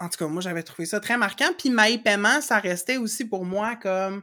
en 0.00 0.08
tout 0.08 0.18
cas, 0.18 0.26
moi, 0.26 0.42
j'avais 0.42 0.62
trouvé 0.62 0.86
ça 0.86 1.00
très 1.00 1.16
marquant. 1.16 1.52
Puis 1.56 1.70
Maï 1.70 1.98
Paiement, 1.98 2.40
ça 2.40 2.58
restait 2.58 2.96
aussi 2.96 3.24
pour 3.24 3.44
moi 3.44 3.76
comme 3.76 4.22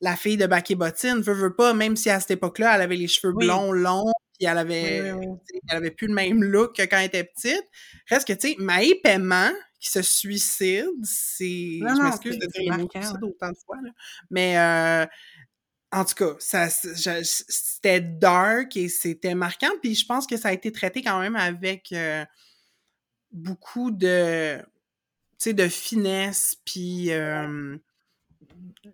la 0.00 0.16
fille 0.16 0.36
de 0.36 0.46
Bac 0.46 0.70
et 0.70 0.74
Bottine. 0.74 1.20
Veux, 1.20 1.34
veux 1.34 1.54
pas, 1.54 1.74
même 1.74 1.96
si 1.96 2.10
à 2.10 2.20
cette 2.20 2.32
époque-là, 2.32 2.74
elle 2.74 2.82
avait 2.82 2.96
les 2.96 3.08
cheveux 3.08 3.32
Oui. 3.34 3.46
blonds, 3.46 3.72
longs, 3.72 4.12
puis 4.38 4.46
elle 4.46 4.58
avait, 4.58 5.12
Oui, 5.12 5.26
oui, 5.26 5.60
elle 5.70 5.76
avait 5.76 5.90
plus 5.90 6.08
le 6.08 6.14
même 6.14 6.42
look 6.42 6.76
que 6.76 6.82
quand 6.82 6.98
elle 6.98 7.06
était 7.06 7.24
petite. 7.24 7.64
Reste 8.08 8.26
que, 8.26 8.32
tu 8.32 8.48
sais, 8.48 8.56
Maï 8.58 8.94
Paiement, 9.02 9.50
qui 9.80 9.90
se 9.90 10.02
suicide, 10.02 10.90
c'est... 11.02 11.78
Je 11.80 12.02
m'excuse 12.02 12.38
de 12.38 12.46
dire 12.46 12.76
le 12.76 12.82
mot 12.82 13.28
autant 13.28 13.50
de 13.50 13.56
fois, 13.64 13.76
là. 13.82 13.90
Mais, 14.30 14.58
euh, 14.58 15.06
en 15.92 16.04
tout 16.04 16.14
cas, 16.14 16.34
ça, 16.40 16.68
c'était 16.68 18.00
dark 18.00 18.76
et 18.76 18.88
c'était 18.88 19.34
marquant. 19.34 19.70
Puis 19.80 19.94
je 19.94 20.04
pense 20.04 20.26
que 20.26 20.36
ça 20.36 20.48
a 20.48 20.52
été 20.52 20.72
traité 20.72 21.02
quand 21.02 21.20
même 21.20 21.36
avec 21.36 21.92
euh, 21.92 22.24
beaucoup 23.30 23.90
de, 23.90 24.60
de 25.44 25.68
finesse. 25.68 26.56
Puis 26.64 27.12
euh, 27.12 27.76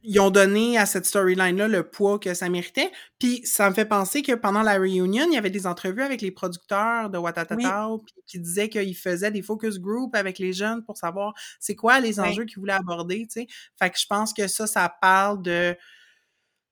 ils 0.02 0.20
ont 0.20 0.30
donné 0.30 0.78
à 0.78 0.86
cette 0.86 1.06
storyline-là 1.06 1.68
le 1.68 1.88
poids 1.88 2.18
que 2.18 2.34
ça 2.34 2.48
méritait. 2.48 2.90
Puis 3.18 3.42
ça 3.44 3.68
me 3.68 3.74
fait 3.74 3.84
penser 3.84 4.22
que 4.22 4.32
pendant 4.32 4.62
la 4.62 4.78
reunion, 4.78 5.26
il 5.28 5.34
y 5.34 5.36
avait 5.38 5.50
des 5.50 5.66
entrevues 5.66 6.02
avec 6.02 6.20
les 6.22 6.30
producteurs 6.30 7.10
de 7.10 7.18
Watatatao 7.18 7.98
puis 7.98 8.14
qui 8.26 8.40
disaient 8.40 8.68
qu'ils 8.68 8.96
faisaient 8.96 9.30
des 9.30 9.42
focus 9.42 9.78
group 9.78 10.14
avec 10.14 10.38
les 10.38 10.52
jeunes 10.52 10.84
pour 10.84 10.96
savoir 10.96 11.34
c'est 11.60 11.74
quoi 11.76 12.00
les 12.00 12.18
Oui. 12.20 12.28
enjeux 12.28 12.44
qu'ils 12.44 12.58
voulaient 12.58 12.72
aborder, 12.72 13.26
tu 13.26 13.42
sais. 13.42 13.46
Fait 13.78 13.90
que 13.90 13.98
je 13.98 14.06
pense 14.06 14.32
que 14.32 14.48
ça, 14.48 14.66
ça 14.66 14.92
parle 15.00 15.42
de 15.42 15.76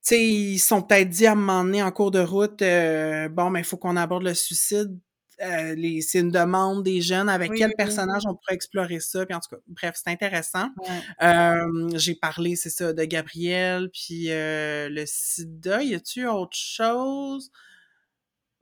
tu 0.02 0.14
sais, 0.14 0.26
ils 0.26 0.58
sont 0.58 0.80
peut-être 0.82 1.10
dit 1.10 1.26
à 1.26 1.32
un 1.32 1.34
moment 1.34 1.62
donné 1.62 1.82
en 1.82 1.90
cours 1.92 2.10
de 2.10 2.20
route, 2.20 2.62
euh, 2.62 3.28
bon, 3.28 3.50
mais 3.50 3.60
il 3.60 3.64
faut 3.64 3.76
qu'on 3.76 3.96
aborde 3.96 4.22
le 4.22 4.32
suicide. 4.34 4.98
Euh, 5.42 5.74
les- 5.74 6.00
c'est 6.02 6.20
une 6.20 6.30
demande 6.30 6.82
des 6.84 7.00
jeunes 7.00 7.28
avec 7.28 7.50
Oui, 7.52 7.58
quel 7.58 7.68
oui, 7.68 7.74
oui. 7.78 7.84
personnage 7.84 8.22
on 8.26 8.34
pourrait 8.34 8.54
explorer 8.54 9.00
ça. 9.00 9.24
Puis 9.24 9.34
en 9.34 9.40
tout 9.40 9.54
cas, 9.56 9.62
bref, 9.68 9.94
c'est 10.02 10.10
intéressant. 10.10 10.68
Ouais. 10.78 11.26
Euh, 11.26 11.88
J'ai 11.96 12.14
parlé, 12.14 12.56
c'est 12.56 12.70
ça, 12.70 12.92
de 12.92 13.04
Gabriel, 13.04 13.88
puis 13.92 14.26
euh, 14.30 14.88
le 14.90 15.04
sida. 15.06 15.82
Y 15.82 15.94
a-tu 15.94 16.26
autre 16.26 16.56
chose? 16.56 17.50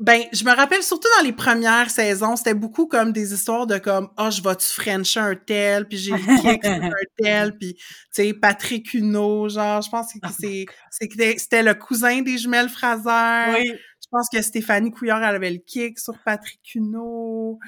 Ben, 0.00 0.22
je 0.32 0.44
me 0.44 0.54
rappelle 0.54 0.84
surtout 0.84 1.08
dans 1.18 1.24
les 1.24 1.32
premières 1.32 1.90
saisons, 1.90 2.36
c'était 2.36 2.54
beaucoup 2.54 2.86
comme 2.86 3.12
des 3.12 3.34
histoires 3.34 3.66
de 3.66 3.78
comme 3.78 4.08
«Ah, 4.16 4.30
je 4.30 4.40
vais-tu 4.40 4.64
frencher 4.66 5.18
un 5.18 5.34
tel?» 5.34 5.88
Puis 5.88 5.98
j'ai 5.98 6.12
kick 6.12 6.64
un 6.64 6.90
tel, 7.18 7.58
puis 7.58 7.74
tu 7.74 7.82
sais, 8.12 8.32
Patrick 8.32 8.94
Huneau, 8.94 9.48
genre, 9.48 9.82
je 9.82 9.90
pense 9.90 10.12
que 10.12 10.18
Oh 10.24 10.28
c'est 10.40 10.66
c'était 10.92 11.36
c'était 11.36 11.64
le 11.64 11.74
cousin 11.74 12.22
des 12.22 12.38
jumelles 12.38 12.68
Fraser. 12.68 13.58
Oui. 13.58 13.72
Je 14.10 14.16
pense 14.16 14.28
que 14.30 14.40
Stéphanie 14.40 14.90
Couillard, 14.90 15.22
elle 15.22 15.34
avait 15.36 15.50
le 15.50 15.58
kick 15.58 15.98
sur 15.98 16.18
Patrick 16.24 16.60
Huneau. 16.74 17.58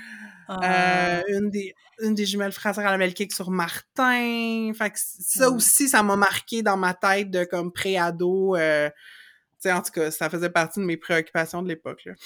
Ah. 0.48 1.18
Euh, 1.20 1.22
une, 1.28 1.50
des, 1.50 1.74
une 2.02 2.14
des 2.14 2.24
jumelles 2.24 2.52
Fraser, 2.52 2.80
elle 2.80 2.86
avait 2.88 3.06
le 3.06 3.12
kick 3.12 3.30
sur 3.32 3.50
Martin. 3.50 4.72
Fait 4.74 4.90
que 4.90 4.98
ça 4.98 5.50
Mm. 5.50 5.54
aussi, 5.54 5.88
ça 5.88 6.02
m'a 6.02 6.16
marqué 6.16 6.62
dans 6.62 6.78
ma 6.78 6.94
tête 6.94 7.30
de 7.30 7.44
comme 7.44 7.70
pré-ado. 7.72 8.56
Euh, 8.56 8.88
tu 8.88 9.68
sais, 9.68 9.72
en 9.72 9.82
tout 9.82 9.92
cas, 9.92 10.10
ça 10.10 10.30
faisait 10.30 10.48
partie 10.48 10.80
de 10.80 10.86
mes 10.86 10.96
préoccupations 10.96 11.62
de 11.62 11.68
l'époque. 11.68 12.02
là. 12.06 12.14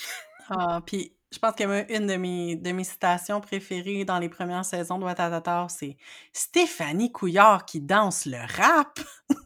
Ah, 0.51 0.83
puis 0.85 1.17
je 1.33 1.39
pense 1.39 1.55
que 1.55 1.93
une 1.97 2.07
de 2.07 2.17
mes, 2.17 2.55
de 2.55 2.71
mes 2.71 2.85
citations 2.85 3.41
préférées 3.41 4.05
dans 4.05 4.19
les 4.19 4.29
premières 4.29 4.65
saisons 4.67 4.99
de 4.99 5.05
Watatatar, 5.05 5.71
c'est 5.71 5.97
Stéphanie 6.35 7.11
Couillard 7.11 7.65
qui 7.65 7.81
danse 7.81 8.27
le 8.27 8.37
rap. 8.39 9.01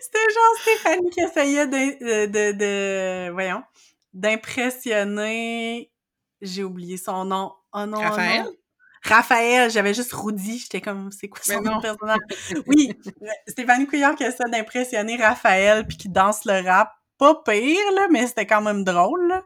C'était 0.00 0.32
genre 0.34 0.60
Stéphanie 0.62 1.10
qui 1.10 1.20
essayait 1.20 1.66
de, 1.66 2.26
de, 2.26 2.52
de- 2.52 3.30
voyons, 3.32 3.62
d'impressionner, 4.12 5.90
j'ai 6.40 6.64
oublié 6.64 6.96
son 6.96 7.24
nom. 7.24 7.52
Oh 7.72 7.86
non, 7.86 7.98
oh 7.98 8.02
Raphaël? 8.02 8.42
non. 8.44 8.50
Raphaël, 9.06 9.70
j'avais 9.70 9.92
juste 9.92 10.12
Rudy, 10.14 10.58
j'étais 10.58 10.80
comme, 10.80 11.10
c'est 11.12 11.28
quoi 11.28 11.40
son 11.44 11.60
nom 11.60 11.78
personnage? 11.80 12.20
Oui, 12.66 12.90
Stéphanie 13.46 13.86
Couillard 13.86 14.14
qui 14.14 14.24
essaie 14.24 14.48
d'impressionner 14.50 15.16
Raphaël 15.16 15.86
puis 15.86 15.98
qui 15.98 16.08
danse 16.08 16.44
le 16.46 16.66
rap. 16.66 16.90
Pas 17.18 17.34
pire, 17.46 17.92
là, 17.94 18.08
mais 18.10 18.26
c'était 18.26 18.46
quand 18.46 18.62
même 18.62 18.82
drôle, 18.82 19.28
là. 19.28 19.42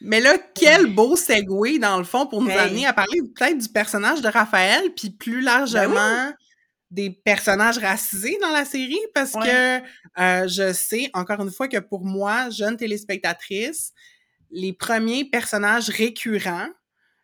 Mais 0.00 0.20
là, 0.20 0.38
quel 0.54 0.86
beau 0.94 1.16
segue, 1.16 1.78
dans 1.80 1.98
le 1.98 2.04
fond, 2.04 2.26
pour 2.26 2.40
nous 2.40 2.50
Hey. 2.50 2.58
amener 2.58 2.86
à 2.86 2.92
parler 2.92 3.20
peut-être 3.34 3.58
du 3.58 3.68
personnage 3.68 4.20
de 4.22 4.28
Raphaël, 4.28 4.94
puis 4.94 5.10
plus 5.10 5.40
largement 5.40 6.30
des 6.90 7.10
personnages 7.10 7.78
racisés 7.78 8.38
dans 8.40 8.50
la 8.50 8.64
série, 8.64 8.98
parce 9.14 9.34
Ouais. 9.34 9.44
que 9.44 9.78
euh, 10.20 10.48
je 10.48 10.72
sais, 10.72 11.10
encore 11.14 11.40
une 11.40 11.50
fois, 11.50 11.68
que 11.68 11.78
pour 11.78 12.04
moi, 12.04 12.50
jeune 12.50 12.76
téléspectatrice, 12.76 13.92
les 14.50 14.72
premiers 14.72 15.24
personnages 15.26 15.90
récurrents, 15.90 16.68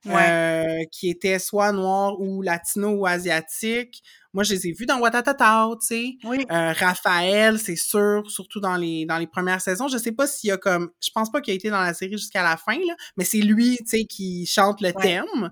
Ouais. 0.06 0.12
euh, 0.14 0.84
qui 0.92 1.08
étaient 1.08 1.38
soit 1.38 1.72
noirs 1.72 2.20
ou 2.20 2.42
latinos 2.42 2.94
ou 2.98 3.06
asiatiques, 3.06 4.02
moi, 4.34 4.44
je 4.44 4.52
les 4.54 4.66
ai 4.68 4.72
vus 4.72 4.84
dans 4.86 4.98
Watatata, 5.00 5.68
tu 5.80 5.86
sais. 5.86 6.18
Oui. 6.24 6.44
Euh, 6.52 6.72
Raphaël, 6.72 7.58
c'est 7.58 7.76
sûr, 7.76 8.30
surtout 8.30 8.60
dans 8.60 8.76
les 8.76 9.06
dans 9.06 9.16
les 9.18 9.26
premières 9.26 9.62
saisons. 9.62 9.88
Je 9.88 9.96
sais 9.96 10.12
pas 10.12 10.26
s'il 10.26 10.48
y 10.48 10.52
a 10.52 10.58
comme, 10.58 10.90
je 11.02 11.10
pense 11.14 11.30
pas 11.32 11.40
qu'il 11.40 11.52
a 11.52 11.54
été 11.56 11.70
dans 11.70 11.80
la 11.80 11.94
série 11.94 12.12
jusqu'à 12.18 12.42
la 12.42 12.56
fin 12.58 12.76
là, 12.76 12.94
mais 13.16 13.24
c'est 13.24 13.38
lui, 13.40 13.78
tu 13.78 13.84
sais, 13.86 14.04
qui 14.04 14.44
chante 14.46 14.80
le 14.82 14.92
Ouais. 14.92 15.02
thème. 15.02 15.50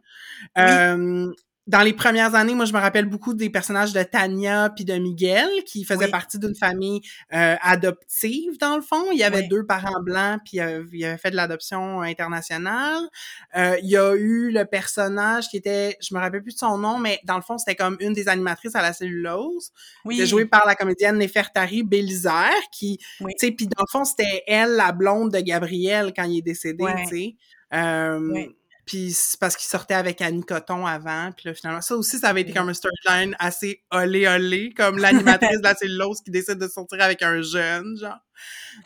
Euh, 0.59 1.31
dans 1.68 1.83
les 1.83 1.92
premières 1.92 2.35
années, 2.35 2.55
moi, 2.55 2.64
je 2.64 2.72
me 2.72 2.79
rappelle 2.79 3.05
beaucoup 3.07 3.35
des 3.35 3.48
personnages 3.48 3.92
de 3.92 4.03
Tania 4.03 4.70
puis 4.75 4.85
de 4.85 4.94
Miguel, 4.94 5.48
qui 5.64 5.85
faisaient 5.85 6.09
partie 6.09 6.40
d'une 6.40 6.57
famille 6.57 7.01
euh, 7.33 7.54
adoptive, 7.63 8.58
dans 8.58 8.75
le 8.75 8.83
fond. 8.83 9.04
Il 9.13 9.19
y 9.19 9.23
avait 9.23 9.44
deux 9.44 9.65
parents 9.65 10.02
blancs, 10.02 10.40
puis 10.44 10.58
euh, 10.58 10.85
il 10.92 11.04
avait 11.04 11.19
fait 11.19 11.31
de 11.31 11.37
l'adoption 11.37 12.00
internationale. 12.00 13.02
Euh, 13.56 13.77
il 13.81 13.90
y 13.90 13.96
a 13.96 14.15
eu 14.15 14.50
le 14.50 14.65
personnage 14.65 15.48
qui 15.48 15.56
était, 15.56 15.96
je 16.00 16.15
me 16.15 16.21
rappelle 16.21 16.42
plus 16.42 16.54
de 16.54 16.58
son 16.58 16.79
nom, 16.79 16.98
mais 16.98 17.21
dans 17.25 17.37
le 17.37 17.42
fond, 17.42 17.58
c'était 17.58 17.77
comme 17.77 17.96
une 18.00 18.13
des 18.13 18.29
animatrices 18.29 18.75
à 18.75 18.83
la 18.83 18.92
cellulose. 18.92 19.71
Oui. 20.04 20.17
C'était 20.17 20.27
joué 20.27 20.46
par 20.46 20.67
la 20.67 20.75
comédienne 20.75 21.17
Nefertari 21.17 21.85
Bélizaire, 21.85 22.50
qui, 22.73 22.98
tu 23.19 23.27
sais, 23.37 23.52
puis 23.52 23.69
dans 23.69 23.83
le 23.83 23.90
fond, 23.90 24.04
c'était 24.04 24.42
elle, 24.48 24.73
la 24.73 24.90
blonde 24.90 25.31
de 25.31 25.38
Gabriel, 25.38 26.13
quand 26.15 26.25
il 26.25 26.38
est 26.38 26.42
décédé, 26.42 26.85
tu 27.08 27.08
sais. 27.08 27.37
Puis 28.85 29.13
c'est 29.13 29.39
parce 29.39 29.57
qu'il 29.57 29.69
sortait 29.69 29.95
avec 29.95 30.21
Annie 30.21 30.43
Coton 30.43 30.87
avant. 30.87 31.31
Puis 31.33 31.49
là, 31.49 31.55
finalement, 31.55 31.81
ça 31.81 31.97
aussi, 31.97 32.19
ça 32.19 32.29
avait 32.29 32.41
été 32.41 32.53
comme 32.53 32.69
un 32.69 32.75
storyline 32.75 33.37
assez 33.39 33.83
olé 33.93 34.27
olé, 34.27 34.75
comme 34.77 34.99
l'animatrice 34.99 35.59
de 35.59 35.63
la 35.63 35.75
cellulose 35.75 36.21
qui 36.25 36.31
décide 36.31 36.59
de 36.59 36.67
sortir 36.67 37.01
avec 37.01 37.23
un 37.23 37.43
jeune, 37.43 37.97
genre. 37.97 38.19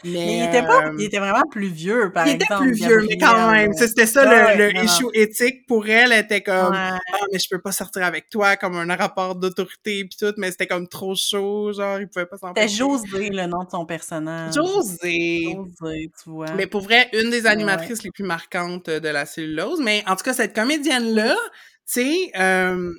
Mais, 0.04 0.38
il, 0.38 0.44
était 0.44 0.62
pas, 0.62 0.90
il 0.98 1.04
était 1.04 1.18
vraiment 1.18 1.46
plus 1.50 1.68
vieux, 1.68 2.10
par 2.12 2.26
exemple. 2.26 2.64
Il 2.64 2.68
était 2.68 2.74
plus 2.74 2.86
vieux, 2.86 3.06
mais 3.08 3.18
quand 3.18 3.50
même. 3.50 3.72
C'était 3.72 4.06
ça, 4.06 4.54
le, 4.56 4.72
le 4.72 4.84
issue 4.84 5.06
éthique 5.14 5.66
pour 5.66 5.88
elle, 5.88 6.12
était 6.12 6.42
comme, 6.42 6.72
ah, 6.74 6.98
mais 7.32 7.38
je 7.38 7.48
peux 7.48 7.60
pas 7.60 7.72
sortir 7.72 8.02
avec 8.04 8.28
toi, 8.28 8.56
comme 8.56 8.76
un 8.76 8.96
rapport 8.96 9.36
d'autorité 9.36 10.04
puis 10.04 10.16
tout, 10.18 10.34
mais 10.36 10.50
c'était 10.50 10.66
comme 10.66 10.88
trop 10.88 11.14
chaud, 11.14 11.72
genre, 11.72 12.00
il 12.00 12.08
pouvait 12.08 12.26
pas 12.26 12.36
s'en 12.36 12.48
C'était 12.48 12.68
José, 12.68 13.30
le 13.30 13.46
nom 13.46 13.64
de 13.64 13.70
son 13.70 13.86
personnage. 13.86 14.54
José! 14.54 15.56
José, 15.56 16.10
tu 16.22 16.30
vois. 16.30 16.52
Mais 16.52 16.66
pour 16.66 16.82
vrai, 16.82 17.08
une 17.12 17.30
des 17.30 17.46
animatrices 17.46 18.02
les 18.02 18.10
plus 18.10 18.24
marquantes 18.24 18.90
de 18.90 19.08
la 19.08 19.26
cellulose, 19.26 19.80
mais 19.80 20.02
en 20.06 20.16
tout 20.16 20.24
cas, 20.24 20.34
cette 20.34 20.54
comédienne-là, 20.54 21.34
tu 21.34 22.02
sais, 22.02 22.30
euh, 22.38 22.92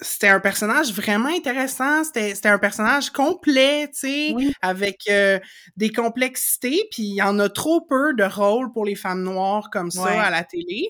c'était 0.00 0.28
un 0.28 0.40
personnage 0.40 0.92
vraiment 0.92 1.28
intéressant. 1.28 2.04
C'était 2.04 2.48
un 2.48 2.58
personnage 2.58 3.10
complet, 3.10 3.88
tu 3.88 4.00
sais, 4.00 4.34
avec 4.62 5.02
euh, 5.08 5.38
des 5.76 5.90
complexités. 5.90 6.88
Puis 6.90 7.02
il 7.02 7.14
y 7.14 7.22
en 7.22 7.38
a 7.38 7.48
trop 7.48 7.80
peu 7.80 8.14
de 8.14 8.24
rôles 8.24 8.72
pour 8.72 8.84
les 8.84 8.94
femmes 8.94 9.22
noires 9.22 9.68
comme 9.70 9.90
ça 9.90 10.22
à 10.22 10.30
la 10.30 10.44
télé. 10.44 10.88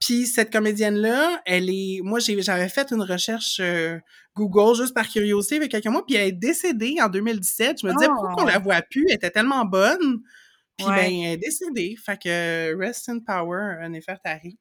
Puis 0.00 0.26
cette 0.26 0.52
comédienne-là, 0.52 1.40
elle 1.46 1.70
est... 1.70 2.00
Moi, 2.02 2.18
j'avais 2.20 2.68
fait 2.68 2.90
une 2.92 3.02
recherche 3.02 3.58
euh, 3.60 3.98
Google 4.34 4.76
juste 4.76 4.94
par 4.94 5.08
curiosité 5.08 5.56
avec 5.56 5.70
quelques 5.70 5.86
mois, 5.86 6.04
puis 6.04 6.16
elle 6.16 6.28
est 6.28 6.32
décédée 6.32 6.96
en 7.00 7.08
2017. 7.08 7.78
Je 7.80 7.86
me 7.86 7.92
disais, 7.94 8.08
pourquoi 8.08 8.42
on 8.42 8.46
la 8.46 8.58
oh! 8.58 8.62
voit 8.62 8.82
plus? 8.82 9.06
Elle 9.08 9.16
était 9.16 9.30
tellement 9.30 9.64
bonne. 9.64 10.20
Puis 10.76 10.86
ben, 10.86 10.96
elle 10.98 11.32
est 11.32 11.36
décédée. 11.38 11.96
Fait 12.04 12.20
que 12.22 12.76
rest 12.78 13.08
in 13.08 13.20
power, 13.20 13.88
Nefertari. 13.88 14.58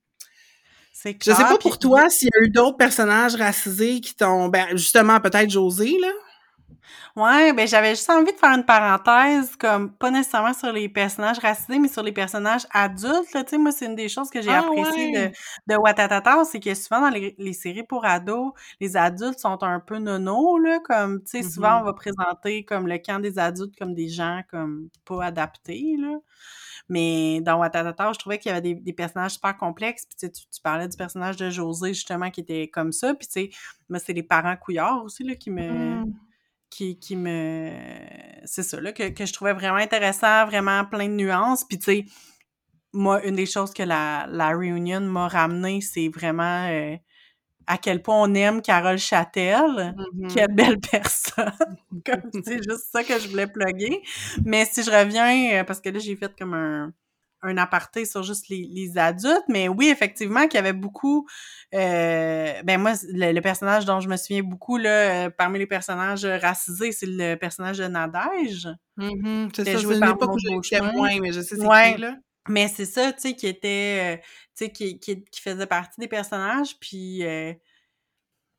Je 1.04 1.32
sais 1.32 1.43
pas 1.43 1.58
pour 1.58 1.78
toi 1.78 2.10
s'il 2.10 2.30
y 2.34 2.39
a 2.39 2.43
eu 2.46 2.50
d'autres 2.50 2.78
personnages 2.78 3.36
racisés 3.36 4.00
qui 4.02 4.16
t'ont, 4.16 4.48
ben, 4.48 4.68
justement, 4.72 5.20
peut-être 5.20 5.50
José, 5.50 5.98
là. 6.02 6.12
Ouais, 7.16 7.54
ben 7.54 7.66
j'avais 7.66 7.91
juste 7.91 8.10
envie 8.10 8.34
de 8.34 8.38
faire 8.38 8.52
une 8.52 8.66
parenthèse, 8.66 9.56
comme 9.56 9.89
pas 9.89 10.12
nécessairement 10.12 10.54
sur 10.54 10.74
les 10.74 10.89
personnages 10.89 11.39
racisés, 11.39 11.80
mais 11.80 11.88
sur 11.88 12.04
les 12.04 12.12
personnages 12.12 12.68
adultes. 12.72 13.32
Tu 13.32 13.39
sais, 13.48 13.58
moi, 13.58 13.72
c'est 13.72 13.86
une 13.86 13.96
des 13.96 14.10
choses 14.10 14.30
que 14.30 14.41
j'ai 14.41 14.52
ah, 14.52 14.60
appréciées 14.60 15.14
de, 15.14 15.32
de 15.74 15.78
Watatata, 15.78 16.43
c'est 16.43 16.60
que 16.60 16.74
souvent 16.74 17.00
dans 17.00 17.10
les, 17.10 17.34
les, 17.38 17.54
séries 17.54 17.84
pour 17.84 18.04
ados, 18.04 18.52
les 18.82 18.98
adultes 18.98 19.39
sont 19.39 19.64
un 19.64 19.80
peu 19.80 19.98
nono, 19.98 20.58
là, 20.58 20.80
comme, 20.84 21.24
tu 21.24 21.41
sais, 21.41 21.43
souvent 21.43 21.78
on 21.78 21.82
mm-hmm. 21.82 21.86
va 21.86 21.93
présenter 21.93 22.66
comme 22.66 22.86
le 22.86 22.98
camp 22.98 23.20
des 23.22 23.39
adultes 23.39 23.78
comme 23.78 23.93
des 23.93 24.10
gens 24.10 24.41
comme 24.52 24.89
pas 25.06 25.24
adaptés, 25.24 25.96
là. 25.98 26.18
Mais 26.88 27.42
dans 27.42 27.58
Watatata, 27.58 28.14
je 28.14 28.20
trouvais 28.20 28.38
qu'il 28.38 28.50
y 28.50 28.52
avait 28.52 28.62
des, 28.62 28.76
des, 28.76 28.94
personnages 28.94 29.32
super 29.32 29.58
complexes. 29.58 30.06
Puis 30.06 30.30
tu, 30.30 30.32
tu, 30.32 30.62
parlais 30.62 30.88
du 30.88 30.96
personnage 30.96 31.36
de 31.38 31.50
José, 31.50 31.94
justement, 31.94 32.30
qui 32.30 32.42
était 32.42 32.68
comme 32.68 32.92
ça. 32.92 33.14
Puis 33.16 33.28
tu 33.28 33.34
sais, 33.34 33.50
moi, 33.90 34.00
c'est 34.00 34.14
les 34.14 34.24
parents 34.24 34.56
couillards 34.56 35.04
aussi, 35.04 35.24
là, 35.24 35.36
qui 35.36 35.50
me... 35.50 36.04
Mmh. 36.04 36.14
Qui, 36.70 37.00
qui 37.00 37.16
me... 37.16 37.72
C'est 38.44 38.64
ça, 38.64 38.82
là, 38.82 38.92
que, 38.92 39.10
que 39.10 39.26
je 39.26 39.34
trouvais 39.34 39.54
vraiment 39.54 39.78
intéressant, 39.78 40.46
vraiment 40.46 40.84
plein 40.86 41.08
de 41.08 41.14
nuances. 41.14 41.64
Puis 41.64 41.80
tu 41.80 41.86
sais, 41.86 42.06
moi, 42.92 43.24
une 43.26 43.36
des 43.36 43.46
choses 43.46 43.74
que 43.74 43.84
la, 43.84 44.28
la 44.30 44.50
Reunion 44.50 45.02
m'a 45.02 45.28
ramené, 45.28 45.82
c'est 45.82 46.10
vraiment... 46.10 46.68
Euh, 46.70 46.98
à 47.68 47.78
quel 47.78 48.01
point 48.01 48.22
on 48.22 48.34
aime 48.34 48.61
Carole 48.61 48.97
Châtel. 48.97 49.95
Mm-hmm. 49.95 50.34
Quelle 50.34 50.53
belle 50.53 50.80
personne! 50.80 51.51
c'est 52.45 52.63
juste 52.63 52.91
ça 52.91 53.03
que 53.03 53.20
je 53.20 53.28
voulais 53.30 53.47
plugger. 53.47 54.01
Mais 54.43 54.66
si 54.66 54.84
je 54.84 54.91
reviens, 54.91 55.59
euh, 55.59 55.63
parce 55.63 55.82
que 55.82 55.89
là, 55.89 55.99
j'ai 55.99 56.16
fait 56.16 56.32
comme 56.38 56.53
un, 56.53 56.93
un 57.41 57.57
aparté 57.57 58.05
sur 58.05 58.24
juste 58.24 58.49
les, 58.49 58.68
les 58.72 58.97
adultes, 58.97 59.45
mais 59.49 59.68
oui, 59.68 59.89
effectivement, 59.89 60.47
qu'il 60.47 60.55
y 60.55 60.57
avait 60.57 60.74
beaucoup... 60.74 61.28
Euh, 61.74 62.53
ben 62.63 62.80
moi, 62.80 62.93
le, 63.09 63.39
personnage 63.41 63.86
dont 63.86 63.99
je 63.99 64.07
me 64.07 64.18
souviens 64.18 64.43
beaucoup, 64.43 64.78
là, 64.78 65.26
euh, 65.26 65.30
parmi 65.30 65.59
les 65.59 65.68
personnages 65.68 66.26
racisés, 66.26 66.91
c'est 66.91 67.07
le 67.07 67.36
personnage 67.36 67.78
de 67.78 67.88
Nadège. 67.88 68.70
Mm-hmm. 68.97 69.49
C'est 69.55 69.74
ça, 69.74 69.78
joué 69.78 69.99
par 69.99 70.16
où 70.22 70.38
moins, 70.93 71.20
mais 71.20 71.32
je 71.32 71.41
sais 71.41 71.55
c'est 71.55 71.95
qui, 71.95 72.01
là. 72.01 72.16
Mais 72.48 72.68
c'est 72.68 72.86
ça, 72.86 73.12
tu 73.12 73.22
sais, 73.22 73.36
qui 73.36 73.48
était, 73.48 74.18
euh, 74.18 74.18
tu 74.18 74.66
sais, 74.66 74.72
qui, 74.72 75.00
qui, 75.00 75.24
qui, 75.24 75.41
faisait 75.41 75.66
partie 75.66 76.00
des 76.00 76.08
personnages, 76.08 76.78
puis, 76.80 77.24
euh, 77.26 77.54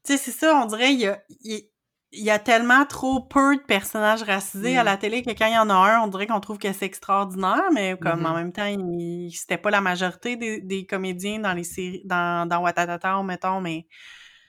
tu 0.05 0.13
sais, 0.13 0.19
c'est 0.19 0.33
ça, 0.33 0.61
on 0.61 0.67
dirait, 0.67 0.93
il 0.93 1.01
y 1.01 1.07
a, 1.07 1.23
il, 1.41 1.71
y 2.13 2.31
a 2.31 2.39
tellement 2.39 2.85
trop 2.85 3.21
peu 3.21 3.57
de 3.57 3.63
personnages 3.63 4.23
racisés 4.23 4.77
à 4.77 4.83
la 4.83 4.97
télé 4.97 5.23
que 5.23 5.31
quand 5.31 5.47
il 5.47 5.55
y 5.55 5.59
en 5.59 5.71
a 5.71 5.75
un, 5.75 6.01
on 6.01 6.09
dirait 6.09 6.27
qu'on 6.27 6.41
trouve 6.41 6.59
que 6.59 6.73
c'est 6.73 6.87
extraordinaire, 6.87 7.71
mais 7.73 7.97
comme 8.01 8.27
en 8.27 8.35
même 8.35 8.53
temps, 8.53 8.75
c'était 9.33 9.59
pas 9.59 9.71
la 9.71 9.81
majorité 9.81 10.37
des, 10.37 10.61
des, 10.61 10.85
comédiens 10.85 11.39
dans 11.39 11.53
les 11.53 11.65
séries, 11.65 12.03
dans, 12.05 12.49
dans 12.49 12.61
Watatata, 12.61 13.23
mettons, 13.23 13.61
mais 13.61 13.87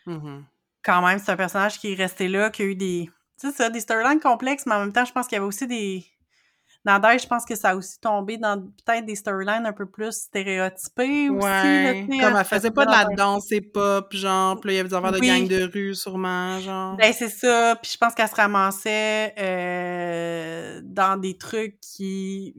mm-hmm. 0.07 0.43
quand 0.83 1.05
même, 1.05 1.19
c'est 1.19 1.31
un 1.31 1.37
personnage 1.37 1.79
qui 1.79 1.91
est 1.91 1.95
resté 1.95 2.27
là, 2.27 2.49
qui 2.49 2.63
a 2.63 2.65
eu 2.65 2.75
des, 2.75 3.09
tu 3.39 3.47
sais, 3.47 3.53
ça, 3.53 3.69
des 3.69 3.81
storylines 3.81 4.19
complexes, 4.19 4.65
mais 4.65 4.73
en 4.75 4.79
même 4.79 4.93
temps, 4.93 5.05
je 5.05 5.11
pense 5.11 5.27
qu'il 5.27 5.35
y 5.35 5.39
avait 5.39 5.47
aussi 5.47 5.67
des 5.67 6.05
Nadège, 6.87 7.23
je 7.23 7.27
pense 7.27 7.43
que 7.43 7.55
ça 7.55 7.71
a 7.71 7.75
aussi 7.75 7.99
tombé 7.99 8.37
dans 8.37 8.61
peut-être 8.61 9.05
des 9.05 9.15
storylines 9.15 9.65
un 9.65 9.73
peu 9.73 9.85
plus 9.85 10.13
stéréotypées 10.13 11.29
aussi. 11.29 11.45
Ouais, 11.45 12.07
comme 12.07 12.37
elle 12.37 12.45
faisait 12.45 12.71
pas 12.71 12.85
de 12.85 12.91
la 12.91 13.05
danse 13.13 13.51
et 13.51 13.59
pop, 13.59 14.13
genre, 14.13 14.57
puis 14.61 14.71
il 14.71 14.75
y 14.77 14.79
avait 14.79 14.87
des 14.87 14.95
affaires 14.95 15.11
de 15.11 15.19
gang 15.19 15.47
de 15.47 15.69
rue, 15.69 15.93
sûrement, 15.95 16.59
genre. 16.61 16.95
Ben, 16.95 17.11
c'est 17.11 17.27
ça, 17.27 17.77
puis 17.81 17.91
je 17.91 17.97
pense 17.97 18.15
qu'elle 18.15 18.29
se 18.29 18.35
ramassait 18.35 19.33
euh, 19.37 20.81
dans 20.85 21.19
des 21.19 21.37
trucs 21.37 21.77
qui... 21.81 22.55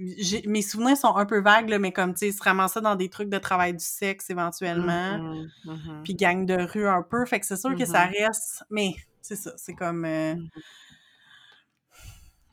Mes 0.47 0.62
souvenirs 0.62 0.99
sont 0.99 1.16
un 1.16 1.24
peu 1.24 1.41
vagues, 1.41 1.70
là, 1.70 1.79
mais 1.79 1.93
comme, 1.93 2.12
tu 2.12 2.31
sais, 2.31 2.33
se 2.33 2.43
ramassait 2.43 2.83
dans 2.83 2.97
des 2.97 3.09
trucs 3.09 3.31
de 3.31 3.39
travail 3.39 3.72
du 3.72 3.85
sexe, 3.85 4.29
éventuellement, 4.29 5.16
mm-hmm, 5.18 5.47
mm-hmm. 5.64 6.03
puis 6.05 6.14
gang 6.14 6.45
de 6.45 6.70
rue 6.70 6.87
un 6.87 7.03
peu, 7.03 7.24
fait 7.24 7.41
que 7.41 7.47
c'est 7.47 7.57
sûr 7.57 7.74
que 7.74 7.87
ça 7.87 8.05
mm-hmm. 8.05 8.26
reste... 8.26 8.64
Mais, 8.68 8.95
c'est 9.22 9.37
ça, 9.37 9.53
c'est 9.57 9.74
comme... 9.74 10.05
Euh, 10.05 10.35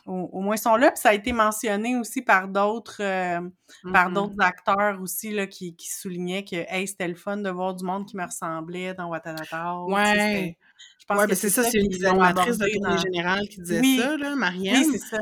au, 0.05 0.39
moins 0.39 0.57
sont 0.57 0.75
là. 0.75 0.91
Puis 0.91 1.01
ça 1.01 1.09
a 1.09 1.13
été 1.13 1.33
mentionné 1.33 1.97
aussi 1.97 2.21
par 2.21 2.47
d'autres 2.47 3.01
euh, 3.01 3.41
par 3.91 4.09
mm-hmm. 4.09 4.13
d'autres 4.13 4.39
acteurs 4.39 5.01
aussi 5.01 5.31
là, 5.31 5.47
qui, 5.47 5.75
qui 5.75 5.91
soulignaient 5.91 6.45
que 6.45 6.55
hey, 6.55 6.87
c'était 6.87 7.07
le 7.07 7.15
fun 7.15 7.37
de 7.37 7.49
voir 7.49 7.73
du 7.73 7.83
monde 7.83 8.05
qui 8.05 8.15
me 8.15 8.23
ressemblait 8.23 8.93
dans 8.93 9.07
Watanata. 9.07 9.81
Ouais. 9.81 10.57
Je 10.99 11.05
pense 11.05 11.17
ouais, 11.17 11.23
que 11.25 11.29
ben, 11.29 11.35
c'est 11.35 11.49
ça, 11.49 11.63
c'est 11.63 11.79
une 11.79 11.89
des 11.89 12.05
animatrices 12.05 12.57
de 12.57 12.67
tournée 12.67 12.97
générale 12.97 13.47
qui 13.47 13.61
disait 13.61 13.81
ça, 13.99 14.17
là, 14.17 14.35
Marianne. 14.35 14.83
Oui, 14.85 14.89
c'est 14.91 15.15
ça. 15.15 15.21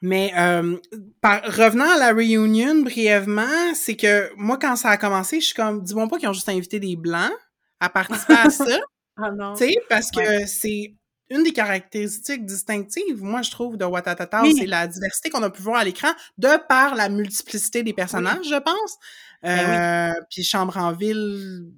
Mais 0.00 0.32
euh, 0.36 0.78
par, 1.20 1.42
revenant 1.44 1.88
à 1.88 1.96
la 1.96 2.12
réunion 2.12 2.82
brièvement, 2.82 3.74
c'est 3.74 3.94
que 3.94 4.32
moi, 4.36 4.58
quand 4.58 4.74
ça 4.74 4.90
a 4.90 4.96
commencé, 4.96 5.40
je 5.40 5.46
suis 5.46 5.54
comme, 5.54 5.80
dis-moi 5.82 6.08
pas 6.08 6.18
qu'ils 6.18 6.28
ont 6.28 6.32
juste 6.32 6.48
invité 6.48 6.80
des 6.80 6.96
Blancs 6.96 7.30
à 7.78 7.88
participer 7.88 8.34
à 8.34 8.50
ça. 8.50 8.80
ah 9.16 9.30
non. 9.30 9.54
Tu 9.54 9.68
sais, 9.68 9.76
parce 9.88 10.10
que 10.10 10.44
c'est 10.46 10.94
une 11.32 11.42
des 11.42 11.52
caractéristiques 11.52 12.44
distinctives, 12.44 13.22
moi, 13.22 13.42
je 13.42 13.50
trouve, 13.50 13.76
de 13.76 13.84
Watatata, 13.84 14.42
c'est 14.56 14.66
la 14.66 14.86
diversité 14.86 15.30
qu'on 15.30 15.42
a 15.42 15.50
pu 15.50 15.62
voir 15.62 15.80
à 15.80 15.84
l'écran 15.84 16.10
de 16.38 16.48
par 16.68 16.94
la 16.94 17.08
multiplicité 17.08 17.82
des 17.82 17.92
personnages, 17.92 18.46
je 18.48 18.60
pense. 18.60 18.98
Ben 19.42 20.12
euh, 20.12 20.20
Puis 20.30 20.44
Chambre 20.44 20.76
en 20.76 20.92
ville... 20.92 21.72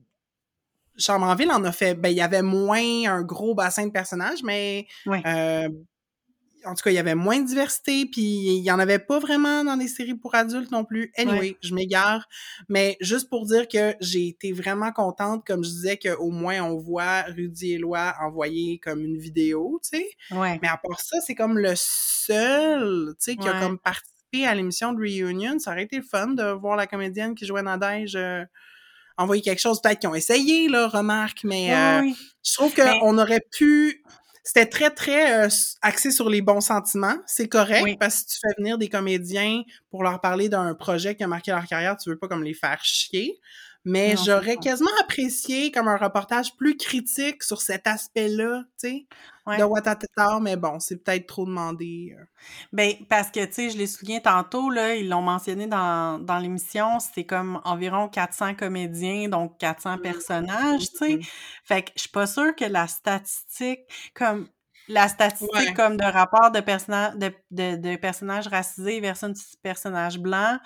Chambre 0.98 1.26
en 1.26 1.34
ville 1.34 1.50
en 1.50 1.62
a 1.64 1.72
fait... 1.72 1.94
Ben, 1.94 2.08
il 2.08 2.16
y 2.16 2.20
avait 2.20 2.42
moins 2.42 2.82
un 3.06 3.22
gros 3.22 3.54
bassin 3.54 3.86
de 3.86 3.92
personnages, 3.92 4.42
mais... 4.42 4.86
Euh, 5.08 5.68
en 6.64 6.74
tout 6.74 6.82
cas, 6.82 6.90
il 6.90 6.94
y 6.94 6.98
avait 6.98 7.14
moins 7.14 7.40
de 7.40 7.46
diversité, 7.46 8.06
puis 8.06 8.22
il 8.22 8.62
y 8.62 8.70
en 8.70 8.78
avait 8.78 8.98
pas 8.98 9.18
vraiment 9.18 9.64
dans 9.64 9.76
les 9.76 9.88
séries 9.88 10.14
pour 10.14 10.34
adultes 10.34 10.70
non 10.70 10.84
plus. 10.84 11.12
Anyway, 11.16 11.56
je 11.62 11.74
m'égare, 11.74 12.28
mais 12.68 12.96
juste 13.00 13.28
pour 13.28 13.46
dire 13.46 13.68
que 13.68 13.94
j'ai 14.00 14.28
été 14.28 14.52
vraiment 14.52 14.92
contente, 14.92 15.46
comme 15.46 15.64
je 15.64 15.70
disais, 15.70 15.96
qu'au 15.96 16.30
moins 16.30 16.62
on 16.62 16.76
voit 16.76 17.22
Rudy 17.22 17.74
et 17.74 17.78
Loi 17.78 18.14
envoyer 18.20 18.78
comme 18.78 19.04
une 19.04 19.18
vidéo, 19.18 19.80
tu 19.82 19.98
sais. 19.98 20.08
Ouais. 20.30 20.58
Mais 20.62 20.68
à 20.68 20.76
part 20.76 21.00
ça, 21.00 21.20
c'est 21.20 21.34
comme 21.34 21.58
le 21.58 21.72
seul, 21.76 23.14
tu 23.18 23.32
sais, 23.32 23.36
qui 23.36 23.48
a 23.48 23.60
comme 23.60 23.78
participé 23.78 24.46
à 24.46 24.54
l'émission 24.54 24.92
de 24.92 25.00
Reunion. 25.00 25.58
Ça 25.58 25.72
aurait 25.72 25.84
été 25.84 26.02
fun 26.02 26.28
de 26.28 26.44
voir 26.44 26.76
la 26.76 26.86
comédienne 26.86 27.34
qui 27.34 27.46
jouait 27.46 27.62
Nadège 27.62 28.16
euh, 28.16 28.44
envoyer 29.16 29.42
quelque 29.42 29.60
chose. 29.60 29.80
Peut-être 29.80 30.00
qu'ils 30.00 30.08
ont 30.08 30.14
essayé, 30.14 30.68
là, 30.68 30.88
remarque, 30.88 31.44
mais 31.44 31.74
euh, 31.74 32.10
je 32.44 32.54
trouve 32.54 32.74
qu'on 32.74 33.18
aurait 33.18 33.44
pu 33.56 34.02
c'était 34.44 34.66
très, 34.66 34.90
très 34.90 35.46
euh, 35.46 35.48
axé 35.80 36.10
sur 36.10 36.28
les 36.28 36.42
bons 36.42 36.60
sentiments. 36.60 37.16
C'est 37.26 37.48
correct 37.48 37.98
parce 37.98 38.22
que 38.22 38.30
tu 38.30 38.38
fais 38.40 38.54
venir 38.58 38.76
des 38.76 38.90
comédiens 38.90 39.62
pour 39.90 40.02
leur 40.02 40.20
parler 40.20 40.50
d'un 40.50 40.74
projet 40.74 41.14
qui 41.16 41.24
a 41.24 41.26
marqué 41.26 41.50
leur 41.50 41.66
carrière, 41.66 41.96
tu 41.96 42.10
veux 42.10 42.18
pas 42.18 42.28
comme 42.28 42.44
les 42.44 42.52
faire 42.54 42.84
chier. 42.84 43.40
Mais 43.86 44.16
j'aurais 44.24 44.56
quasiment 44.56 44.90
apprécié 45.00 45.70
comme 45.70 45.88
un 45.88 45.96
reportage 45.96 46.56
plus 46.56 46.76
critique 46.76 47.42
sur 47.42 47.60
cet 47.60 47.86
aspect-là, 47.86 48.64
tu 48.80 48.88
sais, 48.88 49.06
Ouais. 49.46 49.58
de 49.58 49.62
Watatata, 49.64 50.40
mais 50.40 50.56
bon, 50.56 50.80
c'est 50.80 50.96
peut-être 51.04 51.26
trop 51.26 51.44
demandé. 51.44 52.14
euh. 52.18 52.24
Ben, 52.72 52.94
parce 53.10 53.30
que, 53.30 53.44
tu 53.44 53.52
sais, 53.52 53.70
je 53.70 53.76
les 53.78 53.86
souviens 53.86 54.20
tantôt, 54.20 54.70
là, 54.70 54.94
ils 54.96 55.08
l'ont 55.08 55.20
mentionné 55.22 55.66
dans, 55.66 56.18
dans 56.18 56.38
l'émission, 56.38 56.98
c'est 56.98 57.24
comme 57.26 57.60
environ 57.64 58.08
400 58.08 58.54
comédiens, 58.54 59.28
donc 59.28 59.58
400 59.58 59.98
Mm. 59.98 60.00
personnages, 60.00 60.90
tu 60.92 60.96
sais. 60.96 61.16
Mhm. 61.16 61.22
Fait 61.64 61.82
que 61.82 61.90
je 61.96 62.00
suis 62.02 62.10
pas 62.10 62.26
sûre 62.26 62.54
que 62.56 62.64
la 62.64 62.86
statistique, 62.88 63.80
comme 64.14 64.48
la 64.88 65.08
statistique 65.08 65.50
Ouais. 65.52 65.74
comme 65.74 65.96
de 65.98 66.04
rapport 66.04 66.50
de, 66.50 66.60
personnage, 66.60 67.14
de, 67.16 67.32
de, 67.50 67.76
de 67.76 67.96
personnages 67.96 68.48
racisés 68.48 69.00
versus 69.00 69.56
personnages 69.62 70.18
blancs, 70.18 70.58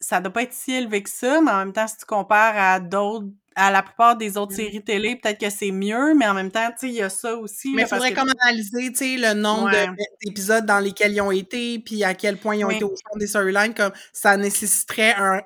ça 0.00 0.20
doit 0.20 0.32
pas 0.32 0.42
être 0.42 0.52
si 0.52 0.72
élevé 0.72 1.02
que 1.02 1.10
ça, 1.10 1.40
mais 1.40 1.50
en 1.52 1.58
même 1.58 1.72
temps, 1.72 1.86
si 1.88 1.96
tu 1.98 2.06
compares 2.06 2.56
à 2.58 2.80
d'autres, 2.80 3.28
à 3.54 3.70
la 3.70 3.82
plupart 3.82 4.16
des 4.16 4.36
autres 4.36 4.52
Mm. 4.52 4.56
séries 4.56 4.84
télé, 4.84 5.16
peut-être 5.16 5.40
que 5.40 5.50
c'est 5.50 5.70
mieux, 5.70 6.14
mais 6.14 6.26
en 6.26 6.34
même 6.34 6.50
temps, 6.50 6.68
tu 6.70 6.78
sais, 6.78 6.88
il 6.88 6.94
y 6.94 7.02
a 7.02 7.08
ça 7.10 7.36
aussi. 7.36 7.72
Mais 7.74 7.82
il 7.82 7.88
faudrait 7.88 8.12
que- 8.12 8.16
comme 8.20 8.32
analyser, 8.40 8.90
tu 8.92 8.96
sais, 8.98 9.16
le 9.18 9.34
nombre 9.34 9.70
Ouais. 9.72 9.88
d'épisodes 10.24 10.64
dans 10.66 10.78
lesquels 10.78 11.12
ils 11.12 11.20
ont 11.20 11.30
été, 11.30 11.78
puis 11.78 12.04
à 12.04 12.14
quel 12.14 12.36
point 12.38 12.56
ils 12.56 12.64
ont 12.64 12.70
été 12.70 12.84
au 12.84 12.88
centre 12.96 13.18
des 13.18 13.26
storylines, 13.26 13.74
comme 13.74 13.92
ça 14.12 14.36
nécessiterait 14.36 15.14
un, 15.16 15.42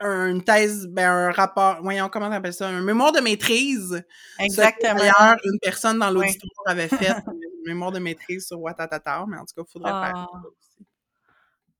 un- 0.00 0.28
une 0.30 0.42
thèse, 0.42 0.86
ben 0.88 1.08
un 1.10 1.30
rapport, 1.30 1.78
voyons, 1.82 2.08
comment 2.08 2.26
on 2.26 2.32
appelle 2.32 2.52
ça, 2.54 2.68
un 2.68 2.80
mémoire 2.82 3.12
de 3.12 3.20
maîtrise. 3.20 4.02
Exactement. 4.40 4.94
D'ailleurs, 4.98 5.36
une 5.44 5.58
personne 5.60 5.98
dans 6.00 6.10
l'auditoire 6.10 6.66
avait 6.66 6.88
fait 6.88 7.14
une 7.28 7.68
mémoire 7.68 7.92
de 7.92 8.00
maîtrise 8.00 8.46
sur 8.48 8.60
Watatata, 8.60 9.24
mais 9.28 9.36
en 9.36 9.44
tout 9.44 9.54
cas, 9.56 9.62
il 9.68 9.72
faudrait 9.72 9.90
faire 9.92 10.12
Ah. 10.16 10.26
ça 10.32 10.38
aussi. 10.48 10.86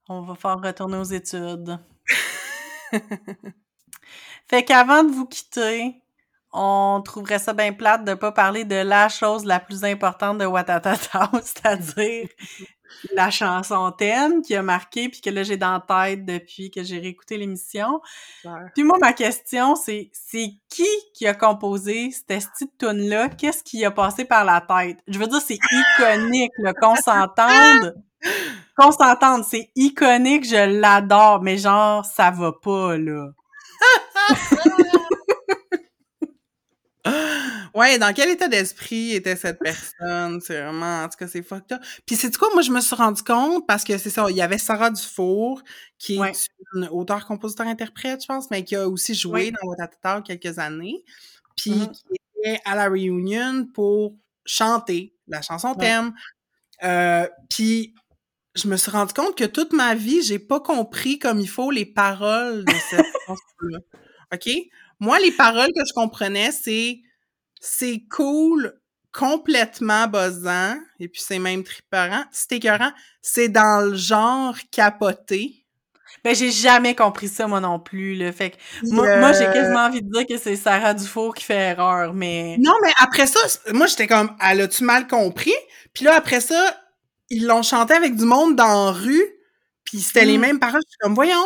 On 0.09 0.23
va 0.23 0.35
faire 0.35 0.61
retourner 0.61 0.99
aux 0.99 1.05
études. 1.05 1.79
fait 4.53 4.65
qu'avant 4.65 5.03
de 5.03 5.11
vous 5.11 5.25
quitter, 5.25 6.03
on 6.53 7.01
trouverait 7.03 7.39
ça 7.39 7.55
bien 7.55 7.73
plate 7.73 8.05
de 8.05 8.13
pas 8.13 8.33
parler 8.33 8.67
de 8.67 8.75
la 8.75 9.09
chose 9.09 9.47
la 9.47 9.59
plus 9.59 9.83
importante 9.83 10.37
de 10.37 10.45
Watatata, 10.45 11.31
c'est-à-dire 11.43 12.29
la 13.15 13.31
chanson 13.31 13.91
thème 13.93 14.43
qui 14.43 14.55
a 14.55 14.63
marqué 14.63 15.09
puis 15.09 15.23
que 15.23 15.31
là 15.31 15.43
j'ai 15.43 15.57
dans 15.57 15.83
la 15.89 16.07
tête 16.07 16.27
depuis 16.27 16.71
que 16.71 16.83
j'ai 16.83 16.99
réécouté 16.99 17.39
l'émission. 17.39 18.03
Puis 18.75 18.85
moi 18.85 18.99
ma 19.01 19.15
question 19.15 19.75
c'est 19.75 20.11
c'est 20.13 20.51
qui 20.69 20.89
qui 21.15 21.27
a 21.27 21.33
composé 21.33 22.11
cette 22.11 22.27
petite 22.27 22.77
tune 22.77 23.09
là 23.09 23.31
Qu'est-ce 23.31 23.65
qui 23.65 23.87
a 23.87 23.91
passé 23.91 24.27
par 24.27 24.45
la 24.45 24.61
tête? 24.61 24.99
Je 25.09 25.19
veux 25.19 25.29
dire 25.29 25.41
c'est 25.41 25.59
iconique 25.71 26.53
là, 26.59 26.75
qu'on 26.75 26.97
s'entende. 26.97 27.95
Qu'on 28.77 28.93
s'entende, 28.93 29.45
c'est 29.49 29.71
iconique, 29.77 30.47
je 30.47 30.79
l'adore, 30.79 31.41
mais 31.43 31.57
genre 31.57 32.05
ça 32.05 32.31
va 32.31 32.53
pas 32.53 32.99
là. 32.99 33.31
Ouais, 37.75 37.99
dans 37.99 38.13
quel 38.13 38.29
état 38.31 38.47
d'esprit 38.49 39.13
était 39.13 39.35
cette 39.35 39.59
personne? 39.59 40.41
C'est 40.41 40.61
vraiment, 40.63 41.03
en 41.05 41.09
tout 41.09 41.17
cas, 41.19 41.27
c'est 41.27 41.43
fucked 41.43 41.73
up. 41.73 41.83
Puis 42.07 42.15
c'est 42.17 42.35
quoi, 42.37 42.49
moi, 42.53 42.63
je 42.63 42.71
me 42.71 42.81
suis 42.81 42.95
rendu 42.95 43.23
compte, 43.23 43.67
parce 43.67 43.83
que 43.83 43.97
c'est 43.99 44.11
ça, 44.11 44.27
il 44.31 44.37
y 44.37 44.43
avait 44.43 44.59
Sarah 44.59 44.91
Dufour, 44.91 45.63
qui 45.99 46.17
est 46.17 46.19
Ouais. 46.21 46.33
une 46.75 46.87
auteure, 46.89 47.27
compositeur, 47.27 47.67
interprète, 47.67 48.21
je 48.23 48.27
pense, 48.27 48.51
mais 48.51 48.63
qui 48.65 48.77
a 48.77 48.89
aussi 48.89 49.15
joué 49.15 49.47
Oui. 49.47 49.53
dans 49.53 49.69
Watatata 49.69 50.21
quelques 50.23 50.59
années, 50.59 51.03
puis 51.57 51.73
Mhm. 51.73 51.91
qui 51.93 52.03
était 52.39 52.61
à 52.65 52.77
la 52.77 52.89
reunion 52.89 53.67
pour 53.75 54.15
chanter 54.45 55.15
la 55.27 55.43
chanson 55.43 55.71
Ouais. 55.71 55.79
thème. 55.87 56.13
Euh, 56.85 57.27
puis 57.51 57.95
je 58.55 58.69
me 58.69 58.77
suis 58.77 58.91
rendu 58.91 59.13
compte 59.15 59.37
que 59.37 59.45
toute 59.45 59.73
ma 59.73 59.95
vie, 59.95 60.23
j'ai 60.23 60.39
pas 60.39 60.61
compris 60.61 61.19
comme 61.19 61.41
il 61.41 61.49
faut 61.49 61.71
les 61.71 61.87
paroles 61.87 62.65
de 62.65 62.73
cette 62.91 63.07
chanson-là. 63.27 63.79
OK? 64.33 64.49
Moi, 65.01 65.19
les 65.21 65.33
paroles 65.33 65.69
que 65.77 65.83
je 65.87 65.93
comprenais, 65.93 66.53
c'est 66.53 67.01
c'est 67.61 68.03
cool, 68.11 68.75
complètement 69.13 70.07
buzzant, 70.09 70.77
et 71.01 71.09
puis 71.09 71.23
c'est 71.25 71.39
même 71.39 71.65
triparant, 71.65 72.25
c'est 72.33 72.53
écœurant, 72.53 72.93
c'est 73.23 73.49
dans 73.49 73.85
le 73.91 73.95
genre 73.97 74.57
capoté. 74.73 75.59
Ben 76.25 76.35
j'ai 76.35 76.51
jamais 76.53 76.95
compris 76.95 77.29
ça 77.29 77.47
moi 77.49 77.61
non 77.61 77.81
plus 77.81 78.15
là. 78.17 78.33
Fait 78.33 78.51
que 78.51 78.57
moi, 78.91 79.09
moi, 79.15 79.33
j'ai 79.33 79.49
euh, 79.49 79.53
quasiment 79.53 79.81
envie 79.87 80.03
de 80.03 80.11
dire 80.13 80.27
que 80.27 80.37
c'est 80.39 80.57
Sarah 80.57 80.95
Dufour 80.95 81.35
qui 81.35 81.45
fait 81.45 81.55
erreur, 81.73 82.15
mais 82.15 82.59
Non, 82.59 82.73
mais 82.83 82.93
après 82.99 83.27
ça, 83.27 83.41
moi, 83.73 83.87
j'étais 83.87 84.07
comme, 84.07 84.37
elle 84.41 84.61
a-tu 84.61 84.85
mal 84.85 85.07
compris? 85.09 85.55
Puis 85.95 86.05
là, 86.05 86.15
après 86.17 86.41
ça, 86.41 86.77
ils 87.31 87.47
l'ont 87.47 87.63
chanté 87.63 87.95
avec 87.95 88.15
du 88.17 88.25
monde 88.25 88.57
dans 88.57 88.87
la 88.87 88.93
rue, 88.93 89.25
puis 89.85 90.01
c'était 90.01 90.25
les 90.25 90.39
Mm. 90.39 90.41
mêmes 90.41 90.61
paroles. 90.61 90.81
J'étais 90.87 90.99
comme, 91.03 91.15
voyons. 91.15 91.45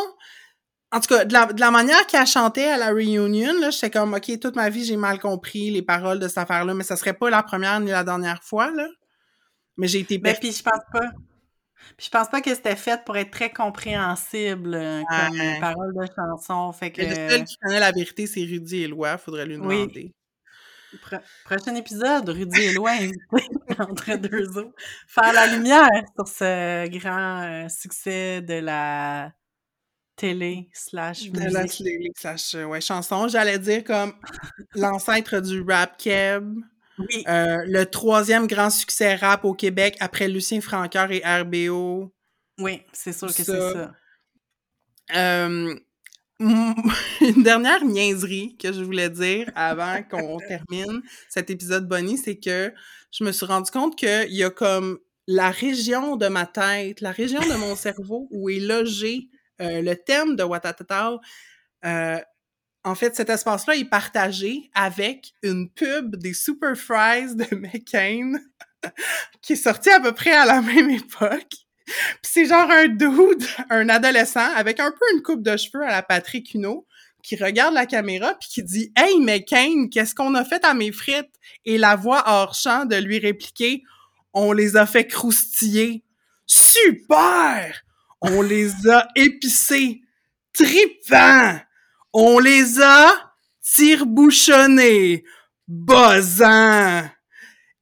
En 0.91 0.99
tout 1.01 1.07
cas, 1.13 1.25
de 1.25 1.33
la, 1.33 1.45
de 1.47 1.59
la 1.59 1.69
manière 1.69 2.07
qu'elle 2.07 2.25
chantait 2.25 2.69
à 2.69 2.77
la 2.77 2.89
reunion, 2.91 3.27
là, 3.59 3.69
j'étais 3.71 3.89
comme, 3.91 4.13
OK, 4.13 4.39
toute 4.39 4.55
ma 4.55 4.69
vie, 4.69 4.85
j'ai 4.85 4.95
mal 4.95 5.19
compris 5.19 5.69
les 5.69 5.81
paroles 5.81 6.19
de 6.19 6.27
cette 6.29 6.37
affaire-là, 6.37 6.73
mais 6.73 6.83
ça 6.85 6.95
serait 6.95 7.13
pas 7.13 7.29
la 7.29 7.43
première 7.43 7.79
ni 7.81 7.91
la 7.91 8.03
dernière 8.05 8.41
fois, 8.41 8.71
là. 8.71 8.87
Mais 9.75 9.87
j'ai 9.87 9.99
été 9.99 10.17
ben 10.17 10.33
puis 10.39 10.51
je 10.51 10.63
pense 10.63 10.81
pas. 10.91 11.09
Puis 11.97 12.05
je 12.05 12.09
pense 12.09 12.29
pas 12.29 12.41
que 12.41 12.49
c'était 12.55 12.75
fait 12.75 13.03
pour 13.05 13.15
être 13.17 13.31
très 13.31 13.51
compréhensible 13.51 14.73
euh, 14.75 15.03
comme 15.09 15.37
Ouais. 15.39 15.59
parole 15.59 15.93
de 15.93 16.05
chanson. 16.15 16.71
Fait 16.73 16.91
que 16.91 17.01
Le 17.01 17.13
seul 17.29 17.43
qui 17.43 17.57
connaît 17.57 17.79
la 17.79 17.91
vérité, 17.91 18.25
c'est 18.25 18.41
Rudy 18.41 18.83
Éloi. 18.83 19.17
Faudrait 19.17 19.45
lui 19.45 19.57
Oui. 19.57 19.75
demander. 19.81 20.13
pro- 21.01 21.17
prochain 21.45 21.75
épisode, 21.75 22.27
Rudy 22.29 22.61
et 22.61 22.73
Loin 22.73 22.93
invité 22.99 23.79
entre 23.79 24.15
deux 24.17 24.57
eaux, 24.57 24.73
faire 25.07 25.33
la 25.33 25.47
lumière 25.47 25.89
sur 26.15 26.27
ce 26.27 26.87
grand 26.87 27.43
euh, 27.43 27.69
succès 27.69 28.41
de 28.41 28.55
la 28.55 29.31
télé 30.17 30.67
slash 30.73 31.29
musique. 31.29 31.83
télé 31.83 32.11
slash, 32.17 32.55
euh, 32.55 32.65
ouais, 32.65 32.81
chanson. 32.81 33.29
J'allais 33.29 33.59
dire 33.59 33.83
comme 33.85 34.13
l'ancêtre 34.75 35.39
du 35.39 35.61
rap 35.61 35.97
keb. 35.97 36.57
Oui, 36.99 37.23
Euh, 37.27 37.57
le 37.67 37.85
troisième 37.85 38.47
grand 38.47 38.71
succès 38.71 39.15
rap 39.15 39.45
au 39.45 39.53
Québec 39.53 39.95
après 39.99 40.27
Lucien 40.27 40.59
Francoeur 40.61 41.11
et 41.11 41.21
RBO. 41.23 42.11
oui, 42.59 42.81
c'est 42.91 43.13
sûr 43.13 43.27
que 43.27 43.33
c'est 43.33 43.45
ça. 43.45 43.93
Euh, 45.15 45.75
une 46.39 47.43
dernière 47.43 47.85
niaiserie 47.85 48.57
que 48.57 48.73
je 48.73 48.81
voulais 48.81 49.11
dire 49.11 49.51
avant 49.55 50.01
qu'on 50.03 50.37
termine 50.47 51.01
cet 51.29 51.51
épisode 51.51 51.87
Bonnie, 51.87 52.17
c'est 52.17 52.37
que 52.37 52.73
je 53.11 53.23
me 53.23 53.31
suis 53.31 53.45
rendu 53.45 53.69
compte 53.69 53.95
qu'il 53.95 54.33
y 54.33 54.43
a 54.43 54.49
comme 54.49 54.97
la 55.27 55.51
région 55.51 56.15
de 56.15 56.27
ma 56.27 56.47
tête, 56.47 57.01
la 57.01 57.11
région 57.11 57.41
de 57.41 57.55
mon 57.57 57.75
cerveau 57.75 58.27
où 58.31 58.49
est 58.49 58.59
logé 58.59 59.29
euh, 59.61 59.81
le 59.81 59.95
thème 59.95 60.35
de 60.35 60.43
Watatata. 60.43 61.17
Euh, 61.85 62.19
en 62.83 62.95
fait, 62.95 63.15
cet 63.15 63.29
espace-là 63.29 63.75
est 63.75 63.89
partagé 63.89 64.69
avec 64.73 65.33
une 65.43 65.69
pub 65.69 66.15
des 66.15 66.33
Super 66.33 66.75
Fries 66.77 67.35
de 67.35 67.55
McCain 67.55 68.33
qui 69.41 69.53
est 69.53 69.57
sortie 69.57 69.89
à 69.89 69.99
peu 69.99 70.13
près 70.13 70.31
à 70.31 70.45
la 70.45 70.61
même 70.61 70.89
époque. 70.89 71.53
Puis 71.85 72.31
c'est 72.31 72.45
genre 72.45 72.69
un 72.69 72.87
dude, 72.87 73.43
un 73.69 73.89
adolescent, 73.89 74.53
avec 74.55 74.79
un 74.79 74.91
peu 74.91 75.05
une 75.15 75.21
coupe 75.21 75.41
de 75.41 75.55
cheveux 75.57 75.83
à 75.83 75.91
la 75.91 76.03
Patrick 76.03 76.53
Huneau, 76.53 76.85
qui 77.23 77.35
regarde 77.35 77.73
la 77.73 77.85
caméra 77.85 78.35
puis 78.39 78.49
qui 78.49 78.63
dit 78.63 78.93
«Hey, 78.95 79.19
McCain, 79.19 79.87
qu'est-ce 79.91 80.15
qu'on 80.15 80.35
a 80.35 80.45
fait 80.45 80.63
à 80.63 80.73
mes 80.73 80.91
frites?» 80.91 81.33
Et 81.65 81.77
la 81.77 81.95
voix 81.95 82.23
hors 82.25 82.55
champ 82.55 82.85
de 82.85 82.95
lui 82.95 83.19
répliquer 83.19 83.83
«On 84.33 84.53
les 84.53 84.77
a 84.77 84.85
fait 84.85 85.07
croustiller. 85.07 86.03
Super! 86.45 87.83
On 88.21 88.41
les 88.41 88.87
a 88.89 89.07
épicés. 89.15 90.01
Tripants! 90.53 91.59
On 92.13 92.39
les 92.39 92.81
a 92.81 93.11
tire-bouchonnés. 93.61 95.23
Buzzant!» 95.67 97.03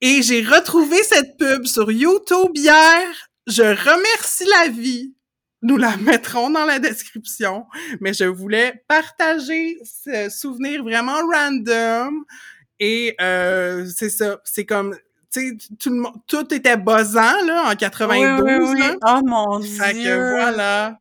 Et 0.02 0.22
j'ai 0.22 0.44
retrouvé 0.44 0.98
cette 1.04 1.38
pub 1.38 1.66
sur 1.66 1.92
YouTube 1.92 2.52
hier. 2.54 3.02
Je 3.48 3.64
remercie 3.64 4.46
la 4.46 4.68
vie. 4.68 5.16
Nous 5.62 5.78
la 5.78 5.96
mettrons 5.98 6.50
dans 6.50 6.66
la 6.66 6.80
description. 6.80 7.66
Mais 8.02 8.14
je 8.14 8.26
voulais 8.26 8.84
partager 8.88 9.78
ce 9.84 10.30
souvenir 10.30 10.84
vraiment 10.84 11.20
random. 11.34 12.26
Et 12.80 13.16
euh, 13.22 13.88
c'est 13.96 14.10
ça. 14.10 14.42
C'est 14.44 14.66
comme, 14.66 14.96
tu 15.40 15.50
sais, 15.50 15.58
tout, 15.80 15.90
le 15.90 15.98
monde- 15.98 16.16
tout 16.28 16.54
était 16.54 16.78
buzzant 16.78 17.44
là, 17.46 17.72
en 17.72 17.76
92. 17.76 18.44
oui, 18.44 18.54
oui, 18.60 18.70
oui. 18.74 18.80
là. 18.80 18.96
Oh 19.08 19.22
mon 19.26 19.62
Fait 19.62 19.94
dieu! 19.94 20.16
que 20.16 20.32
voilà. 20.42 20.98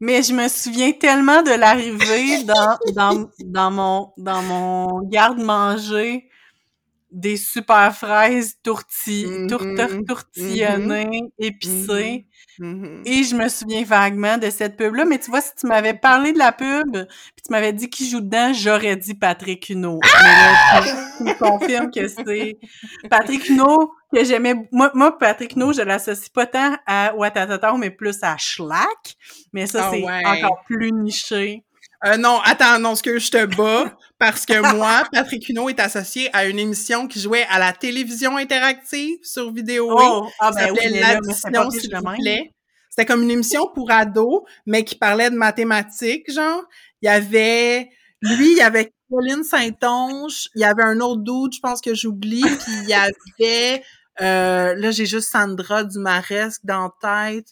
Mais 0.00 0.22
je 0.22 0.32
me 0.34 0.48
souviens 0.48 0.92
tellement 0.92 1.42
de 1.42 1.52
l'arrivée 1.52 2.42
dans, 2.44 2.78
dans, 2.94 3.30
dans 3.44 3.70
mon, 3.70 4.12
dans 4.18 4.42
mon 4.42 5.00
garde-manger 5.08 6.28
des 7.14 7.36
super 7.36 7.94
fraises 7.96 8.56
tourti, 8.62 9.24
Mhm, 9.26 9.46
tour- 9.48 10.04
tourtillonnées, 10.06 11.20
épicées. 11.38 12.26
Mhm. 12.58 13.02
Et 13.04 13.22
je 13.24 13.34
me 13.34 13.48
souviens 13.48 13.84
vaguement 13.84 14.36
de 14.36 14.50
cette 14.50 14.76
pub-là. 14.76 15.04
Mais 15.04 15.18
tu 15.18 15.30
vois, 15.30 15.40
si 15.40 15.50
tu 15.58 15.66
m'avais 15.66 15.94
parlé 15.94 16.32
de 16.32 16.38
la 16.38 16.52
pub, 16.52 16.90
puis 16.92 17.42
tu 17.46 17.50
m'avais 17.50 17.72
dit 17.72 17.88
qui 17.88 18.08
joue 18.10 18.20
dedans, 18.20 18.52
j'aurais 18.52 18.96
dit 18.96 19.14
Patrick 19.14 19.68
Huneau. 19.68 20.00
Mais 20.02 20.28
là, 20.28 20.82
tu, 21.18 21.22
me 21.24 21.38
confirmes 21.38 21.90
que 21.90 22.06
c'est 22.08 22.58
Patrick 23.08 23.48
Huneau 23.48 23.92
que 24.12 24.24
j'aimais. 24.24 24.54
Moi, 24.72 24.90
moi, 24.94 25.16
Patrick 25.18 25.54
Huneau, 25.54 25.72
je 25.72 25.82
l'associe 25.82 26.28
pas 26.30 26.46
tant 26.46 26.76
à 26.86 27.14
Watatata, 27.14 27.74
mais 27.78 27.90
plus 27.90 28.18
à 28.22 28.36
Schlack. 28.36 29.16
Mais 29.52 29.66
ça, 29.66 29.86
Ah 29.86 29.90
c'est 29.92 30.02
ouais. 30.04 30.22
encore 30.26 30.62
plus 30.66 30.92
niché. 30.92 31.62
Euh, 32.06 32.16
non, 32.18 32.40
attends, 32.44 32.78
non, 32.78 32.94
ce 32.94 33.02
que 33.02 33.18
je 33.18 33.30
te 33.30 33.46
bats, 33.56 33.96
parce 34.18 34.44
que 34.44 34.74
moi, 34.74 35.04
Patrick 35.12 35.48
Huneau 35.48 35.70
est 35.70 35.80
associé 35.80 36.28
à 36.34 36.44
une 36.44 36.58
émission 36.58 37.08
qui 37.08 37.18
jouait 37.18 37.46
à 37.48 37.58
la 37.58 37.72
télévision 37.72 38.36
interactive 38.36 39.18
sur 39.22 39.50
vidéo. 39.50 39.88
Oh, 39.90 40.28
ah 40.38 40.52
ça 40.52 40.66
ben 40.66 40.72
oui, 40.72 40.98
L'addition, 41.00 41.70
s'il 41.70 41.96
vous 41.96 42.02
plaît. 42.20 42.52
C'était 42.90 43.06
comme 43.06 43.22
une 43.22 43.30
émission 43.30 43.70
pour 43.74 43.90
ados, 43.90 44.42
mais 44.66 44.84
qui 44.84 44.96
parlait 44.96 45.30
de 45.30 45.36
mathématiques, 45.36 46.30
genre. 46.30 46.62
Il 47.00 47.06
y 47.06 47.08
avait, 47.08 47.88
lui, 48.20 48.52
il 48.52 48.58
y 48.58 48.62
avait 48.62 48.92
Pauline 49.08 49.42
Saint-Onge, 49.42 50.48
il 50.54 50.60
y 50.60 50.64
avait 50.64 50.84
un 50.84 51.00
autre 51.00 51.22
dude, 51.22 51.54
je 51.54 51.60
pense 51.60 51.80
que 51.80 51.94
j'oublie, 51.94 52.42
puis 52.42 52.72
il 52.82 52.88
y 52.88 52.94
avait, 52.94 53.82
euh, 54.20 54.74
là, 54.74 54.90
j'ai 54.90 55.06
juste 55.06 55.30
Sandra 55.30 55.84
Dumaresque 55.84 56.60
dans 56.64 56.92
la 57.02 57.32
tête. 57.32 57.48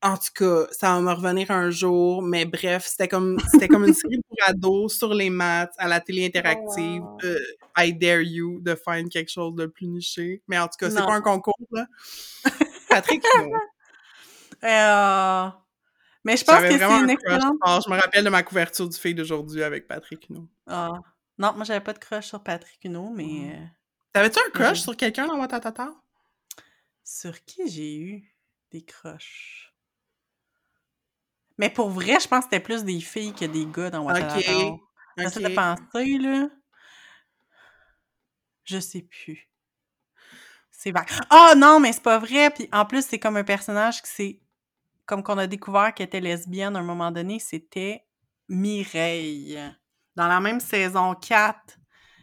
En 0.00 0.16
tout 0.16 0.32
cas, 0.34 0.66
ça 0.70 0.94
va 0.94 1.00
me 1.00 1.12
revenir 1.12 1.50
un 1.50 1.70
jour, 1.70 2.22
mais 2.22 2.44
bref, 2.44 2.86
c'était 2.86 3.08
comme 3.08 3.36
c'était 3.50 3.66
comme 3.66 3.84
une 3.84 3.94
série 3.94 4.20
pour 4.28 4.36
ados 4.46 4.96
sur 4.96 5.12
les 5.12 5.28
maths 5.28 5.74
à 5.76 5.88
la 5.88 6.00
télé 6.00 6.26
interactive. 6.26 7.02
Oh, 7.02 7.18
wow. 7.22 7.24
Euh, 7.24 7.38
I 7.76 7.92
dare 7.92 8.22
you 8.22 8.60
de 8.60 8.76
find 8.76 9.10
quelque 9.10 9.30
chose 9.30 9.54
de 9.54 9.66
plus 9.66 9.86
niché. 9.86 10.42
Mais 10.46 10.58
en 10.58 10.68
tout 10.68 10.76
cas, 10.78 10.90
c'est 10.90 10.96
pas 10.96 11.14
un 11.14 11.20
concours, 11.20 11.58
là. 11.72 11.86
Patrick 12.88 13.24
Huneau. 13.36 13.56
Euh, 14.64 15.48
Mais 16.24 16.36
je 16.36 16.44
pense 16.44 16.60
que 16.60 16.68
c'est 16.68 16.78
vraiment 16.78 16.98
une 16.98 17.10
un 17.10 17.14
crush 17.14 17.34
excellente... 17.36 17.58
fort. 17.64 17.80
Je 17.86 17.90
me 17.90 17.96
rappelle 17.96 18.24
de 18.24 18.28
ma 18.28 18.42
couverture 18.42 18.88
du 18.88 18.98
Fille 18.98 19.14
d'aujourd'hui 19.14 19.62
avec 19.62 19.86
Patrick 19.86 20.28
Huneau. 20.28 20.48
Ah. 20.66 20.94
Non, 21.38 21.52
moi, 21.54 21.62
j'avais 21.62 21.80
pas 21.80 21.92
de 21.92 22.00
crush 22.00 22.26
sur 22.26 22.42
Patrick 22.42 22.82
Huneau, 22.82 23.10
mais... 23.14 23.22
Mm. 23.22 23.52
euh, 23.52 23.66
T'avais-tu 24.12 24.40
un 24.44 24.50
crush 24.50 24.80
sur 24.80 24.96
quelqu'un 24.96 25.28
dans 25.28 25.38
Watatata? 25.38 25.94
Sur 27.04 27.44
qui 27.44 27.68
j'ai 27.70 27.96
eu 27.96 28.34
des 28.72 28.82
crushs? 28.82 29.72
Mais 31.58 31.70
pour 31.70 31.90
vrai, 31.90 32.18
je 32.20 32.28
pense 32.28 32.44
que 32.44 32.50
c'était 32.50 32.60
plus 32.60 32.84
des 32.84 33.00
filles 33.00 33.34
que 33.34 33.44
des 33.44 33.66
gars 33.66 33.90
dans 33.90 34.04
Watatata. 34.04 34.66
Ok. 34.68 34.80
J'essaie 35.16 35.40
de 35.40 35.54
penser, 35.54 36.18
là. 36.18 36.48
Je 38.64 38.78
sais 38.78 39.02
plus. 39.02 39.48
C'est 40.70 40.92
vague. 40.92 41.08
Ah 41.30 41.54
non, 41.56 41.80
mais 41.80 41.92
c'est 41.92 42.02
pas 42.02 42.18
vrai. 42.18 42.50
Puis 42.50 42.68
en 42.72 42.84
plus, 42.84 43.04
c'est 43.04 43.18
comme 43.18 43.36
un 43.36 43.44
personnage 43.44 44.00
qui 44.02 44.10
c'est 44.10 44.40
comme 45.06 45.22
qu'on 45.22 45.38
a 45.38 45.46
découvert 45.46 45.94
qu'elle 45.94 46.06
était 46.06 46.20
lesbienne 46.20 46.76
à 46.76 46.80
un 46.80 46.82
moment 46.82 47.10
donné, 47.10 47.38
c'était 47.38 48.04
Mireille. 48.48 49.58
Dans 50.14 50.28
la 50.28 50.38
même 50.38 50.60
saison 50.60 51.14
4. 51.14 51.78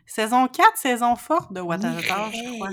Saison 0.05 0.47
4, 0.47 0.77
saison 0.77 1.15
forte 1.15 1.51
de 1.51 1.61
Watatata, 1.61 2.29
je 2.31 2.55
crois. 2.55 2.69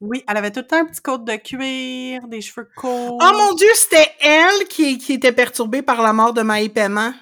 Oui, 0.00 0.22
elle 0.28 0.36
avait 0.36 0.50
tout 0.50 0.60
le 0.60 0.66
temps 0.66 0.76
un 0.78 0.84
petit 0.84 1.00
côte 1.00 1.24
de 1.24 1.36
cuir, 1.36 2.28
des 2.28 2.40
cheveux 2.42 2.68
courts. 2.76 3.18
Oh 3.20 3.32
mon 3.36 3.54
dieu, 3.54 3.68
c'était 3.74 4.10
elle 4.20 4.66
qui, 4.68 4.98
qui 4.98 5.14
était 5.14 5.32
perturbée 5.32 5.80
par 5.82 6.02
la 6.02 6.12
mort 6.12 6.34
de 6.34 6.42
Maï 6.42 6.68
Paiement. 6.68 7.12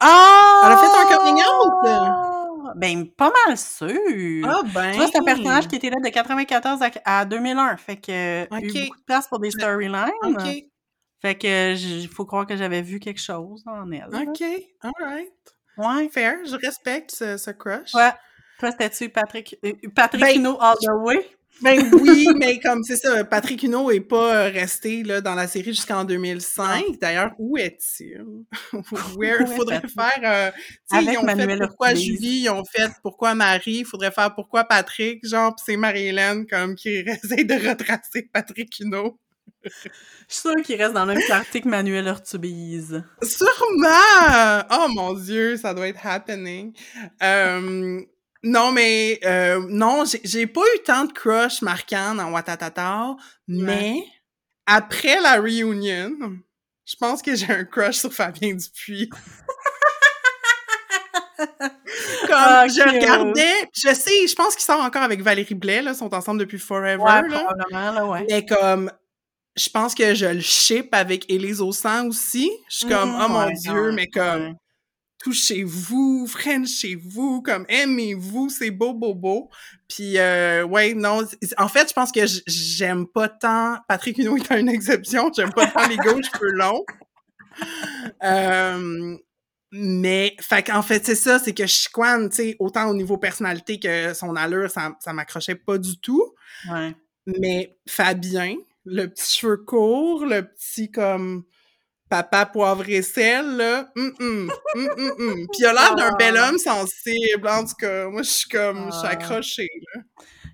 Ah! 0.00 0.62
Elle 0.64 0.72
a 0.72 0.76
fait 0.78 0.86
un 1.14 1.16
coming 1.18 1.42
out? 1.42 2.74
Ben, 2.76 3.06
pas 3.10 3.30
mal 3.46 3.58
sûr. 3.58 4.48
Ah 4.48 4.62
ben. 4.74 4.94
C'est 4.94 5.18
un 5.18 5.24
personnage 5.24 5.68
qui 5.68 5.76
était 5.76 5.90
là 5.90 5.96
de 6.02 6.08
94 6.08 6.80
à, 7.04 7.18
à 7.20 7.24
2001. 7.26 7.76
Fait 7.76 7.96
que, 7.96 8.10
euh, 8.10 8.46
Ok. 8.50 8.62
eu 8.62 8.72
beaucoup 8.84 8.96
de 8.98 9.04
place 9.04 9.28
pour 9.28 9.38
des 9.40 9.50
storylines. 9.50 10.10
OK, 10.22 10.42
Fait 11.20 11.34
que, 11.36 11.74
il 11.76 12.08
faut 12.08 12.24
croire 12.24 12.46
que 12.46 12.56
j'avais 12.56 12.80
vu 12.80 12.98
quelque 12.98 13.20
chose 13.20 13.62
en 13.66 13.90
elle. 13.92 14.08
OK, 14.14 14.42
alright. 14.80 15.30
Ouais. 15.76 16.08
Fair, 16.08 16.36
je 16.46 16.56
respecte 16.56 17.10
ce, 17.10 17.36
ce 17.36 17.50
crush. 17.50 17.92
Ouais. 17.94 18.12
Toi, 18.58 18.70
c'était-tu 18.70 19.08
Patrick, 19.10 19.58
euh, 19.64 19.72
Patrick 19.94 20.22
Ben, 20.22 20.36
Huneau 20.36 20.56
all 20.60 20.76
the 20.80 20.90
way? 21.04 21.30
Ben 21.60 21.90
oui, 21.92 22.26
mais 22.36 22.58
comme 22.58 22.82
c'est 22.82 22.96
ça, 22.96 23.24
Patrick 23.24 23.62
Huneau 23.62 23.90
est 23.90 24.00
pas 24.00 24.46
euh, 24.46 24.50
resté 24.50 25.02
là, 25.02 25.20
dans 25.20 25.34
la 25.34 25.46
série 25.46 25.72
jusqu'en 25.74 26.04
2005. 26.04 26.98
D'ailleurs, 27.00 27.32
où 27.38 27.56
est-il? 27.56 28.24
Where 29.16 29.42
est 29.42 29.46
faudrait 29.46 29.82
faire 29.82 30.20
euh, 30.24 30.50
tu 30.50 30.72
sais, 30.86 30.96
Avec 30.96 31.14
ils 31.14 31.18
ont 31.18 31.24
Manuel 31.24 31.58
fait 31.58 31.66
pourquoi 31.66 31.88
Ortiz. 31.88 32.04
Julie, 32.04 32.40
ils 32.40 32.48
ont 32.50 32.64
fait 32.64 32.90
pourquoi 33.02 33.34
Marie, 33.34 33.78
il 33.78 33.84
faudrait 33.84 34.10
faire 34.10 34.34
pourquoi 34.34 34.64
Patrick, 34.64 35.26
genre 35.26 35.54
c'est 35.64 35.76
Marie-Hélène 35.76 36.46
comme 36.46 36.74
qui 36.74 36.88
essaie 37.06 37.44
de 37.44 37.68
retracer 37.68 38.28
Patrick 38.32 38.80
Huneau. 38.80 39.18
Je 39.64 39.70
suis 40.28 40.40
sûre 40.40 40.62
qu'il 40.64 40.80
reste 40.80 40.94
dans 40.94 41.04
le 41.04 41.14
même 41.14 41.22
quartier 41.26 41.60
que 41.60 41.68
Manuel 41.68 42.08
Ortubise. 42.08 43.04
Sûrement! 43.22 44.64
Oh 44.70 44.88
mon 44.94 45.14
dieu, 45.14 45.56
ça 45.56 45.72
doit 45.74 45.88
être 45.88 46.04
happening. 46.04 46.72
Euh, 47.22 48.00
non, 48.42 48.72
mais 48.72 49.20
euh, 49.24 49.64
non, 49.68 50.04
j'ai- 50.24 50.46
pas 50.46 50.60
eu 50.76 50.78
tant 50.84 51.04
de 51.04 51.12
crush 51.12 51.62
marquants 51.62 52.14
dans 52.14 52.30
Watatata, 52.30 53.16
mais 53.48 54.04
après 54.66 55.20
la 55.20 55.40
reunion, 55.40 56.12
je 56.84 56.96
pense 56.96 57.22
que 57.22 57.34
j'ai 57.34 57.50
un 57.52 57.64
crush 57.64 57.96
sur 57.98 58.12
Fabien 58.12 58.54
Dupuis. 58.54 59.08
Comme 61.38 62.36
Ah, 62.36 62.66
je 62.68 62.80
regardais, 62.82 63.68
je 63.74 63.92
sais, 63.94 64.26
je 64.26 64.34
pense 64.34 64.54
qu'ils 64.54 64.64
sont 64.64 64.72
encore 64.80 65.02
avec 65.02 65.20
Valérie 65.22 65.54
Blais, 65.54 65.82
là, 65.82 65.92
sont 65.94 66.12
ensemble 66.14 66.40
depuis 66.40 66.58
forever, 66.58 66.96
Ouais, 67.02 67.28
là. 67.28 67.40
probablement, 67.40 67.92
là, 67.92 68.06
ouais. 68.06 68.26
Mais 68.28 68.46
comme, 68.46 68.90
je 69.56 69.68
pense 69.68 69.94
que 69.94 70.14
je 70.14 70.26
le 70.26 70.40
ship 70.40 70.88
avec 70.92 71.28
Élise 71.30 71.60
Aussan 71.60 72.06
aussi. 72.08 72.50
Je 72.70 72.76
suis 72.78 72.86
comme, 72.88 73.10
Mhm, 73.10 73.22
oh 73.24 73.28
mon 73.28 73.46
ouais, 73.46 73.52
Dieu, 73.54 73.92
mais 73.92 74.06
comme, 74.06 74.42
ouais. 74.50 74.54
Touchez-vous, 75.22 76.26
frenchez-vous, 76.26 77.42
comme, 77.42 77.64
aimez-vous, 77.68 78.48
c'est 78.48 78.70
beau, 78.70 78.92
beau, 78.92 79.14
beau. 79.14 79.50
Puis, 79.88 80.18
euh, 80.18 80.64
ouais, 80.64 80.94
non, 80.94 81.22
en 81.58 81.68
fait, 81.68 81.88
je 81.88 81.94
pense 81.94 82.12
que 82.12 82.20
j'aime 82.46 83.06
pas 83.06 83.28
tant, 83.28 83.78
Patrick 83.88 84.18
Huneau 84.18 84.36
étant 84.36 84.56
une 84.56 84.68
exception, 84.68 85.30
j'aime 85.34 85.52
pas 85.52 85.66
tant 85.68 85.88
les 85.88 85.96
gars 85.96 86.14
aux 86.14 86.22
cheveux 86.22 86.52
longs. 86.52 86.84
Euh, 88.22 89.16
mais, 89.70 90.36
fait 90.40 90.62
qu'en 90.62 90.82
fait, 90.82 91.04
c'est 91.06 91.14
ça, 91.14 91.38
c'est 91.38 91.54
que 91.54 91.66
Chiquan, 91.66 92.28
tu 92.28 92.36
sais, 92.36 92.56
autant 92.58 92.88
au 92.88 92.94
niveau 92.94 93.16
personnalité 93.16 93.78
que 93.78 94.12
son 94.14 94.36
allure, 94.36 94.70
ça, 94.70 94.96
ça 95.00 95.12
m'accrochait 95.12 95.54
pas 95.54 95.78
du 95.78 95.98
tout. 95.98 96.34
Ouais. 96.70 96.94
Mais 97.26 97.76
Fabien, 97.88 98.56
le 98.84 99.06
petit 99.06 99.38
cheveu 99.38 99.58
court, 99.58 100.26
le 100.26 100.42
petit 100.42 100.90
comme 100.90 101.44
papa 102.12 102.44
poivre 102.44 102.86
et 102.90 103.00
sel, 103.00 103.56
là, 103.56 103.90
hum, 103.96 104.12
hum, 104.20 104.50
hum, 104.74 105.12
hum. 105.18 105.34
Puis 105.50 105.60
il 105.60 105.64
a 105.66 105.72
l'air 105.72 105.94
d'un 105.96 106.14
bel 106.16 106.36
Ah. 106.36 106.48
homme 106.50 106.58
sensible, 106.58 107.48
en 107.48 107.64
tout 107.64 107.74
cas. 107.78 108.08
Moi, 108.08 108.22
je 108.22 108.28
suis 108.30 108.48
comme, 108.50 108.90
je 108.92 108.98
suis 108.98 109.06
Ah. 109.08 109.12
accrochée, 109.12 109.68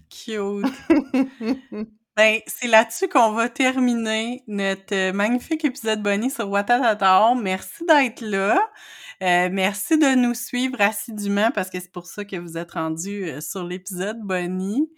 Cute. 0.09 0.65
Ben, 2.17 2.41
c'est 2.49 2.67
là-dessus 2.67 3.07
qu'on 3.09 3.31
va 3.31 3.49
terminer 3.49 4.43
notre 4.49 4.93
euh, 4.93 5.13
magnifique 5.13 5.65
épisode 5.65 6.03
Bonnie 6.03 6.31
sur 6.33 6.49
Watatata. 6.51 7.33
Merci 7.41 7.85
d'être 7.87 8.23
là. 8.23 8.61
Euh, 9.23 9.49
merci 9.53 9.99
de 9.99 10.17
nous 10.17 10.35
suivre 10.35 10.81
assidûment 10.81 11.51
parce 11.53 11.71
que 11.71 11.79
c'est 11.79 11.93
pour 11.93 12.07
ça 12.07 12.25
que 12.25 12.35
vous 12.37 12.57
êtes 12.59 12.73
rendus 12.73 13.25
euh, 13.29 13.41
sur 13.41 13.63
l'épisode 13.65 14.19
Bonnie. 14.21 14.91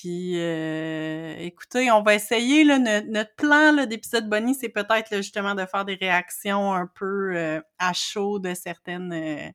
Puis, 0.00 0.38
euh, 0.38 1.34
écoutez, 1.38 1.90
on 1.90 2.02
va 2.02 2.14
essayer, 2.14 2.64
là, 2.64 2.78
no- 2.78 3.10
notre 3.10 3.34
plan 3.34 3.84
d'épisode 3.86 4.28
Bonnie, 4.28 4.54
c'est 4.54 4.68
peut-être 4.70 5.14
justement 5.16 5.54
de 5.54 5.66
faire 5.66 5.84
des 5.84 5.96
réactions 5.96 6.72
un 6.72 6.86
peu 6.86 7.36
euh, 7.36 7.60
à 7.78 7.92
chaud 7.92 8.38
de 8.38 8.54
certaines... 8.54 9.12
euh, 9.12 9.50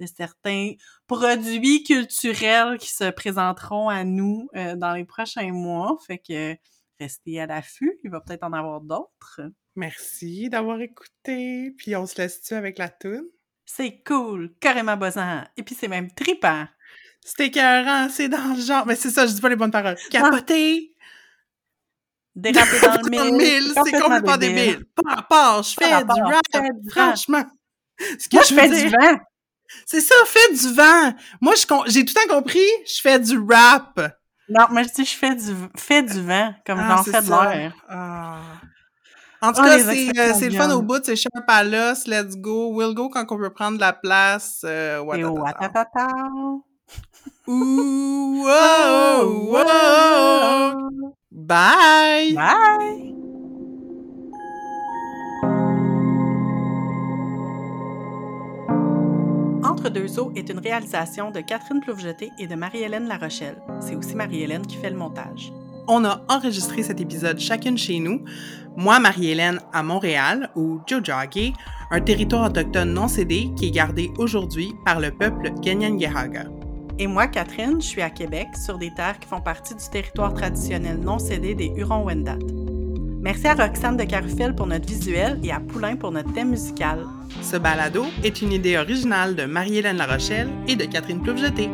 de 0.00 0.06
certains 0.06 0.72
produits 1.06 1.84
culturels 1.84 2.78
qui 2.78 2.88
se 2.88 3.10
présenteront 3.10 3.90
à 3.90 4.02
nous 4.02 4.48
dans 4.54 4.94
les 4.94 5.04
prochains 5.04 5.52
mois. 5.52 5.98
Fait 6.06 6.16
que 6.16 6.56
restez 6.98 7.38
à 7.38 7.44
l'affût, 7.44 7.98
il 8.02 8.10
va 8.10 8.22
peut-être 8.22 8.44
en 8.44 8.54
avoir 8.54 8.80
d'autres. 8.80 9.42
Merci 9.76 10.48
d'avoir 10.48 10.80
écouté. 10.80 11.74
Puis 11.76 11.94
on 11.96 12.06
se 12.06 12.16
laisse-tu 12.16 12.54
avec 12.54 12.78
la 12.78 12.88
toune? 12.88 13.26
C'est 13.66 14.02
cool, 14.02 14.54
carrément 14.58 14.96
buzzant. 14.96 15.44
Et 15.58 15.62
puis 15.62 15.74
c'est 15.74 15.86
même 15.86 16.10
tripant. 16.14 16.64
C'était 17.24 17.46
écœurant, 17.46 18.08
c'est 18.10 18.28
dans 18.28 18.54
le 18.54 18.60
genre. 18.60 18.86
Mais 18.86 18.96
c'est 18.96 19.10
ça, 19.10 19.26
je 19.26 19.32
dis 19.32 19.40
pas 19.40 19.48
les 19.48 19.56
bonnes 19.56 19.70
paroles. 19.70 19.96
Capoté! 20.10 20.94
Déraper 22.34 22.80
dans 22.80 23.02
le 23.02 23.10
mille, 23.10 23.20
le 23.20 23.36
mille, 23.36 23.72
c'est 23.84 24.00
complètement 24.00 24.36
débile. 24.36 24.84
Par 24.94 25.16
rapport, 25.16 25.62
je 25.62 25.74
fais 25.74 25.88
du 26.04 26.22
rap, 26.22 26.42
fais 26.52 26.60
du 26.60 26.88
rap. 26.90 27.08
franchement. 27.08 27.44
Ce 27.98 28.28
que 28.28 28.36
Moi, 28.36 28.44
je 28.48 28.54
fais 28.54 28.68
du 28.68 28.88
vent. 28.88 29.18
C'est 29.86 30.00
ça, 30.00 30.14
fais 30.26 30.52
du 30.54 30.72
vent. 30.74 31.12
Moi, 31.40 31.54
j'ai 31.86 32.04
tout 32.04 32.14
le 32.16 32.28
temps 32.28 32.34
compris, 32.36 32.66
je 32.86 33.00
fais 33.00 33.18
du 33.18 33.38
rap. 33.38 34.00
Non, 34.48 34.66
mais 34.72 34.84
je 34.84 34.88
dis 34.94 35.04
je 35.04 35.16
fais 35.16 35.34
du, 35.34 35.52
fais 35.76 36.02
du 36.02 36.20
vent, 36.22 36.54
comme 36.66 36.80
Ah, 36.80 36.96
j'en 36.96 37.02
c'est 37.04 37.12
fais 37.12 37.22
de 37.22 37.30
l'air. 37.30 37.74
Ah. 37.88 38.40
En 39.42 39.52
tout 39.52 39.60
Ah, 39.62 39.68
cas, 39.68 39.78
c'est 39.78 40.18
euh, 40.18 40.34
c'est 40.38 40.48
le 40.50 40.56
fun 40.56 40.70
au 40.74 40.82
bout, 40.82 41.04
c'est 41.04 41.16
sharp 41.16 41.44
à 41.48 41.62
l'os, 41.62 42.06
let's 42.06 42.36
go, 42.36 42.74
we'll 42.74 42.94
go 42.94 43.08
quand 43.08 43.24
on 43.30 43.38
peut 43.38 43.50
prendre 43.50 43.78
la 43.78 43.92
place. 43.92 44.62
Euh. 44.64 45.02
Ouh, 47.46 48.44
wow, 48.44 49.52
wow. 49.52 50.90
Bye! 51.30 52.34
Bye! 52.34 53.14
Entre 59.64 59.88
deux 59.88 60.18
eaux 60.18 60.30
est 60.36 60.48
une 60.48 60.58
réalisation 60.58 61.30
de 61.30 61.40
Catherine 61.40 61.80
Ploufjeté 61.80 62.30
et 62.38 62.46
de 62.46 62.54
Marie-Hélène 62.54 63.08
Larochelle. 63.08 63.60
C'est 63.80 63.96
aussi 63.96 64.14
Marie-Hélène 64.14 64.66
qui 64.66 64.76
fait 64.76 64.90
le 64.90 64.96
montage. 64.96 65.52
on 65.88 66.04
a 66.04 66.22
enregistré 66.28 66.82
cet 66.82 67.00
épisode 67.00 67.38
chacune 67.40 67.76
chez 67.76 67.98
nous. 67.98 68.24
Moi, 68.76 69.00
Marie-Hélène, 69.00 69.60
à 69.72 69.82
Montréal, 69.82 70.50
ou 70.54 70.80
Jojage, 70.86 71.52
un 71.90 72.00
territoire 72.00 72.48
autochtone 72.48 72.92
non 72.92 73.08
cédé 73.08 73.50
qui 73.56 73.66
est 73.66 73.70
gardé 73.72 74.12
aujourd'hui 74.18 74.72
par 74.84 75.00
le 75.00 75.10
peuple 75.10 75.50
Ganyangehaga. 75.60 76.44
Et 77.00 77.06
moi, 77.06 77.26
Catherine, 77.28 77.80
je 77.80 77.86
suis 77.86 78.02
à 78.02 78.10
Québec, 78.10 78.48
sur 78.62 78.76
des 78.76 78.92
terres 78.92 79.18
qui 79.18 79.26
font 79.26 79.40
partie 79.40 79.74
du 79.74 79.88
territoire 79.90 80.34
traditionnel 80.34 80.98
non 81.00 81.18
cédé 81.18 81.54
des 81.54 81.72
Hurons-Wendat. 81.74 82.36
Merci 83.22 83.46
à 83.46 83.54
Roxane 83.54 83.96
de 83.96 84.04
Carufel 84.04 84.54
pour 84.54 84.66
notre 84.66 84.86
visuel 84.86 85.40
et 85.42 85.50
à 85.50 85.60
Poulain 85.60 85.96
pour 85.96 86.12
notre 86.12 86.30
thème 86.34 86.50
musical. 86.50 87.06
Ce 87.40 87.56
balado 87.56 88.04
est 88.22 88.42
une 88.42 88.52
idée 88.52 88.76
originale 88.76 89.34
de 89.34 89.44
Marie-Hélène 89.46 89.96
Larochelle 89.96 90.50
et 90.68 90.76
de 90.76 90.84
Catherine 90.84 91.22
Ploufjeté. 91.22 91.70